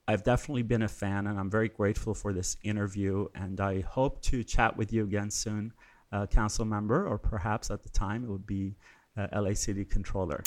I've 0.06 0.24
definitely 0.24 0.64
been 0.64 0.82
a 0.82 0.88
fan, 0.88 1.28
and 1.28 1.40
I'm 1.40 1.50
very 1.50 1.70
grateful 1.70 2.14
for 2.14 2.34
this 2.34 2.58
interview. 2.62 3.28
And 3.36 3.62
I 3.62 3.82
hope 3.82 4.22
to 4.24 4.44
chat 4.44 4.76
with 4.76 4.92
you 4.92 5.04
again 5.04 5.32
soon, 5.32 5.72
uh, 6.12 6.28
council 6.28 6.66
member, 6.66 7.08
or 7.08 7.18
perhaps 7.18 7.72
at 7.72 7.84
the 7.84 7.90
time 7.90 8.26
it 8.26 8.30
would 8.30 8.46
be 8.46 8.76
uh, 9.16 9.28
LA 9.34 9.54
City 9.54 9.86
Controller. 9.86 10.44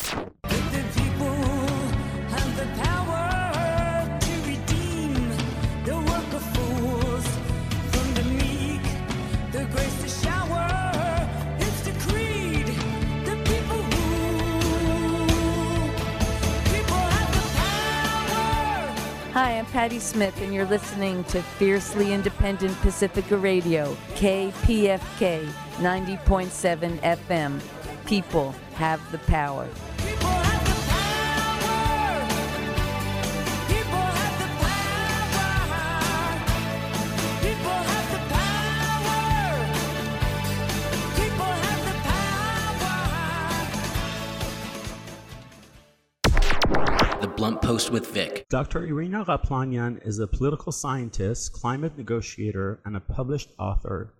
I'm 19.56 19.64
Patti 19.64 19.98
Smith, 20.00 20.38
and 20.42 20.52
you're 20.52 20.66
listening 20.66 21.24
to 21.24 21.40
Fiercely 21.40 22.12
Independent 22.12 22.78
Pacifica 22.82 23.38
Radio, 23.38 23.96
KPFK 24.14 25.46
90.7 25.78 26.98
FM. 26.98 27.62
People 28.04 28.50
have 28.74 29.00
the 29.12 29.18
power. 29.18 29.66
Blunt 47.36 47.60
Post 47.60 47.90
with 47.90 48.06
Vic. 48.14 48.46
Dr. 48.48 48.86
Irina 48.86 49.22
Ghaplanyan 49.22 50.02
is 50.06 50.18
a 50.18 50.26
political 50.26 50.72
scientist, 50.72 51.52
climate 51.52 51.98
negotiator, 51.98 52.80
and 52.86 52.96
a 52.96 53.00
published 53.00 53.50
author. 53.58 54.14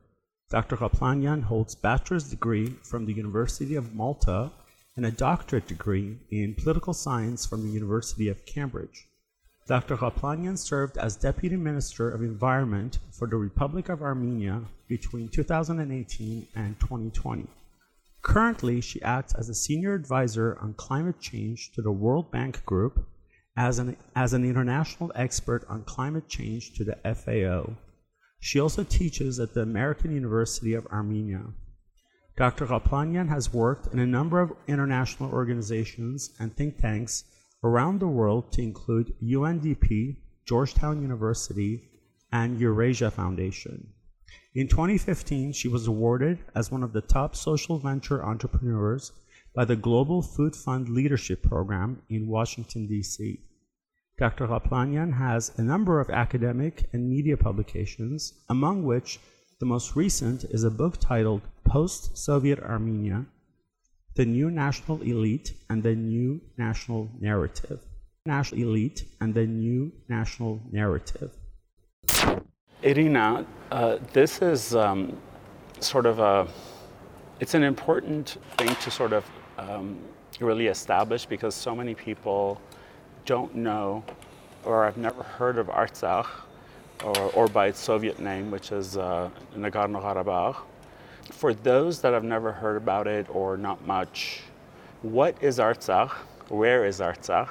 Dr. 0.50 0.76
Ghaplanyan 0.76 1.44
holds 1.44 1.74
bachelor's 1.74 2.28
degree 2.28 2.74
from 2.82 3.06
the 3.06 3.14
University 3.14 3.74
of 3.74 3.94
Malta 3.94 4.50
and 4.96 5.06
a 5.06 5.10
doctorate 5.10 5.66
degree 5.66 6.18
in 6.30 6.54
political 6.56 6.92
science 6.92 7.46
from 7.46 7.62
the 7.62 7.72
University 7.72 8.28
of 8.28 8.44
Cambridge. 8.44 9.08
Dr. 9.66 9.96
Ghaplanyan 9.96 10.58
served 10.58 10.98
as 10.98 11.16
Deputy 11.16 11.56
Minister 11.56 12.10
of 12.10 12.20
Environment 12.20 12.98
for 13.12 13.26
the 13.26 13.36
Republic 13.36 13.88
of 13.88 14.02
Armenia 14.02 14.60
between 14.88 15.30
2018 15.30 16.48
and 16.54 16.78
2020. 16.80 17.46
Currently, 18.26 18.80
she 18.80 19.00
acts 19.02 19.34
as 19.34 19.48
a 19.48 19.54
senior 19.54 19.94
advisor 19.94 20.58
on 20.60 20.74
climate 20.74 21.20
change 21.20 21.70
to 21.74 21.80
the 21.80 21.92
World 21.92 22.32
Bank 22.32 22.64
Group, 22.66 23.06
as 23.56 23.78
an, 23.78 23.96
as 24.16 24.32
an 24.32 24.44
international 24.44 25.12
expert 25.14 25.64
on 25.68 25.84
climate 25.84 26.26
change 26.28 26.74
to 26.74 26.82
the 26.82 26.96
FAO. 27.14 27.76
She 28.40 28.58
also 28.58 28.82
teaches 28.82 29.38
at 29.38 29.54
the 29.54 29.62
American 29.62 30.12
University 30.12 30.74
of 30.74 30.88
Armenia. 30.88 31.52
Dr. 32.36 32.66
Ghaplanyan 32.66 33.28
has 33.28 33.54
worked 33.54 33.94
in 33.94 34.00
a 34.00 34.06
number 34.06 34.40
of 34.40 34.56
international 34.66 35.30
organizations 35.30 36.34
and 36.40 36.52
think 36.52 36.78
tanks 36.78 37.22
around 37.62 38.00
the 38.00 38.08
world 38.08 38.50
to 38.54 38.60
include 38.60 39.14
UNDP, 39.22 40.16
Georgetown 40.44 41.00
University, 41.00 41.88
and 42.32 42.58
Eurasia 42.58 43.12
Foundation. 43.12 43.92
In 44.54 44.68
2015, 44.68 45.52
she 45.52 45.68
was 45.68 45.86
awarded 45.86 46.38
as 46.54 46.70
one 46.70 46.82
of 46.82 46.92
the 46.92 47.00
top 47.00 47.36
social 47.36 47.78
venture 47.78 48.24
entrepreneurs 48.24 49.12
by 49.54 49.64
the 49.64 49.76
Global 49.76 50.22
Good 50.36 50.54
Fund 50.54 50.88
Leadership 50.88 51.42
Program 51.42 52.02
in 52.08 52.26
Washington, 52.26 52.86
D.C. 52.86 53.40
Dr. 54.18 54.46
Ghaplanyan 54.46 55.12
has 55.12 55.52
a 55.58 55.62
number 55.62 56.00
of 56.00 56.08
academic 56.08 56.88
and 56.92 57.08
media 57.08 57.36
publications, 57.36 58.32
among 58.48 58.82
which 58.84 59.20
the 59.58 59.66
most 59.66 59.96
recent 59.96 60.44
is 60.44 60.64
a 60.64 60.70
book 60.70 60.98
titled 60.98 61.42
Post 61.64 62.16
Soviet 62.16 62.58
Armenia 62.60 63.26
The 64.14 64.24
New 64.26 64.50
National 64.50 65.00
Elite 65.02 65.52
and 65.68 65.82
the 65.82 65.94
New 65.94 66.40
National 66.56 67.10
Narrative. 67.20 67.80
National 68.26 68.62
Elite 68.62 69.04
and 69.20 69.34
the 69.34 69.46
New 69.46 69.92
National 70.08 70.60
Narrative. 70.70 71.32
Irina, 72.82 73.46
uh, 73.70 73.96
this 74.12 74.42
is 74.42 74.74
um, 74.74 75.16
sort 75.80 76.04
of 76.04 76.18
a, 76.18 76.46
it's 77.40 77.54
an 77.54 77.62
important 77.62 78.36
thing 78.58 78.74
to 78.76 78.90
sort 78.90 79.14
of 79.14 79.24
um, 79.56 79.98
really 80.40 80.66
establish 80.66 81.24
because 81.24 81.54
so 81.54 81.74
many 81.74 81.94
people 81.94 82.60
don't 83.24 83.54
know 83.54 84.04
or 84.64 84.84
have 84.84 84.98
never 84.98 85.22
heard 85.22 85.56
of 85.56 85.68
Artsakh 85.68 86.26
or, 87.02 87.18
or 87.32 87.48
by 87.48 87.68
its 87.68 87.80
Soviet 87.80 88.20
name, 88.20 88.50
which 88.50 88.72
is 88.72 88.98
uh, 88.98 89.30
Nagorno 89.56 90.02
Karabakh. 90.02 90.56
For 91.32 91.54
those 91.54 92.02
that 92.02 92.12
have 92.12 92.24
never 92.24 92.52
heard 92.52 92.76
about 92.76 93.06
it 93.06 93.26
or 93.30 93.56
not 93.56 93.84
much, 93.86 94.42
what 95.00 95.34
is 95.42 95.58
Artsakh? 95.58 96.10
Where 96.48 96.84
is 96.84 97.00
Artsakh? 97.00 97.48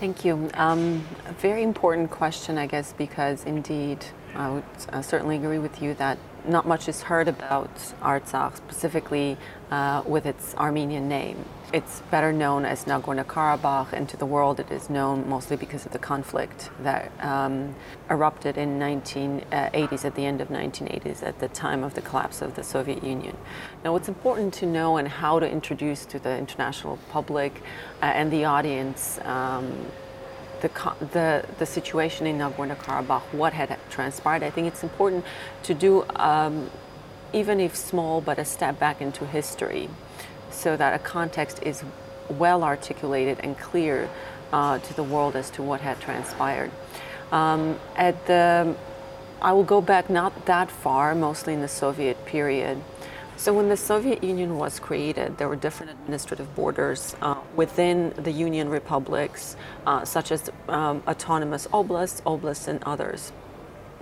Thank 0.00 0.24
you. 0.24 0.48
Um, 0.54 1.04
a 1.26 1.32
very 1.32 1.64
important 1.64 2.12
question, 2.12 2.56
I 2.56 2.68
guess, 2.68 2.92
because 2.92 3.44
indeed, 3.44 4.04
I 4.36 4.48
would 4.48 4.64
certainly 5.04 5.34
agree 5.34 5.58
with 5.58 5.82
you 5.82 5.94
that 5.94 6.18
not 6.48 6.66
much 6.66 6.88
is 6.88 7.02
heard 7.02 7.28
about 7.28 7.74
Artsakh, 8.00 8.56
specifically 8.56 9.36
uh, 9.70 10.02
with 10.06 10.26
its 10.26 10.54
Armenian 10.54 11.08
name. 11.08 11.44
It's 11.72 12.00
better 12.10 12.32
known 12.32 12.64
as 12.64 12.84
Nagorno 12.84 13.24
Karabakh, 13.24 13.92
and 13.92 14.08
to 14.08 14.16
the 14.16 14.24
world 14.24 14.58
it 14.58 14.70
is 14.70 14.88
known 14.88 15.28
mostly 15.28 15.56
because 15.56 15.84
of 15.84 15.92
the 15.92 15.98
conflict 15.98 16.70
that 16.80 17.12
um, 17.20 17.74
erupted 18.08 18.56
in 18.56 18.78
1980s, 18.78 20.04
at 20.04 20.14
the 20.14 20.24
end 20.24 20.40
of 20.40 20.48
1980s, 20.48 21.22
at 21.22 21.38
the 21.40 21.48
time 21.48 21.84
of 21.84 21.92
the 21.92 22.00
collapse 22.00 22.40
of 22.40 22.54
the 22.54 22.64
Soviet 22.64 23.04
Union. 23.04 23.36
Now, 23.84 23.92
what's 23.92 24.08
important 24.08 24.54
to 24.54 24.66
know 24.66 24.96
and 24.96 25.06
how 25.06 25.38
to 25.38 25.48
introduce 25.48 26.06
to 26.06 26.18
the 26.18 26.38
international 26.38 26.98
public 27.10 27.62
uh, 28.00 28.06
and 28.06 28.32
the 28.32 28.46
audience 28.46 29.18
um, 29.24 29.86
the, 30.60 30.70
the, 31.12 31.44
the 31.58 31.66
situation 31.66 32.26
in 32.26 32.38
Nagorno 32.38 32.76
Karabakh, 32.76 33.22
what 33.32 33.52
had 33.52 33.76
transpired, 33.90 34.42
I 34.42 34.50
think 34.50 34.66
it's 34.66 34.82
important 34.82 35.24
to 35.64 35.74
do, 35.74 36.04
um, 36.16 36.70
even 37.32 37.60
if 37.60 37.76
small, 37.76 38.20
but 38.20 38.38
a 38.38 38.44
step 38.44 38.78
back 38.78 39.00
into 39.00 39.26
history 39.26 39.88
so 40.50 40.76
that 40.76 40.94
a 40.94 40.98
context 40.98 41.62
is 41.62 41.84
well 42.28 42.64
articulated 42.64 43.38
and 43.40 43.58
clear 43.58 44.08
uh, 44.52 44.78
to 44.78 44.94
the 44.94 45.02
world 45.02 45.36
as 45.36 45.50
to 45.50 45.62
what 45.62 45.80
had 45.80 46.00
transpired. 46.00 46.70
Um, 47.30 47.78
at 47.96 48.26
the, 48.26 48.74
I 49.40 49.52
will 49.52 49.64
go 49.64 49.80
back 49.80 50.10
not 50.10 50.46
that 50.46 50.70
far, 50.70 51.14
mostly 51.14 51.54
in 51.54 51.60
the 51.60 51.68
Soviet 51.68 52.24
period. 52.26 52.82
So 53.38 53.52
when 53.52 53.68
the 53.68 53.76
Soviet 53.76 54.24
Union 54.24 54.58
was 54.58 54.80
created, 54.80 55.38
there 55.38 55.48
were 55.48 55.54
different 55.54 55.92
administrative 55.92 56.52
borders 56.56 57.14
uh, 57.22 57.36
within 57.54 58.12
the 58.16 58.32
Union 58.32 58.68
republics, 58.68 59.54
uh, 59.86 60.04
such 60.04 60.32
as 60.32 60.50
um, 60.68 61.04
autonomous 61.06 61.68
oblasts, 61.72 62.20
oblasts, 62.22 62.66
and 62.66 62.82
others. 62.82 63.30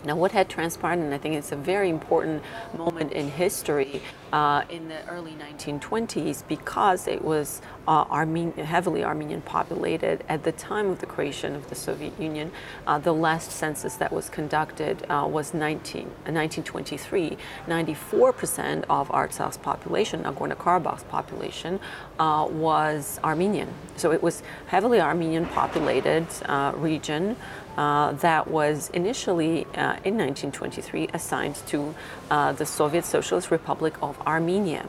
Now, 0.07 0.15
what 0.15 0.31
had 0.31 0.49
transpired, 0.49 1.01
and 1.01 1.13
I 1.13 1.19
think 1.19 1.35
it's 1.35 1.51
a 1.51 1.57
very 1.57 1.91
important 1.91 2.41
moment 2.79 3.13
in 3.13 3.29
history 3.29 4.01
uh, 4.33 4.63
in 4.71 4.89
the 4.89 5.05
early 5.09 5.33
1920s 5.33 6.47
because 6.47 7.09
it 7.09 7.23
was 7.23 7.61
uh, 7.89 8.05
Armen- 8.09 8.53
heavily 8.53 9.03
Armenian 9.03 9.43
populated 9.43 10.23
at 10.29 10.45
the 10.45 10.53
time 10.53 10.91
of 10.91 11.01
the 11.01 11.07
creation 11.07 11.57
of 11.57 11.69
the 11.71 11.75
Soviet 11.75 12.19
Union. 12.21 12.53
Uh, 12.87 12.99
the 12.99 13.13
last 13.13 13.51
census 13.51 13.97
that 13.97 14.13
was 14.13 14.29
conducted 14.29 15.05
uh, 15.11 15.27
was 15.29 15.53
19, 15.53 16.05
1923. 16.05 17.37
94% 17.67 18.85
of 18.89 19.09
Artsakh's 19.09 19.57
population, 19.57 20.23
Nagorno 20.23 20.55
Karabakh's 20.57 21.03
population, 21.05 21.81
uh, 22.21 22.47
was 22.49 23.19
Armenian. 23.25 23.69
So 23.97 24.13
it 24.13 24.23
was 24.23 24.45
heavily 24.67 25.01
Armenian 25.01 25.47
populated 25.47 26.27
uh, 26.45 26.73
region. 26.77 27.37
Uh, 27.77 28.13
that 28.13 28.49
was 28.49 28.91
initially 28.91 29.65
uh, 29.75 30.01
in 30.05 30.17
1923 30.17 31.09
assigned 31.13 31.57
to 31.67 31.95
uh, 32.31 32.53
the 32.53 32.65
Soviet 32.65 33.05
Socialist 33.05 33.51
Republic 33.51 33.95
of 34.03 34.19
Armenia. 34.27 34.87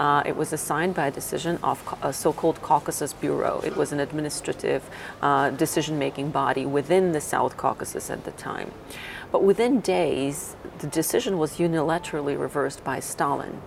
Uh, 0.00 0.22
it 0.24 0.34
was 0.34 0.50
assigned 0.50 0.94
by 0.94 1.08
a 1.08 1.10
decision 1.10 1.58
of 1.62 1.82
a 2.02 2.10
so-called 2.10 2.62
Caucasus 2.62 3.12
Bureau. 3.12 3.60
It 3.62 3.76
was 3.76 3.92
an 3.92 4.00
administrative 4.00 4.82
uh, 5.20 5.50
decision-making 5.50 6.30
body 6.30 6.64
within 6.64 7.12
the 7.12 7.20
South 7.20 7.58
Caucasus 7.58 8.08
at 8.08 8.24
the 8.24 8.30
time. 8.30 8.70
But 9.30 9.44
within 9.44 9.80
days, 9.80 10.56
the 10.78 10.86
decision 10.86 11.36
was 11.36 11.58
unilaterally 11.58 12.40
reversed 12.40 12.82
by 12.82 13.00
Stalin. 13.00 13.60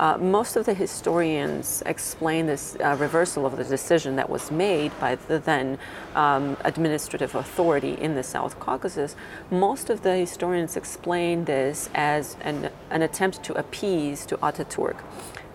Uh, 0.00 0.16
most 0.16 0.56
of 0.56 0.64
the 0.64 0.72
historians 0.72 1.82
explain 1.84 2.46
this 2.46 2.74
uh, 2.82 2.96
reversal 2.98 3.44
of 3.44 3.58
the 3.58 3.64
decision 3.64 4.16
that 4.16 4.30
was 4.30 4.50
made 4.50 4.90
by 4.98 5.14
the 5.14 5.38
then 5.38 5.78
um, 6.14 6.56
administrative 6.64 7.34
authority 7.34 7.92
in 8.00 8.14
the 8.14 8.22
South 8.22 8.58
Caucasus. 8.58 9.14
Most 9.50 9.90
of 9.90 10.00
the 10.00 10.16
historians 10.16 10.74
explain 10.74 11.44
this 11.44 11.90
as 11.92 12.38
an, 12.40 12.70
an 12.88 13.02
attempt 13.02 13.42
to 13.42 13.52
appease 13.52 14.24
to 14.24 14.38
Ataturk. 14.38 14.96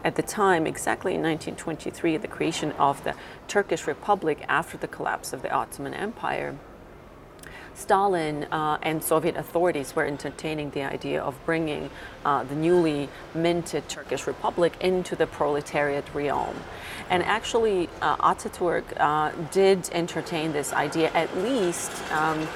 At 0.03 0.13
the 0.13 0.21
time, 0.21 0.67
exactly 0.67 1.15
in 1.15 1.23
1923, 1.23 2.17
the 2.17 2.27
creation 2.27 2.71
of 2.73 3.03
the 3.03 3.15
Turkish 3.47 3.87
Republic 3.87 4.45
after 4.47 4.77
the 4.77 4.87
collapse 4.87 5.33
of 5.33 5.41
the 5.41 5.51
Ottoman 5.51 5.95
Empire, 5.95 6.55
Stalin 7.76 8.45
uh, 8.45 8.78
and 8.82 9.03
Soviet 9.03 9.36
authorities 9.36 9.95
were 9.95 10.05
entertaining 10.05 10.71
the 10.71 10.84
idea 10.84 11.21
of 11.21 11.36
bringing 11.45 11.89
uh, 12.23 12.43
the 12.43 12.55
newly 12.55 13.09
minted 13.34 13.88
Turkish 13.89 14.26
Republic 14.28 14.73
into 14.80 15.15
the 15.15 15.28
proletariat 15.28 16.05
realm. 16.13 16.55
And 17.09 17.21
actually, 17.23 17.89
uh, 18.01 18.17
Ataturk 18.17 18.84
uh, 18.97 19.32
did 19.51 19.89
entertain 19.91 20.53
this 20.53 20.73
idea, 20.73 21.11
at 21.13 21.36
least 21.38 21.91
um, 22.11 22.47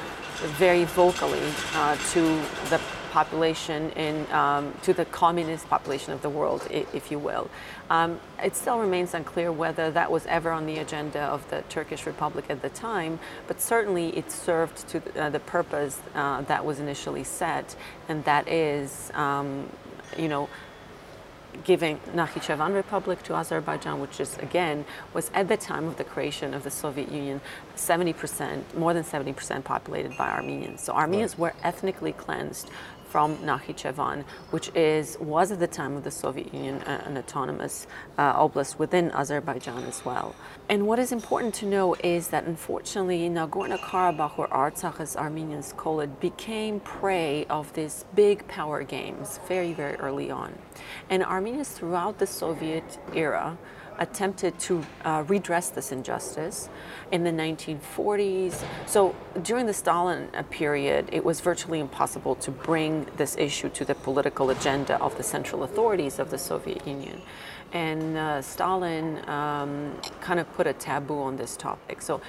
very 0.58 0.86
vocally, 0.86 1.44
uh, 1.76 1.98
to 2.12 2.22
the 2.70 2.80
population 3.10 3.92
in 3.92 4.32
um, 4.32 4.74
to 4.84 4.94
the 4.94 5.06
communist 5.06 5.68
population 5.70 6.14
of 6.14 6.22
the 6.22 6.30
world, 6.30 6.68
if 6.70 7.12
you 7.12 7.20
will. 7.20 7.50
Um, 7.90 8.20
it 8.44 8.56
still 8.56 8.80
remains 8.80 9.14
unclear 9.14 9.52
whether 9.52 9.92
that 9.92 10.12
was 10.12 10.26
ever 10.28 10.52
on 10.52 10.66
the 10.66 10.78
agenda 10.78 11.22
of 11.22 11.50
the 11.50 11.64
Turkish 11.70 12.06
Republic 12.06 12.46
at 12.50 12.62
the 12.62 12.70
time, 12.70 13.20
but 13.48 13.62
certainly 13.62 14.16
it 14.16 14.32
served 14.32 14.88
to 14.90 15.00
the, 15.00 15.24
uh, 15.24 15.30
the 15.30 15.40
purpose 15.40 16.00
uh, 16.14 16.42
that 16.42 16.66
was 16.66 16.80
initially 16.80 17.24
set, 17.24 17.76
and 18.08 18.24
that 18.26 18.48
is, 18.48 19.12
um, 19.16 19.70
you 20.18 20.28
know, 20.28 20.50
giving 21.64 21.98
Nakhichevan 22.14 22.74
Republic 22.74 23.24
to 23.24 23.34
Azerbaijan, 23.34 24.00
which 24.00 24.20
is 24.20 24.38
again 24.38 24.86
was 25.14 25.32
at 25.34 25.48
the 25.48 25.58
time 25.58 25.86
of 25.86 25.98
the 25.98 26.04
creation 26.04 26.54
of 26.54 26.64
the 26.64 26.72
Soviet 26.72 27.12
Union, 27.12 27.42
70%, 27.76 28.76
more 28.76 28.94
than 28.94 29.04
70% 29.04 29.64
populated 29.64 30.16
by 30.18 30.30
Armenians. 30.30 30.82
So 30.82 30.94
Armenians 30.94 31.34
right. 31.34 31.40
were 31.40 31.54
ethnically 31.64 32.14
cleansed 32.14 32.70
from 33.10 33.38
Nakhichevan, 33.38 34.24
which 34.52 34.70
is 34.76 35.18
was 35.20 35.52
at 35.52 35.60
the 35.60 35.68
time 35.68 35.96
of 35.98 36.04
the 36.04 36.12
Soviet 36.12 36.54
Union 36.54 36.82
an 36.84 37.18
autonomous 37.18 37.88
uh, 38.18 38.34
oblast 38.34 38.78
within 38.78 39.12
Azerbaijan 39.12 39.84
as 39.84 40.06
well. 40.06 40.36
And 40.70 40.86
what 40.86 41.00
is 41.00 41.12
important 41.12 41.54
to 41.56 41.66
know 41.66 41.96
is 42.04 42.28
that 42.30 42.44
unfortunately 42.46 43.30
Nagorno-Karabakh, 43.30 44.38
or 44.38 44.48
Artsakh 44.48 45.00
as 45.00 45.16
Armenians 45.16 45.74
call 45.76 46.00
it, 46.02 46.20
became 46.20 46.80
prey 46.80 47.46
of 47.50 47.74
these 47.74 48.06
big 48.16 48.48
power 48.48 48.84
games 48.84 49.40
very, 49.48 49.74
very 49.74 49.96
early 49.96 50.30
on. 50.30 50.54
And 51.10 51.24
Armenians 51.24 51.70
throughout 51.70 52.20
the 52.20 52.28
Soviet 52.28 53.00
era 53.14 53.58
attempted 54.00 54.58
to 54.58 54.84
uh, 55.04 55.24
redress 55.28 55.70
this 55.70 55.92
injustice 55.92 56.70
in 57.12 57.24
the 57.24 57.32
1940s. 57.32 58.64
So 58.88 59.16
during 59.44 59.66
the 59.66 59.74
Stalin 59.74 60.30
uh, 60.34 60.44
period, 60.44 61.10
it 61.12 61.24
was 61.24 61.42
virtually 61.42 61.80
impossible 61.80 62.36
to 62.36 62.50
bring 62.50 63.06
this 63.18 63.38
issue 63.38 63.70
to 63.70 63.86
the 63.86 63.96
political 63.96 64.50
agenda 64.50 65.00
of 65.02 65.16
the 65.18 65.24
central 65.24 65.64
authorities 65.64 66.18
of 66.18 66.32
the 66.32 66.38
Soviet 66.38 66.88
Union. 66.88 67.22
And 67.74 68.18
uh, 68.18 68.42
Stalin 68.42 69.30
um, 69.30 69.96
kind 70.22 70.40
of 70.40 70.52
put 70.54 70.66
a 70.66 70.74
taboo 70.74 71.20
on 71.20 71.36
this 71.36 71.56
topic. 71.56 72.02
So 72.02 72.22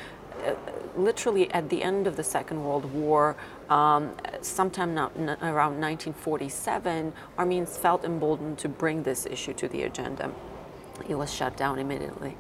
uh, 0.45 0.55
literally 0.97 1.51
at 1.53 1.69
the 1.71 1.83
end 1.83 2.07
of 2.07 2.17
the 2.17 2.25
Second 2.25 2.65
World 2.65 2.93
War, 2.93 3.37
um, 3.69 4.11
sometime 4.43 4.95
not, 4.95 5.13
n- 5.17 5.39
around 5.41 5.81
1947, 5.81 7.13
Armenians 7.39 7.79
felt 7.79 8.05
emboldened 8.05 8.59
to 8.59 8.69
bring 8.69 9.05
this 9.05 9.25
issue 9.25 9.55
to 9.55 9.69
the 9.69 9.85
agenda 9.85 10.31
it 11.09 11.15
was 11.15 11.33
shut 11.33 11.57
down 11.57 11.79
immediately. 11.79 12.37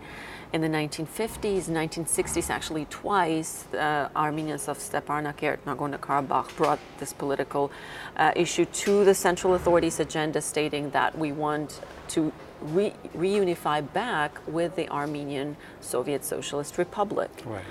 In 0.52 0.62
the 0.62 0.68
1950s, 0.68 1.68
1960s, 1.68 2.50
actually 2.50 2.84
twice, 2.86 3.64
the 3.70 4.10
Armenians 4.16 4.66
of 4.66 4.78
Stepanakert, 4.78 5.58
Nagorno-Karabakh 5.64 6.56
brought 6.56 6.80
this 6.98 7.12
political 7.12 7.70
uh, 8.16 8.32
issue 8.34 8.64
to 8.64 9.04
the 9.04 9.14
central 9.14 9.54
authorities' 9.54 10.00
agenda, 10.00 10.40
stating 10.40 10.90
that 10.90 11.16
we 11.16 11.30
want 11.30 11.80
to 12.08 12.32
re- 12.60 12.94
reunify 13.16 13.80
back 13.92 14.40
with 14.48 14.74
the 14.74 14.88
Armenian 14.88 15.56
Soviet 15.80 16.24
Socialist 16.24 16.78
Republic. 16.78 17.30
Right. 17.44 17.64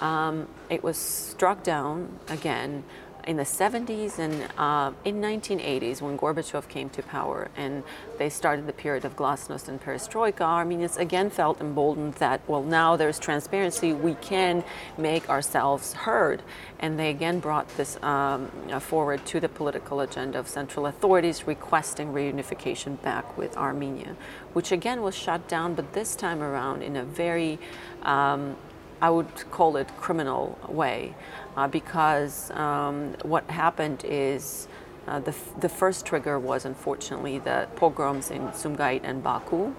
Um, 0.00 0.48
it 0.68 0.82
was 0.82 0.96
struck 0.96 1.62
down 1.62 2.18
again 2.28 2.82
in 3.26 3.36
the 3.36 3.44
70s 3.44 4.18
and 4.18 4.48
uh, 4.58 4.92
in 5.04 5.20
1980s 5.20 6.00
when 6.00 6.18
Gorbachev 6.18 6.68
came 6.68 6.88
to 6.90 7.02
power 7.02 7.50
and 7.56 7.82
they 8.18 8.28
started 8.28 8.66
the 8.66 8.72
period 8.72 9.04
of 9.04 9.16
glasnost 9.16 9.68
and 9.68 9.80
perestroika, 9.82 10.42
Armenians 10.42 10.96
again 10.96 11.30
felt 11.30 11.60
emboldened 11.60 12.14
that, 12.14 12.40
well, 12.48 12.62
now 12.62 12.96
there's 12.96 13.18
transparency, 13.18 13.92
we 13.92 14.14
can 14.14 14.64
make 14.98 15.28
ourselves 15.28 15.92
heard. 15.92 16.42
And 16.78 16.98
they 16.98 17.10
again 17.10 17.40
brought 17.40 17.68
this 17.76 18.02
um, 18.02 18.48
forward 18.80 19.24
to 19.26 19.40
the 19.40 19.48
political 19.48 20.00
agenda 20.00 20.38
of 20.38 20.48
central 20.48 20.86
authorities 20.86 21.46
requesting 21.46 22.12
reunification 22.12 23.00
back 23.02 23.36
with 23.38 23.56
Armenia, 23.56 24.16
which 24.52 24.72
again 24.72 25.02
was 25.02 25.14
shut 25.14 25.48
down, 25.48 25.74
but 25.74 25.92
this 25.92 26.14
time 26.14 26.42
around 26.42 26.82
in 26.82 26.96
a 26.96 27.04
very 27.04 27.58
um, 28.02 28.56
I 29.00 29.10
would 29.10 29.50
call 29.50 29.76
it 29.76 29.88
criminal 29.98 30.58
way 30.66 31.14
uh, 31.56 31.68
because 31.68 32.50
um, 32.52 33.14
what 33.22 33.48
happened 33.50 34.04
is 34.04 34.68
uh, 35.06 35.20
the, 35.20 35.30
f- 35.30 35.60
the 35.60 35.68
first 35.68 36.06
trigger 36.06 36.38
was 36.38 36.64
unfortunately 36.64 37.38
the 37.38 37.68
pogroms 37.76 38.30
in 38.30 38.42
Sumgait 38.48 39.00
and 39.04 39.22
Baku 39.22 39.74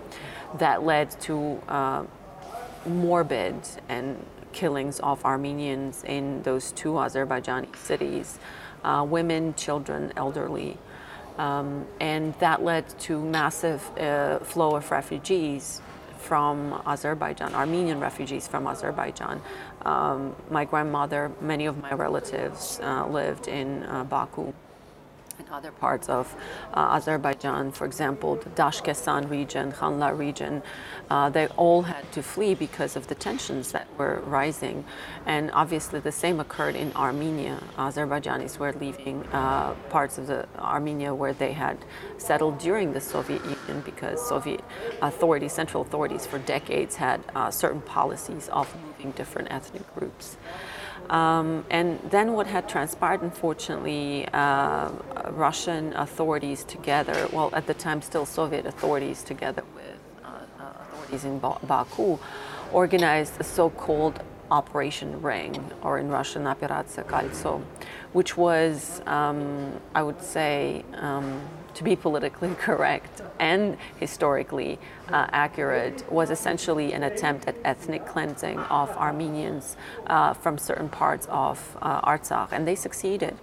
that 0.57 0.83
led 0.83 1.09
to 1.21 1.61
uh, 1.67 2.03
morbid 2.85 3.55
and 3.89 4.23
killings 4.53 4.99
of 5.01 5.23
Armenians 5.25 6.03
in 6.05 6.41
those 6.43 6.71
two 6.71 6.93
Azerbaijani 6.93 7.75
cities, 7.75 8.39
uh, 8.83 9.05
women, 9.07 9.53
children, 9.55 10.13
elderly. 10.15 10.77
Um, 11.37 11.85
and 11.99 12.33
that 12.39 12.63
led 12.63 12.87
to 12.99 13.21
massive 13.21 13.83
uh, 13.97 14.39
flow 14.39 14.75
of 14.77 14.89
refugees 14.89 15.81
from 16.17 16.81
Azerbaijan, 16.87 17.53
Armenian 17.53 17.99
refugees 17.99 18.47
from 18.47 18.65
Azerbaijan. 18.65 19.41
Um, 19.85 20.35
my 20.49 20.65
grandmother, 20.65 21.31
many 21.41 21.67
of 21.67 21.77
my 21.77 21.93
relatives 21.93 22.79
uh, 22.81 23.07
lived 23.07 23.47
in 23.47 23.83
uh, 23.83 24.03
Baku 24.03 24.51
in 25.39 25.45
other 25.51 25.71
parts 25.71 26.09
of 26.09 26.35
uh, 26.73 26.95
Azerbaijan, 26.95 27.71
for 27.71 27.85
example, 27.85 28.35
the 28.35 28.49
Dashkesan 28.51 29.29
region, 29.29 29.71
Khanlar 29.71 30.17
region, 30.17 30.61
uh, 31.09 31.29
they 31.29 31.47
all 31.47 31.83
had 31.83 32.11
to 32.13 32.23
flee 32.23 32.55
because 32.55 32.95
of 32.95 33.07
the 33.07 33.15
tensions 33.15 33.71
that 33.71 33.87
were 33.97 34.21
rising. 34.25 34.85
And 35.25 35.51
obviously, 35.51 35.99
the 35.99 36.11
same 36.11 36.39
occurred 36.39 36.75
in 36.75 36.91
Armenia. 36.95 37.61
Azerbaijanis 37.77 38.57
were 38.57 38.73
leaving 38.73 39.23
uh, 39.27 39.73
parts 39.89 40.17
of 40.17 40.27
the 40.27 40.47
Armenia 40.57 41.13
where 41.13 41.33
they 41.33 41.53
had 41.53 41.77
settled 42.17 42.57
during 42.59 42.93
the 42.93 43.01
Soviet 43.01 43.43
Union 43.45 43.81
because 43.85 44.25
Soviet 44.27 44.63
authorities, 45.01 45.53
central 45.53 45.83
authorities, 45.83 46.25
for 46.25 46.39
decades 46.39 46.95
had 46.95 47.21
uh, 47.35 47.51
certain 47.51 47.81
policies 47.81 48.49
of 48.49 48.73
moving 48.85 49.11
different 49.11 49.51
ethnic 49.51 49.83
groups. 49.95 50.37
Um, 51.09 51.65
and 51.69 51.99
then 52.09 52.33
what 52.33 52.47
had 52.47 52.67
transpired, 52.67 53.21
unfortunately, 53.21 54.27
uh, 54.33 54.89
Russian 55.29 55.93
authorities 55.93 56.63
together, 56.63 57.27
well, 57.31 57.49
at 57.53 57.67
the 57.67 57.73
time 57.73 58.01
still 58.01 58.25
Soviet 58.25 58.65
authorities 58.65 59.23
together 59.23 59.63
with 59.75 59.99
uh, 60.23 60.27
uh, 60.59 60.63
authorities 60.81 61.25
in 61.25 61.39
ba- 61.39 61.59
Baku, 61.67 62.17
organized 62.71 63.39
a 63.39 63.43
so 63.43 63.69
called 63.69 64.19
Operation 64.51 65.21
Ring, 65.21 65.71
or 65.81 65.97
in 65.99 66.09
Russian, 66.09 66.43
Operatsiya 66.43 67.05
Koltso, 67.05 67.63
which 68.13 68.37
was, 68.37 69.01
um, 69.05 69.79
I 69.93 70.03
would 70.03 70.21
say, 70.21 70.83
um, 70.95 71.41
to 71.75 71.83
be 71.83 71.95
politically 71.95 72.53
correct 72.59 73.21
and 73.39 73.77
historically 73.97 74.79
uh, 75.09 75.27
accurate, 75.31 76.09
was 76.11 76.29
essentially 76.31 76.93
an 76.93 77.03
attempt 77.03 77.47
at 77.47 77.55
ethnic 77.63 78.05
cleansing 78.07 78.59
of 78.59 78.89
Armenians 78.97 79.77
uh, 80.07 80.33
from 80.33 80.57
certain 80.57 80.89
parts 80.89 81.27
of 81.29 81.77
uh, 81.81 82.01
Artsakh, 82.01 82.49
and 82.51 82.67
they 82.67 82.75
succeeded. 82.75 83.37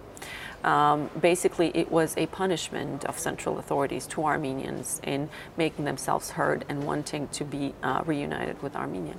Um, 0.63 1.09
basically, 1.19 1.71
it 1.75 1.91
was 1.91 2.15
a 2.17 2.27
punishment 2.27 3.03
of 3.05 3.19
central 3.19 3.59
authorities 3.59 4.07
to 4.07 4.23
Armenians 4.23 5.01
in 5.03 5.29
making 5.57 5.85
themselves 5.85 6.31
heard 6.31 6.63
and 6.69 6.85
wanting 6.85 7.27
to 7.29 7.43
be 7.43 7.73
uh, 7.83 8.01
reunited 8.05 8.61
with 8.63 8.75
Armenia. 8.75 9.15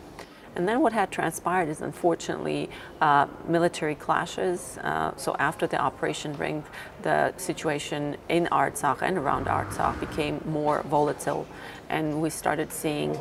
And 0.57 0.69
then 0.69 0.81
what 0.81 0.93
had 0.93 1.11
transpired 1.11 1.69
is 1.69 1.81
unfortunately 1.81 2.71
uh, 3.01 3.27
military 3.49 3.95
clashes. 3.95 4.79
Uh, 4.79 5.13
so 5.17 5.35
after 5.39 5.67
the 5.67 5.79
Operation 5.79 6.37
Ring, 6.37 6.65
the 7.03 7.35
situation 7.37 8.17
in 8.29 8.47
Artsakh 8.47 9.03
and 9.03 9.19
around 9.19 9.47
Artsakh 9.47 9.99
became 9.99 10.41
more 10.47 10.83
volatile, 10.83 11.47
and 11.89 12.21
we 12.23 12.31
started 12.31 12.73
seeing 12.73 13.19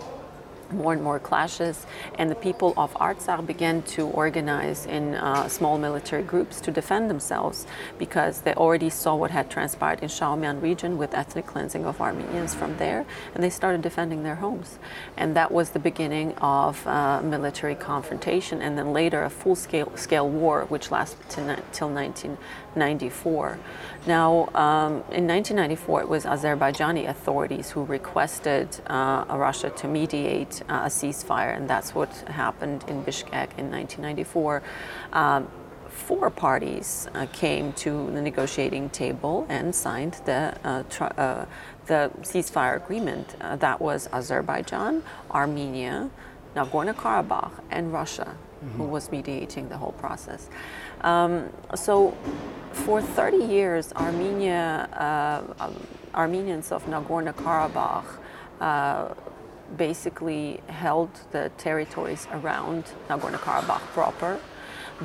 more 0.74 0.94
and 0.94 1.02
more 1.02 1.20
clashes, 1.20 1.86
and 2.18 2.30
the 2.30 2.36
people 2.36 2.74
of 2.78 2.94
Artsakh 2.96 3.46
began 3.46 3.82
to 3.84 4.08
organize 4.08 4.86
in 4.86 5.16
uh, 5.16 5.48
small 5.48 5.78
military 5.78 6.24
groups 6.24 6.60
to 6.62 6.72
defend 6.72 7.10
themselves 7.10 7.66
because 7.98 8.42
they 8.42 8.54
already 8.54 8.90
saw 8.90 9.16
what 9.16 9.32
had 9.32 9.50
transpired 9.50 10.02
in 10.02 10.10
Shahumyan 10.10 10.62
region 10.62 10.98
with 10.98 11.14
ethnic 11.14 11.46
cleansing 11.46 11.86
of 11.86 12.02
Armenians 12.02 12.54
from 12.54 12.78
there, 12.78 13.06
and 13.34 13.44
they 13.44 13.50
started 13.50 13.82
defending 13.82 14.24
their 14.24 14.36
homes. 14.36 14.80
And 15.18 15.36
that 15.36 15.52
was 15.52 15.70
the 15.72 15.80
beginning 15.80 16.36
of 16.38 16.86
uh, 16.88 17.22
military 17.22 17.76
confrontation, 17.76 18.62
and 18.62 18.78
then 18.78 18.94
later 18.94 19.24
a 19.24 19.30
full-scale 19.30 19.92
scale 19.96 20.30
war, 20.30 20.66
which 20.66 20.92
lasted 20.92 21.30
till 21.72 21.90
1994. 22.76 23.60
Now, 24.06 24.50
um, 24.54 24.94
in 25.12 25.28
1994, 25.28 26.02
it 26.02 26.10
was 26.10 26.26
Azerbaijani 26.26 27.08
authorities 27.08 27.72
who 27.72 27.86
requested 27.86 28.68
uh, 28.88 29.26
Russia 29.30 29.70
to 29.70 29.88
mediate 29.88 30.62
uh, 30.68 30.84
a 30.86 30.90
ceasefire, 30.90 31.56
and 31.56 31.70
that's 31.70 31.96
what 31.96 32.10
happened 32.28 32.84
in 32.88 33.04
Bishkek 33.04 33.58
in 33.58 33.72
1994. 33.72 34.62
Um, 35.14 35.48
four 35.94 36.30
parties 36.30 37.08
uh, 37.14 37.28
came 37.32 37.72
to 37.74 38.12
the 38.12 38.22
negotiating 38.22 38.90
table 38.90 39.46
and 39.48 39.74
signed 39.74 40.20
the, 40.26 40.54
uh, 40.64 40.84
tr- 40.90 41.14
uh, 41.18 41.46
the 41.86 42.12
ceasefire 42.22 42.76
agreement. 42.76 43.36
Uh, 43.40 43.56
that 43.58 43.80
was 43.80 44.10
Azerbaijan, 44.12 45.04
Armenia, 45.32 46.10
Nagorno 46.56 46.94
Karabakh 46.94 47.52
and 47.72 47.92
Russia, 47.92 48.36
who 48.78 48.84
was 48.84 49.12
mediating 49.12 49.68
the 49.70 49.78
whole 49.78 49.92
process. 49.94 50.50
Um, 51.02 51.50
so, 51.76 52.16
for 52.72 53.02
30 53.02 53.38
years, 53.38 53.92
Armenia, 53.94 54.88
uh, 54.94 55.66
um, 55.66 55.88
Armenians 56.14 56.72
of 56.72 56.86
Nagorno 56.86 57.34
Karabakh 57.34 58.06
uh, 58.62 59.14
basically 59.78 60.62
held 60.68 61.10
the 61.32 61.52
territories 61.58 62.28
around 62.32 62.86
Nagorno 63.10 63.38
Karabakh 63.38 63.82
proper. 63.94 64.40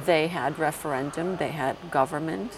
They 0.05 0.29
had 0.29 0.59
referendum, 0.59 1.37
they 1.37 1.49
had 1.49 1.77
government, 1.91 2.53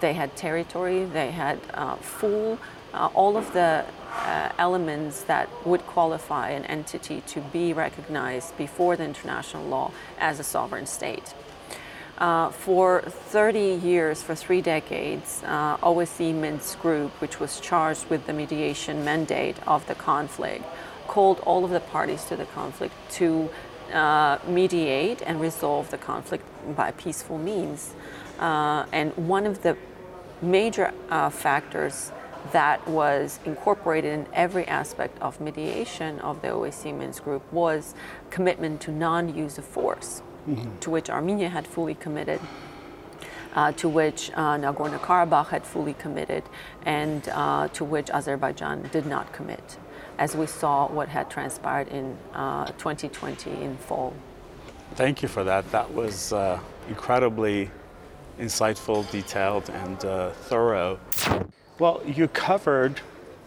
they 0.00 0.14
had 0.14 0.36
territory, 0.36 1.04
they 1.04 1.30
had 1.30 1.58
uh, 1.74 1.96
full, 1.96 2.58
all 2.92 3.36
of 3.36 3.52
the 3.52 3.84
uh, 4.12 4.50
elements 4.58 5.22
that 5.22 5.48
would 5.66 5.86
qualify 5.86 6.50
an 6.50 6.64
entity 6.66 7.22
to 7.26 7.40
be 7.40 7.72
recognized 7.72 8.56
before 8.56 8.96
the 8.96 9.04
international 9.04 9.64
law 9.66 9.92
as 10.18 10.40
a 10.40 10.44
sovereign 10.44 10.86
state. 10.86 11.34
Uh, 12.18 12.50
for 12.50 13.00
30 13.00 13.80
years, 13.82 14.22
for 14.22 14.34
three 14.34 14.60
decades, 14.60 15.42
uh, 15.46 15.78
OSCE 15.78 16.34
Minsk 16.34 16.78
Group, 16.80 17.12
which 17.20 17.40
was 17.40 17.58
charged 17.60 18.10
with 18.10 18.26
the 18.26 18.32
mediation 18.32 19.04
mandate 19.04 19.56
of 19.66 19.86
the 19.86 19.94
conflict, 19.94 20.64
called 21.08 21.40
all 21.40 21.64
of 21.64 21.70
the 21.70 21.80
parties 21.80 22.24
to 22.26 22.36
the 22.36 22.44
conflict 22.44 22.92
to 23.12 23.48
uh, 23.92 24.38
mediate 24.46 25.22
and 25.22 25.40
resolve 25.40 25.90
the 25.90 25.98
conflict 25.98 26.44
by 26.76 26.90
peaceful 26.90 27.38
means. 27.38 27.94
Uh, 28.38 28.84
and 28.92 29.16
one 29.16 29.46
of 29.46 29.62
the 29.62 29.76
major 30.42 30.92
uh, 31.08 31.30
factors 31.30 32.12
that 32.52 32.86
was 32.88 33.38
incorporated 33.44 34.12
in 34.12 34.26
every 34.32 34.66
aspect 34.66 35.20
of 35.20 35.40
mediation 35.40 36.18
of 36.20 36.40
the 36.42 36.48
OSCE 36.48 36.96
Minsk 36.96 37.24
Group 37.24 37.52
was 37.52 37.94
commitment 38.30 38.80
to 38.82 38.90
non 38.90 39.34
use 39.34 39.58
of 39.58 39.64
force 39.64 40.22
to 40.80 40.90
which 40.90 41.10
Armenia 41.10 41.48
had 41.48 41.66
fully 41.66 41.94
committed, 41.94 42.40
uh, 43.54 43.72
to 43.72 43.88
which 43.88 44.30
uh, 44.34 44.56
Nagorno 44.56 44.98
Karabakh 44.98 45.48
had 45.48 45.64
fully 45.64 45.94
committed, 45.94 46.42
and 46.84 47.28
uh, 47.28 47.68
to 47.68 47.84
which 47.84 48.10
Azerbaijan 48.10 48.88
did 48.92 49.06
not 49.06 49.32
commit, 49.32 49.78
as 50.18 50.34
we 50.34 50.46
saw 50.46 50.88
what 50.88 51.08
had 51.08 51.30
transpired 51.30 51.88
in 51.88 52.16
uh, 52.34 52.66
2020 52.78 53.50
in 53.50 53.76
fall. 53.76 54.14
Thank 54.94 55.22
you 55.22 55.28
for 55.28 55.44
that. 55.44 55.70
That 55.70 55.92
was 55.92 56.32
uh, 56.32 56.58
incredibly 56.88 57.70
insightful, 58.38 59.08
detailed, 59.10 59.68
and 59.70 60.04
uh, 60.04 60.30
thorough. 60.30 60.98
Well, 61.80 62.02
you 62.04 62.28
covered 62.28 63.00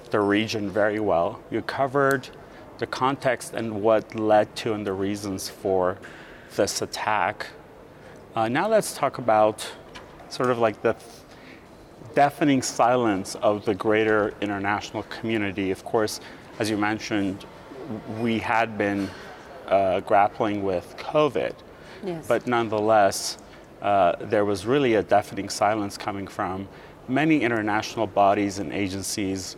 the 0.10 0.20
region 0.20 0.72
very 0.72 1.00
well. 1.00 1.40
You 1.52 1.62
covered 1.62 2.28
the 2.80 2.88
context 2.88 3.54
and 3.54 3.84
what 3.84 4.16
led 4.16 4.56
to 4.56 4.74
and 4.74 4.84
the 4.88 4.92
reasons 4.92 5.50
for 5.50 6.00
this 6.56 6.82
attack. 6.82 7.46
Uh, 8.36 8.48
now 8.48 8.68
let's 8.68 8.96
talk 8.96 9.20
about 9.20 9.72
sort 10.30 10.50
of 10.50 10.58
like 10.58 10.82
the 10.82 10.96
deafening 12.16 12.64
silence 12.64 13.36
of 13.36 13.66
the 13.66 13.76
greater 13.76 14.34
international 14.42 15.04
community. 15.04 15.70
Of 15.70 15.86
course, 15.86 16.20
as 16.58 16.72
you 16.72 16.78
mentioned, 16.78 17.46
we 18.20 18.40
had 18.40 18.80
been 18.80 19.12
uh, 19.68 20.00
grappling 20.00 20.64
with 20.64 20.96
COVID, 20.98 21.54
Yes. 22.04 22.26
but 22.28 22.48
nonetheless, 22.48 23.38
uh, 23.84 24.16
there 24.22 24.44
was 24.44 24.66
really 24.66 24.96
a 24.96 25.04
deafening 25.04 25.50
silence 25.50 26.00
coming 26.00 26.26
from 26.26 26.68
many 27.08 27.42
international 27.42 28.08
bodies 28.08 28.60
and 28.60 28.72
agencies 28.74 29.56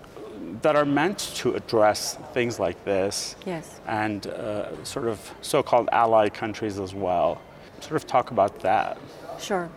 that 0.62 0.76
are 0.76 0.86
meant 0.86 1.18
to 1.36 1.54
address 1.56 2.18
things 2.34 2.60
like 2.60 2.84
this 2.86 3.36
Yes. 3.46 3.80
and 3.88 4.28
uh, 4.28 4.84
sort 4.84 5.08
of 5.08 5.20
so 5.42 5.62
called 5.64 5.90
ally 5.92 6.30
countries 6.30 6.80
as 6.80 6.94
well. 6.94 7.42
Sort 7.82 7.96
of 7.96 8.08
talk 8.08 8.32
about 8.32 8.60
that. 8.62 8.98
Sure. 9.40 9.70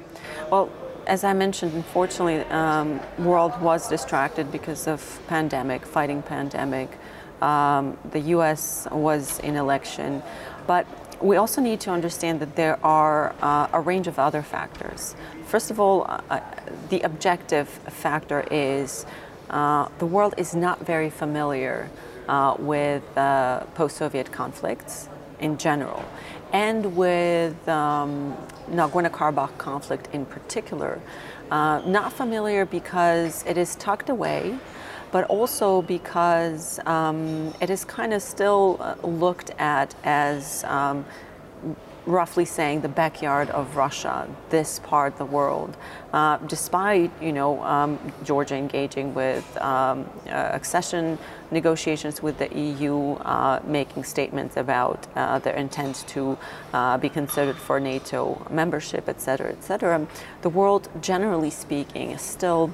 Well, 0.50 0.70
as 1.06 1.24
I 1.24 1.32
mentioned, 1.32 1.72
unfortunately, 1.74 2.40
um, 2.50 3.00
world 3.18 3.58
was 3.60 3.88
distracted 3.88 4.52
because 4.52 4.86
of 4.86 5.20
pandemic, 5.26 5.84
fighting 5.86 6.22
pandemic. 6.22 6.90
Um, 7.42 7.96
the 8.10 8.20
U.S. 8.36 8.86
was 8.90 9.38
in 9.40 9.56
election, 9.56 10.22
but 10.66 10.86
we 11.20 11.36
also 11.36 11.60
need 11.60 11.80
to 11.80 11.90
understand 11.90 12.40
that 12.40 12.56
there 12.56 12.78
are 12.84 13.34
uh, 13.42 13.68
a 13.72 13.80
range 13.80 14.06
of 14.06 14.18
other 14.18 14.42
factors. 14.42 15.16
First 15.46 15.70
of 15.70 15.80
all, 15.80 16.04
uh, 16.04 16.20
uh, 16.30 16.40
the 16.90 17.00
objective 17.00 17.68
factor 17.68 18.46
is 18.50 19.06
uh, 19.50 19.88
the 19.98 20.06
world 20.06 20.34
is 20.36 20.54
not 20.54 20.84
very 20.84 21.10
familiar 21.10 21.88
uh, 22.28 22.54
with 22.58 23.02
uh, 23.16 23.60
post-Soviet 23.74 24.30
conflicts 24.30 25.08
in 25.40 25.56
general, 25.56 26.04
and 26.52 26.96
with 26.96 27.68
um, 27.68 28.36
Nagorno-Karabakh 28.70 29.56
conflict 29.56 30.08
in 30.12 30.26
particular. 30.26 31.00
Not 31.50 32.12
familiar 32.12 32.66
because 32.66 33.44
it 33.46 33.56
is 33.56 33.76
tucked 33.76 34.10
away, 34.10 34.58
but 35.10 35.24
also 35.24 35.82
because 35.82 36.80
um, 36.86 37.52
it 37.60 37.70
is 37.70 37.84
kind 37.84 38.12
of 38.12 38.22
still 38.22 38.76
uh, 38.80 38.94
looked 39.06 39.50
at 39.58 39.94
as 40.04 40.64
um, 40.64 41.04
roughly 42.08 42.44
saying 42.46 42.80
the 42.80 42.88
backyard 42.88 43.50
of 43.50 43.76
Russia, 43.76 44.26
this 44.48 44.78
part 44.78 45.12
of 45.12 45.18
the 45.18 45.26
world, 45.26 45.76
uh, 46.12 46.38
despite 46.38 47.10
you 47.22 47.32
know 47.32 47.62
um, 47.62 47.98
Georgia 48.24 48.56
engaging 48.56 49.14
with 49.14 49.44
um, 49.58 50.08
uh, 50.26 50.50
accession 50.52 51.18
negotiations 51.50 52.22
with 52.22 52.38
the 52.38 52.48
EU, 52.58 53.12
uh, 53.12 53.60
making 53.64 54.04
statements 54.04 54.56
about 54.56 55.06
uh, 55.16 55.38
their 55.38 55.54
intent 55.54 56.04
to 56.08 56.36
uh, 56.72 56.96
be 56.98 57.08
considered 57.08 57.56
for 57.56 57.78
NATO 57.78 58.46
membership, 58.50 59.08
et 59.08 59.20
cetera, 59.20 59.50
et 59.50 59.62
cetera. 59.62 60.06
The 60.42 60.48
world, 60.48 60.88
generally 61.02 61.50
speaking, 61.50 62.10
is 62.12 62.22
still 62.22 62.72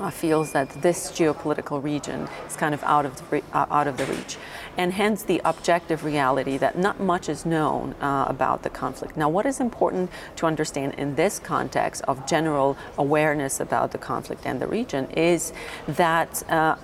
uh, 0.00 0.10
feels 0.10 0.52
that 0.52 0.68
this 0.82 1.10
geopolitical 1.12 1.82
region 1.82 2.28
is 2.46 2.56
kind 2.56 2.74
of 2.74 2.82
out 2.84 3.06
of 3.06 3.16
the 3.16 3.24
re- 3.30 3.42
uh, 3.52 3.66
out 3.70 3.86
of 3.86 3.96
the 3.96 4.06
reach, 4.06 4.36
and 4.76 4.92
hence 4.92 5.22
the 5.22 5.40
objective 5.44 6.04
reality 6.04 6.56
that 6.58 6.78
not 6.78 7.00
much 7.00 7.28
is 7.28 7.46
known 7.46 7.94
uh, 8.00 8.26
about 8.28 8.62
the 8.62 8.70
conflict. 8.70 9.16
Now, 9.16 9.28
what 9.28 9.46
is 9.46 9.60
important 9.60 10.10
to 10.36 10.46
understand 10.46 10.94
in 10.94 11.14
this 11.14 11.38
context 11.38 12.02
of 12.08 12.26
general 12.26 12.76
awareness 12.98 13.60
about 13.60 13.92
the 13.92 13.98
conflict 13.98 14.46
and 14.46 14.60
the 14.60 14.66
region 14.66 15.08
is 15.10 15.52
that 15.86 16.48
uh, 16.50 16.76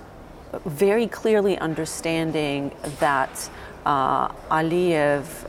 very 0.65 1.07
clearly 1.07 1.57
understanding 1.57 2.71
that 2.99 3.49
uh, 3.85 4.29
Aliyev 4.49 5.47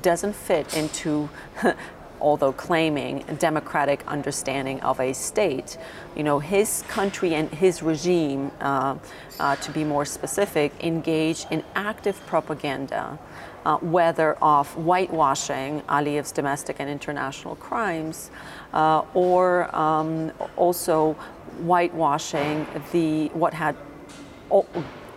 doesn't 0.00 0.34
fit 0.34 0.74
into 0.76 1.28
although 2.22 2.52
claiming 2.52 3.24
a 3.28 3.34
democratic 3.34 4.06
understanding 4.06 4.80
of 4.80 5.00
a 5.00 5.12
state, 5.12 5.76
you 6.16 6.22
know, 6.22 6.38
his 6.38 6.82
country 6.88 7.34
and 7.34 7.50
his 7.50 7.82
regime, 7.82 8.50
uh, 8.60 8.96
uh, 9.40 9.56
to 9.56 9.70
be 9.72 9.84
more 9.84 10.04
specific, 10.04 10.72
engage 10.82 11.44
in 11.50 11.62
active 11.74 12.24
propaganda, 12.26 13.18
uh, 13.66 13.76
whether 13.78 14.34
of 14.42 14.68
whitewashing 14.76 15.82
Aliyev's 15.82 16.32
domestic 16.32 16.76
and 16.78 16.88
international 16.88 17.56
crimes, 17.56 18.30
uh, 18.72 19.02
or 19.14 19.74
um, 19.74 20.32
also 20.56 21.14
whitewashing 21.58 22.66
the 22.92 23.28
what 23.28 23.52
had 23.52 23.74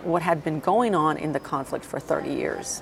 what 0.04 0.22
had 0.22 0.44
been 0.44 0.60
going 0.60 0.96
on 0.96 1.18
in 1.18 1.32
the 1.34 1.40
conflict 1.40 1.84
for 1.84 2.00
30 2.00 2.32
years. 2.32 2.82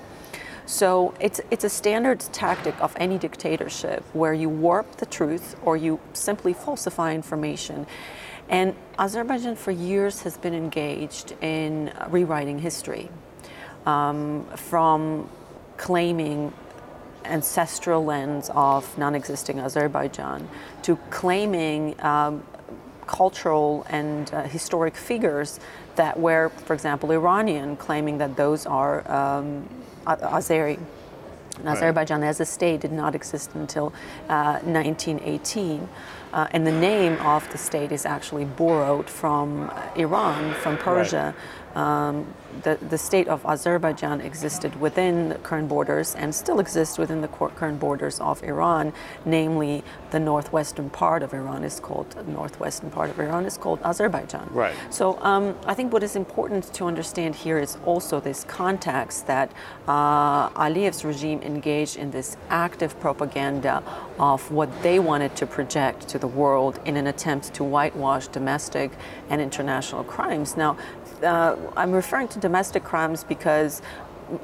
So 0.66 1.14
it's, 1.20 1.40
it's 1.50 1.64
a 1.64 1.68
standard 1.68 2.20
tactic 2.20 2.80
of 2.80 2.94
any 2.96 3.18
dictatorship 3.18 4.02
where 4.14 4.32
you 4.32 4.48
warp 4.48 4.96
the 4.96 5.06
truth 5.06 5.56
or 5.62 5.76
you 5.76 6.00
simply 6.14 6.54
falsify 6.54 7.14
information. 7.14 7.86
And 8.48 8.74
Azerbaijan 8.98 9.56
for 9.56 9.70
years 9.70 10.22
has 10.22 10.36
been 10.36 10.54
engaged 10.54 11.34
in 11.42 11.92
rewriting 12.08 12.58
history 12.58 13.10
um, 13.86 14.46
from 14.56 15.28
claiming 15.76 16.52
ancestral 17.24 18.04
lands 18.04 18.50
of 18.54 18.96
non 18.98 19.14
existing 19.14 19.58
Azerbaijan 19.60 20.48
to 20.82 20.96
claiming 21.10 21.98
um, 22.02 22.42
cultural 23.06 23.86
and 23.88 24.32
uh, 24.32 24.42
historic 24.44 24.96
figures 24.96 25.60
that 25.96 26.18
were, 26.18 26.50
for 26.50 26.74
example, 26.74 27.10
Iranian, 27.12 27.76
claiming 27.76 28.18
that 28.18 28.36
those 28.36 28.66
are 28.66 29.10
um, 29.10 29.68
Azeri. 30.06 30.78
And 31.58 31.68
Azerbaijan 31.68 32.24
as 32.24 32.40
a 32.40 32.44
state 32.44 32.80
did 32.80 32.92
not 32.92 33.14
exist 33.14 33.54
until 33.54 33.92
uh, 34.28 34.58
1918. 34.64 35.88
Uh, 36.32 36.48
and 36.50 36.66
the 36.66 36.72
name 36.72 37.16
of 37.20 37.48
the 37.52 37.58
state 37.58 37.92
is 37.92 38.04
actually 38.04 38.44
borrowed 38.44 39.08
from 39.08 39.70
Iran, 39.94 40.52
from 40.54 40.76
Persia. 40.76 41.32
Um, 41.76 42.26
the, 42.62 42.78
the 42.88 42.98
state 42.98 43.28
of 43.28 43.44
Azerbaijan 43.44 44.20
existed 44.20 44.80
within 44.80 45.28
the 45.30 45.34
current 45.36 45.68
borders 45.68 46.14
and 46.14 46.34
still 46.34 46.60
exists 46.60 46.98
within 46.98 47.20
the 47.20 47.28
current 47.28 47.80
borders 47.80 48.20
of 48.20 48.42
Iran, 48.42 48.92
namely 49.24 49.82
the 50.10 50.20
northwestern 50.20 50.90
part 50.90 51.22
of 51.22 51.34
Iran 51.34 51.64
is 51.64 51.80
called 51.80 52.14
northwestern 52.28 52.90
part 52.90 53.10
of 53.10 53.18
Iran 53.18 53.44
is 53.46 53.56
called 53.56 53.80
Azerbaijan. 53.82 54.48
Right. 54.52 54.74
So 54.90 55.18
um, 55.22 55.56
I 55.66 55.74
think 55.74 55.92
what 55.92 56.02
is 56.02 56.16
important 56.16 56.72
to 56.74 56.84
understand 56.84 57.34
here 57.34 57.58
is 57.58 57.76
also 57.84 58.20
this 58.20 58.44
context 58.44 59.26
that 59.26 59.50
uh, 59.88 60.50
Aliyev's 60.50 61.04
regime 61.04 61.42
engaged 61.42 61.96
in 61.96 62.10
this 62.10 62.36
active 62.48 62.98
propaganda 63.00 63.82
of 64.18 64.50
what 64.50 64.70
they 64.82 64.98
wanted 64.98 65.34
to 65.36 65.46
project 65.46 66.08
to 66.08 66.18
the 66.18 66.28
world 66.28 66.78
in 66.84 66.96
an 66.96 67.06
attempt 67.06 67.52
to 67.54 67.64
whitewash 67.64 68.28
domestic 68.28 68.92
and 69.30 69.40
international 69.40 70.04
crimes. 70.04 70.56
Now, 70.56 70.76
uh, 71.24 71.56
I'm 71.76 71.92
referring 71.92 72.28
to 72.28 72.38
domestic 72.38 72.84
crimes 72.84 73.24
because 73.24 73.82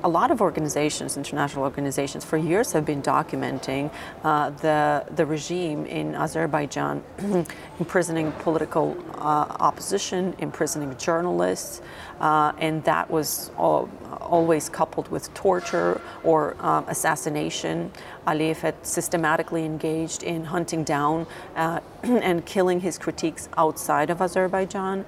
a 0.02 0.08
lot 0.08 0.30
of 0.30 0.40
organizations, 0.40 1.16
international 1.16 1.64
organizations, 1.64 2.24
for 2.24 2.36
years 2.36 2.72
have 2.72 2.84
been 2.84 3.02
documenting 3.02 3.90
uh, 4.24 4.50
the 4.50 5.04
the 5.14 5.24
regime 5.24 5.86
in 5.86 6.14
Azerbaijan, 6.14 7.02
imprisoning 7.78 8.32
political 8.32 8.96
uh, 9.14 9.46
opposition, 9.60 10.34
imprisoning 10.38 10.96
journalists, 10.96 11.80
uh, 12.20 12.52
and 12.58 12.84
that 12.84 13.10
was 13.10 13.50
all, 13.56 13.88
always 14.20 14.68
coupled 14.68 15.08
with 15.08 15.32
torture 15.34 16.00
or 16.24 16.56
um, 16.60 16.84
assassination. 16.88 17.90
Aliyev 18.26 18.58
had 18.58 18.74
systematically 18.86 19.64
engaged 19.64 20.22
in 20.22 20.44
hunting 20.44 20.84
down 20.84 21.26
uh, 21.56 21.80
and 22.02 22.44
killing 22.44 22.80
his 22.80 22.98
critiques 22.98 23.48
outside 23.56 24.10
of 24.10 24.20
Azerbaijan. 24.20 25.04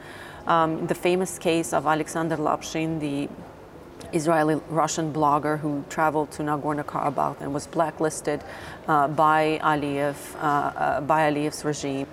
Um, 0.46 0.86
the 0.86 0.94
famous 0.94 1.38
case 1.38 1.72
of 1.72 1.86
Alexander 1.86 2.36
Lapshin, 2.36 3.00
the 3.00 3.28
Israeli 4.12 4.60
Russian 4.68 5.12
blogger 5.12 5.58
who 5.58 5.84
traveled 5.88 6.30
to 6.32 6.42
Nagorno 6.42 6.84
Karabakh 6.84 7.40
and 7.40 7.54
was 7.54 7.66
blacklisted 7.66 8.42
uh, 8.88 9.08
by 9.08 9.60
Aliyev, 9.62 10.16
uh, 10.36 10.38
uh, 10.38 11.00
by 11.00 11.30
Aliyev's 11.30 11.64
regime, 11.64 12.06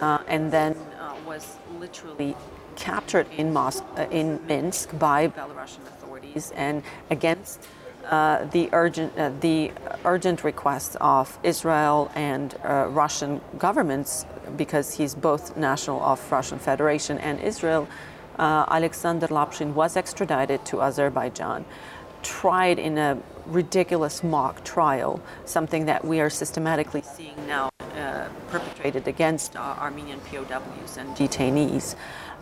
uh, 0.00 0.18
and 0.26 0.50
then 0.50 0.76
uh, 1.00 1.14
was 1.26 1.56
literally 1.78 2.36
captured 2.76 3.26
in, 3.36 3.56
uh, 3.56 3.72
in 4.10 4.44
Minsk 4.46 4.98
by 4.98 5.28
Belarusian 5.28 5.86
authorities 5.86 6.52
and 6.56 6.82
against 7.10 7.66
uh, 8.10 8.44
the 8.46 8.68
urgent 8.72 9.16
uh, 9.18 9.30
the 9.40 9.72
urgent 10.04 10.44
requests 10.44 10.96
of 11.00 11.38
Israel 11.42 12.10
and 12.14 12.54
uh, 12.64 12.86
Russian 12.90 13.40
governments 13.58 14.26
because 14.56 14.94
he's 14.94 15.14
both 15.14 15.56
national 15.56 16.02
of 16.02 16.20
Russian 16.30 16.58
Federation 16.58 17.18
and 17.18 17.40
Israel. 17.40 17.88
Uh, 18.38 18.64
Alexander 18.68 19.28
Lapshin 19.28 19.74
was 19.74 19.96
extradited 19.96 20.64
to 20.66 20.82
Azerbaijan, 20.82 21.64
tried 22.22 22.78
in 22.78 22.98
a 22.98 23.16
ridiculous 23.46 24.24
mock 24.24 24.64
trial, 24.64 25.20
something 25.44 25.86
that 25.86 26.04
we 26.04 26.20
are 26.20 26.30
systematically 26.30 27.02
seeing 27.02 27.36
now 27.46 27.70
uh, 27.80 28.28
perpetrated 28.48 29.06
against 29.06 29.56
Armenian 29.56 30.20
POWs 30.20 30.96
and 30.96 31.08
detainees 31.16 31.94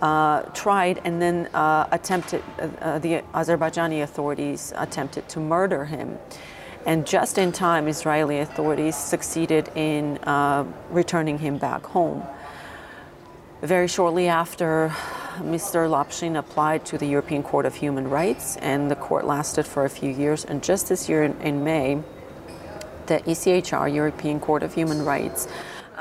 uh, 0.02 0.42
tried 0.52 1.00
and 1.04 1.22
then 1.22 1.46
uh, 1.54 1.86
attempted, 1.92 2.42
uh, 2.58 2.68
uh, 2.80 2.98
the 2.98 3.22
Azerbaijani 3.34 4.02
authorities 4.02 4.72
attempted 4.76 5.28
to 5.28 5.40
murder 5.40 5.84
him. 5.84 6.18
And 6.84 7.06
just 7.06 7.38
in 7.38 7.52
time, 7.52 7.86
Israeli 7.86 8.40
authorities 8.40 8.96
succeeded 8.96 9.70
in 9.76 10.18
uh, 10.18 10.64
returning 10.90 11.38
him 11.38 11.56
back 11.56 11.86
home. 11.86 12.24
Very 13.62 13.86
shortly 13.86 14.26
after, 14.26 14.92
Mr. 15.38 15.88
Lapshin 15.88 16.36
applied 16.36 16.84
to 16.86 16.98
the 16.98 17.06
European 17.06 17.44
Court 17.44 17.64
of 17.64 17.76
Human 17.76 18.10
Rights, 18.10 18.56
and 18.56 18.90
the 18.90 18.96
court 18.96 19.24
lasted 19.24 19.64
for 19.64 19.84
a 19.84 19.88
few 19.88 20.10
years. 20.10 20.44
And 20.44 20.64
just 20.64 20.88
this 20.88 21.08
year 21.08 21.22
in, 21.22 21.40
in 21.40 21.62
May, 21.62 22.02
the 23.06 23.20
ECHR, 23.20 23.94
European 23.94 24.40
Court 24.40 24.64
of 24.64 24.74
Human 24.74 25.04
Rights, 25.04 25.46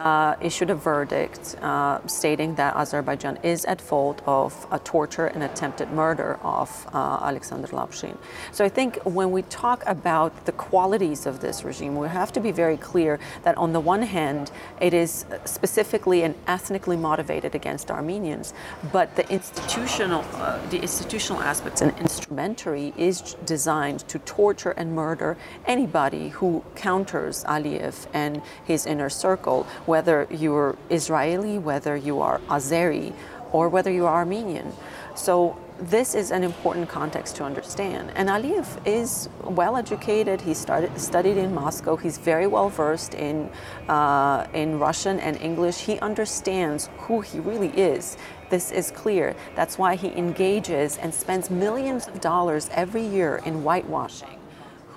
uh, 0.02 0.36
issued 0.42 0.70
a 0.72 0.76
verdict 0.76 1.56
uh, 1.62 2.06
stating 2.08 2.56
that 2.56 2.76
Azerbaijan 2.76 3.38
is 3.44 3.66
at 3.66 3.80
fault 3.80 4.22
of 4.26 4.66
a 4.72 4.80
torture 4.80 5.28
and 5.28 5.44
attempted 5.44 5.92
murder 5.92 6.40
of 6.42 6.70
uh, 6.94 7.20
Alexander 7.22 7.68
Lapshin. 7.68 8.18
So 8.52 8.66
I 8.66 8.70
think 8.70 8.98
when 9.04 9.32
we 9.32 9.44
talk 9.44 9.84
about 9.86 10.46
the 10.46 10.54
qualities 10.54 11.26
of 11.26 11.40
this 11.40 11.64
regime, 11.64 11.96
we 11.96 12.08
have 12.08 12.32
to 12.34 12.40
be 12.40 12.52
very 12.52 12.78
clear 12.78 13.20
that 13.44 13.56
on 13.58 13.74
the 13.74 13.80
one 13.80 14.02
hand, 14.02 14.52
it 14.80 14.94
is 14.94 15.26
specifically 15.46 16.24
and 16.24 16.34
ethnically 16.48 16.98
motivated 16.98 17.54
against 17.54 17.92
Armenians, 17.92 18.54
but 18.92 19.16
the 19.16 19.30
institutional, 19.32 20.26
uh, 20.34 20.60
the 20.70 20.82
institutional 20.82 21.42
aspects 21.42 21.82
and 21.82 21.98
instrumentary 22.00 22.94
is 22.98 23.36
designed 23.46 24.00
to 24.08 24.18
torture 24.20 24.72
and 24.72 24.96
murder 24.96 25.38
anybody 25.66 26.30
who 26.30 26.64
counters 26.76 27.44
Aliyev 27.44 28.08
and 28.14 28.42
his 28.66 28.86
inner 28.86 29.10
circle 29.10 29.68
whether 29.94 30.18
you're 30.44 30.78
Israeli, 30.90 31.56
whether 31.70 31.96
you 32.08 32.22
are 32.22 32.40
Azeri, 32.48 33.14
or 33.52 33.64
whether 33.68 33.92
you 33.92 34.06
are 34.06 34.16
Armenian. 34.24 34.72
So 35.16 35.58
this 35.96 36.16
is 36.16 36.32
an 36.32 36.44
important 36.44 36.88
context 36.88 37.36
to 37.38 37.44
understand. 37.44 38.12
And 38.16 38.30
Aliyev 38.30 38.68
is 38.86 39.28
well 39.44 39.76
educated. 39.76 40.40
He 40.40 40.54
started, 40.54 40.92
studied 40.98 41.38
in 41.38 41.54
Moscow. 41.54 41.98
He's 41.98 42.18
very 42.18 42.48
well 42.48 42.70
versed 42.70 43.14
in, 43.16 43.50
uh, 43.90 44.48
in 44.54 44.80
Russian 44.80 45.20
and 45.20 45.36
English. 45.42 45.78
He 45.90 46.00
understands 46.00 46.90
who 47.04 47.20
he 47.20 47.40
really 47.40 47.72
is. 47.92 48.18
This 48.50 48.72
is 48.72 48.92
clear. 48.92 49.36
That's 49.56 49.78
why 49.78 49.96
he 49.96 50.10
engages 50.26 50.98
and 50.98 51.14
spends 51.14 51.50
millions 51.50 52.08
of 52.08 52.22
dollars 52.22 52.70
every 52.72 53.06
year 53.06 53.42
in 53.46 53.56
whitewashing 53.64 54.38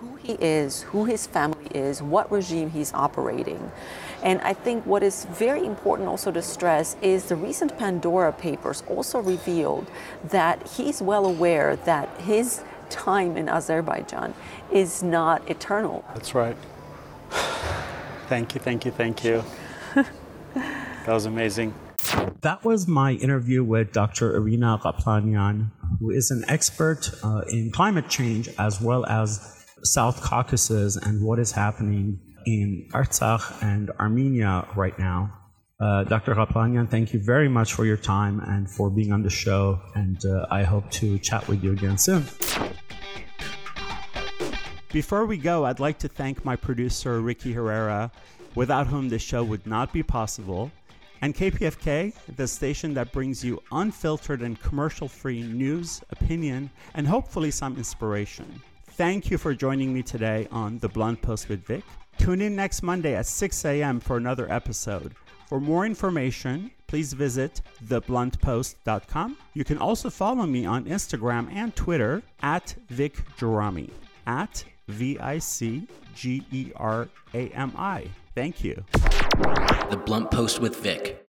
who 0.04 0.16
he 0.16 0.32
is, 0.34 0.82
who 0.82 1.04
his 1.04 1.26
family 1.26 1.66
is, 1.74 2.02
what 2.02 2.30
regime 2.30 2.70
he's 2.70 2.92
operating. 2.94 3.70
And 4.24 4.40
I 4.40 4.54
think 4.54 4.86
what 4.86 5.02
is 5.02 5.26
very 5.26 5.64
important 5.66 6.08
also 6.08 6.32
to 6.32 6.40
stress 6.40 6.96
is 7.02 7.26
the 7.26 7.36
recent 7.36 7.78
Pandora 7.78 8.32
Papers 8.32 8.82
also 8.88 9.20
revealed 9.20 9.90
that 10.24 10.66
he's 10.66 11.02
well 11.02 11.26
aware 11.26 11.76
that 11.76 12.08
his 12.22 12.62
time 12.88 13.36
in 13.36 13.50
Azerbaijan 13.50 14.32
is 14.72 15.02
not 15.02 15.48
eternal. 15.50 16.04
That's 16.14 16.34
right. 16.34 16.56
Thank 18.26 18.54
you, 18.54 18.60
thank 18.60 18.86
you, 18.86 18.90
thank 18.90 19.22
you. 19.22 19.44
that 20.54 21.06
was 21.06 21.26
amazing. 21.26 21.74
That 22.40 22.64
was 22.64 22.88
my 22.88 23.12
interview 23.12 23.62
with 23.62 23.92
Dr. 23.92 24.34
Irina 24.34 24.80
Ghaplanyan, 24.82 25.70
who 26.00 26.08
is 26.08 26.30
an 26.30 26.42
expert 26.48 27.10
uh, 27.22 27.42
in 27.52 27.70
climate 27.70 28.08
change 28.08 28.48
as 28.58 28.80
well 28.80 29.04
as 29.04 29.66
South 29.82 30.22
Caucasus 30.22 30.96
and 30.96 31.22
what 31.22 31.38
is 31.38 31.52
happening 31.52 32.18
in 32.46 32.88
Artsakh 32.92 33.62
and 33.62 33.90
Armenia 33.98 34.66
right 34.76 34.98
now. 34.98 35.32
Uh, 35.80 36.04
Dr. 36.04 36.34
Ghaplanyan, 36.34 36.88
thank 36.88 37.12
you 37.12 37.20
very 37.20 37.48
much 37.48 37.74
for 37.74 37.84
your 37.84 37.96
time 37.96 38.40
and 38.40 38.70
for 38.70 38.90
being 38.90 39.12
on 39.12 39.22
the 39.22 39.30
show, 39.30 39.80
and 39.94 40.24
uh, 40.24 40.46
I 40.50 40.62
hope 40.62 40.90
to 40.92 41.18
chat 41.18 41.46
with 41.48 41.64
you 41.64 41.72
again 41.72 41.98
soon. 41.98 42.24
Before 44.92 45.26
we 45.26 45.36
go, 45.36 45.64
I'd 45.64 45.80
like 45.80 45.98
to 45.98 46.08
thank 46.08 46.44
my 46.44 46.54
producer, 46.54 47.20
Ricky 47.20 47.52
Herrera, 47.52 48.12
without 48.54 48.86
whom 48.86 49.08
this 49.08 49.22
show 49.22 49.42
would 49.42 49.66
not 49.66 49.92
be 49.92 50.04
possible, 50.04 50.70
and 51.20 51.34
KPFK, 51.34 52.14
the 52.36 52.46
station 52.46 52.94
that 52.94 53.10
brings 53.10 53.44
you 53.44 53.60
unfiltered 53.72 54.42
and 54.42 54.60
commercial 54.60 55.08
free 55.08 55.42
news, 55.42 56.02
opinion, 56.10 56.70
and 56.94 57.08
hopefully 57.08 57.50
some 57.50 57.76
inspiration. 57.76 58.62
Thank 58.90 59.30
you 59.30 59.38
for 59.38 59.54
joining 59.54 59.92
me 59.92 60.02
today 60.02 60.46
on 60.52 60.78
The 60.78 60.88
Blunt 60.88 61.20
Post 61.20 61.48
with 61.48 61.66
Vic. 61.66 61.82
Tune 62.18 62.40
in 62.40 62.56
next 62.56 62.82
Monday 62.82 63.14
at 63.14 63.26
6 63.26 63.64
a.m. 63.64 64.00
for 64.00 64.16
another 64.16 64.50
episode. 64.52 65.14
For 65.48 65.60
more 65.60 65.84
information, 65.84 66.70
please 66.86 67.12
visit 67.12 67.60
thebluntpost.com. 67.84 69.36
You 69.52 69.64
can 69.64 69.78
also 69.78 70.10
follow 70.10 70.46
me 70.46 70.64
on 70.64 70.84
Instagram 70.86 71.52
and 71.52 71.74
Twitter 71.76 72.22
at 72.42 72.74
Vic 72.88 73.16
at 74.26 74.64
V 74.88 75.18
I 75.18 75.38
C 75.38 75.86
G 76.14 76.44
E 76.50 76.72
R 76.76 77.08
A 77.34 77.48
M 77.50 77.72
I. 77.76 78.08
Thank 78.34 78.64
you. 78.64 78.84
The 79.90 80.00
Blunt 80.04 80.30
Post 80.30 80.60
with 80.60 80.76
Vic. 80.76 81.20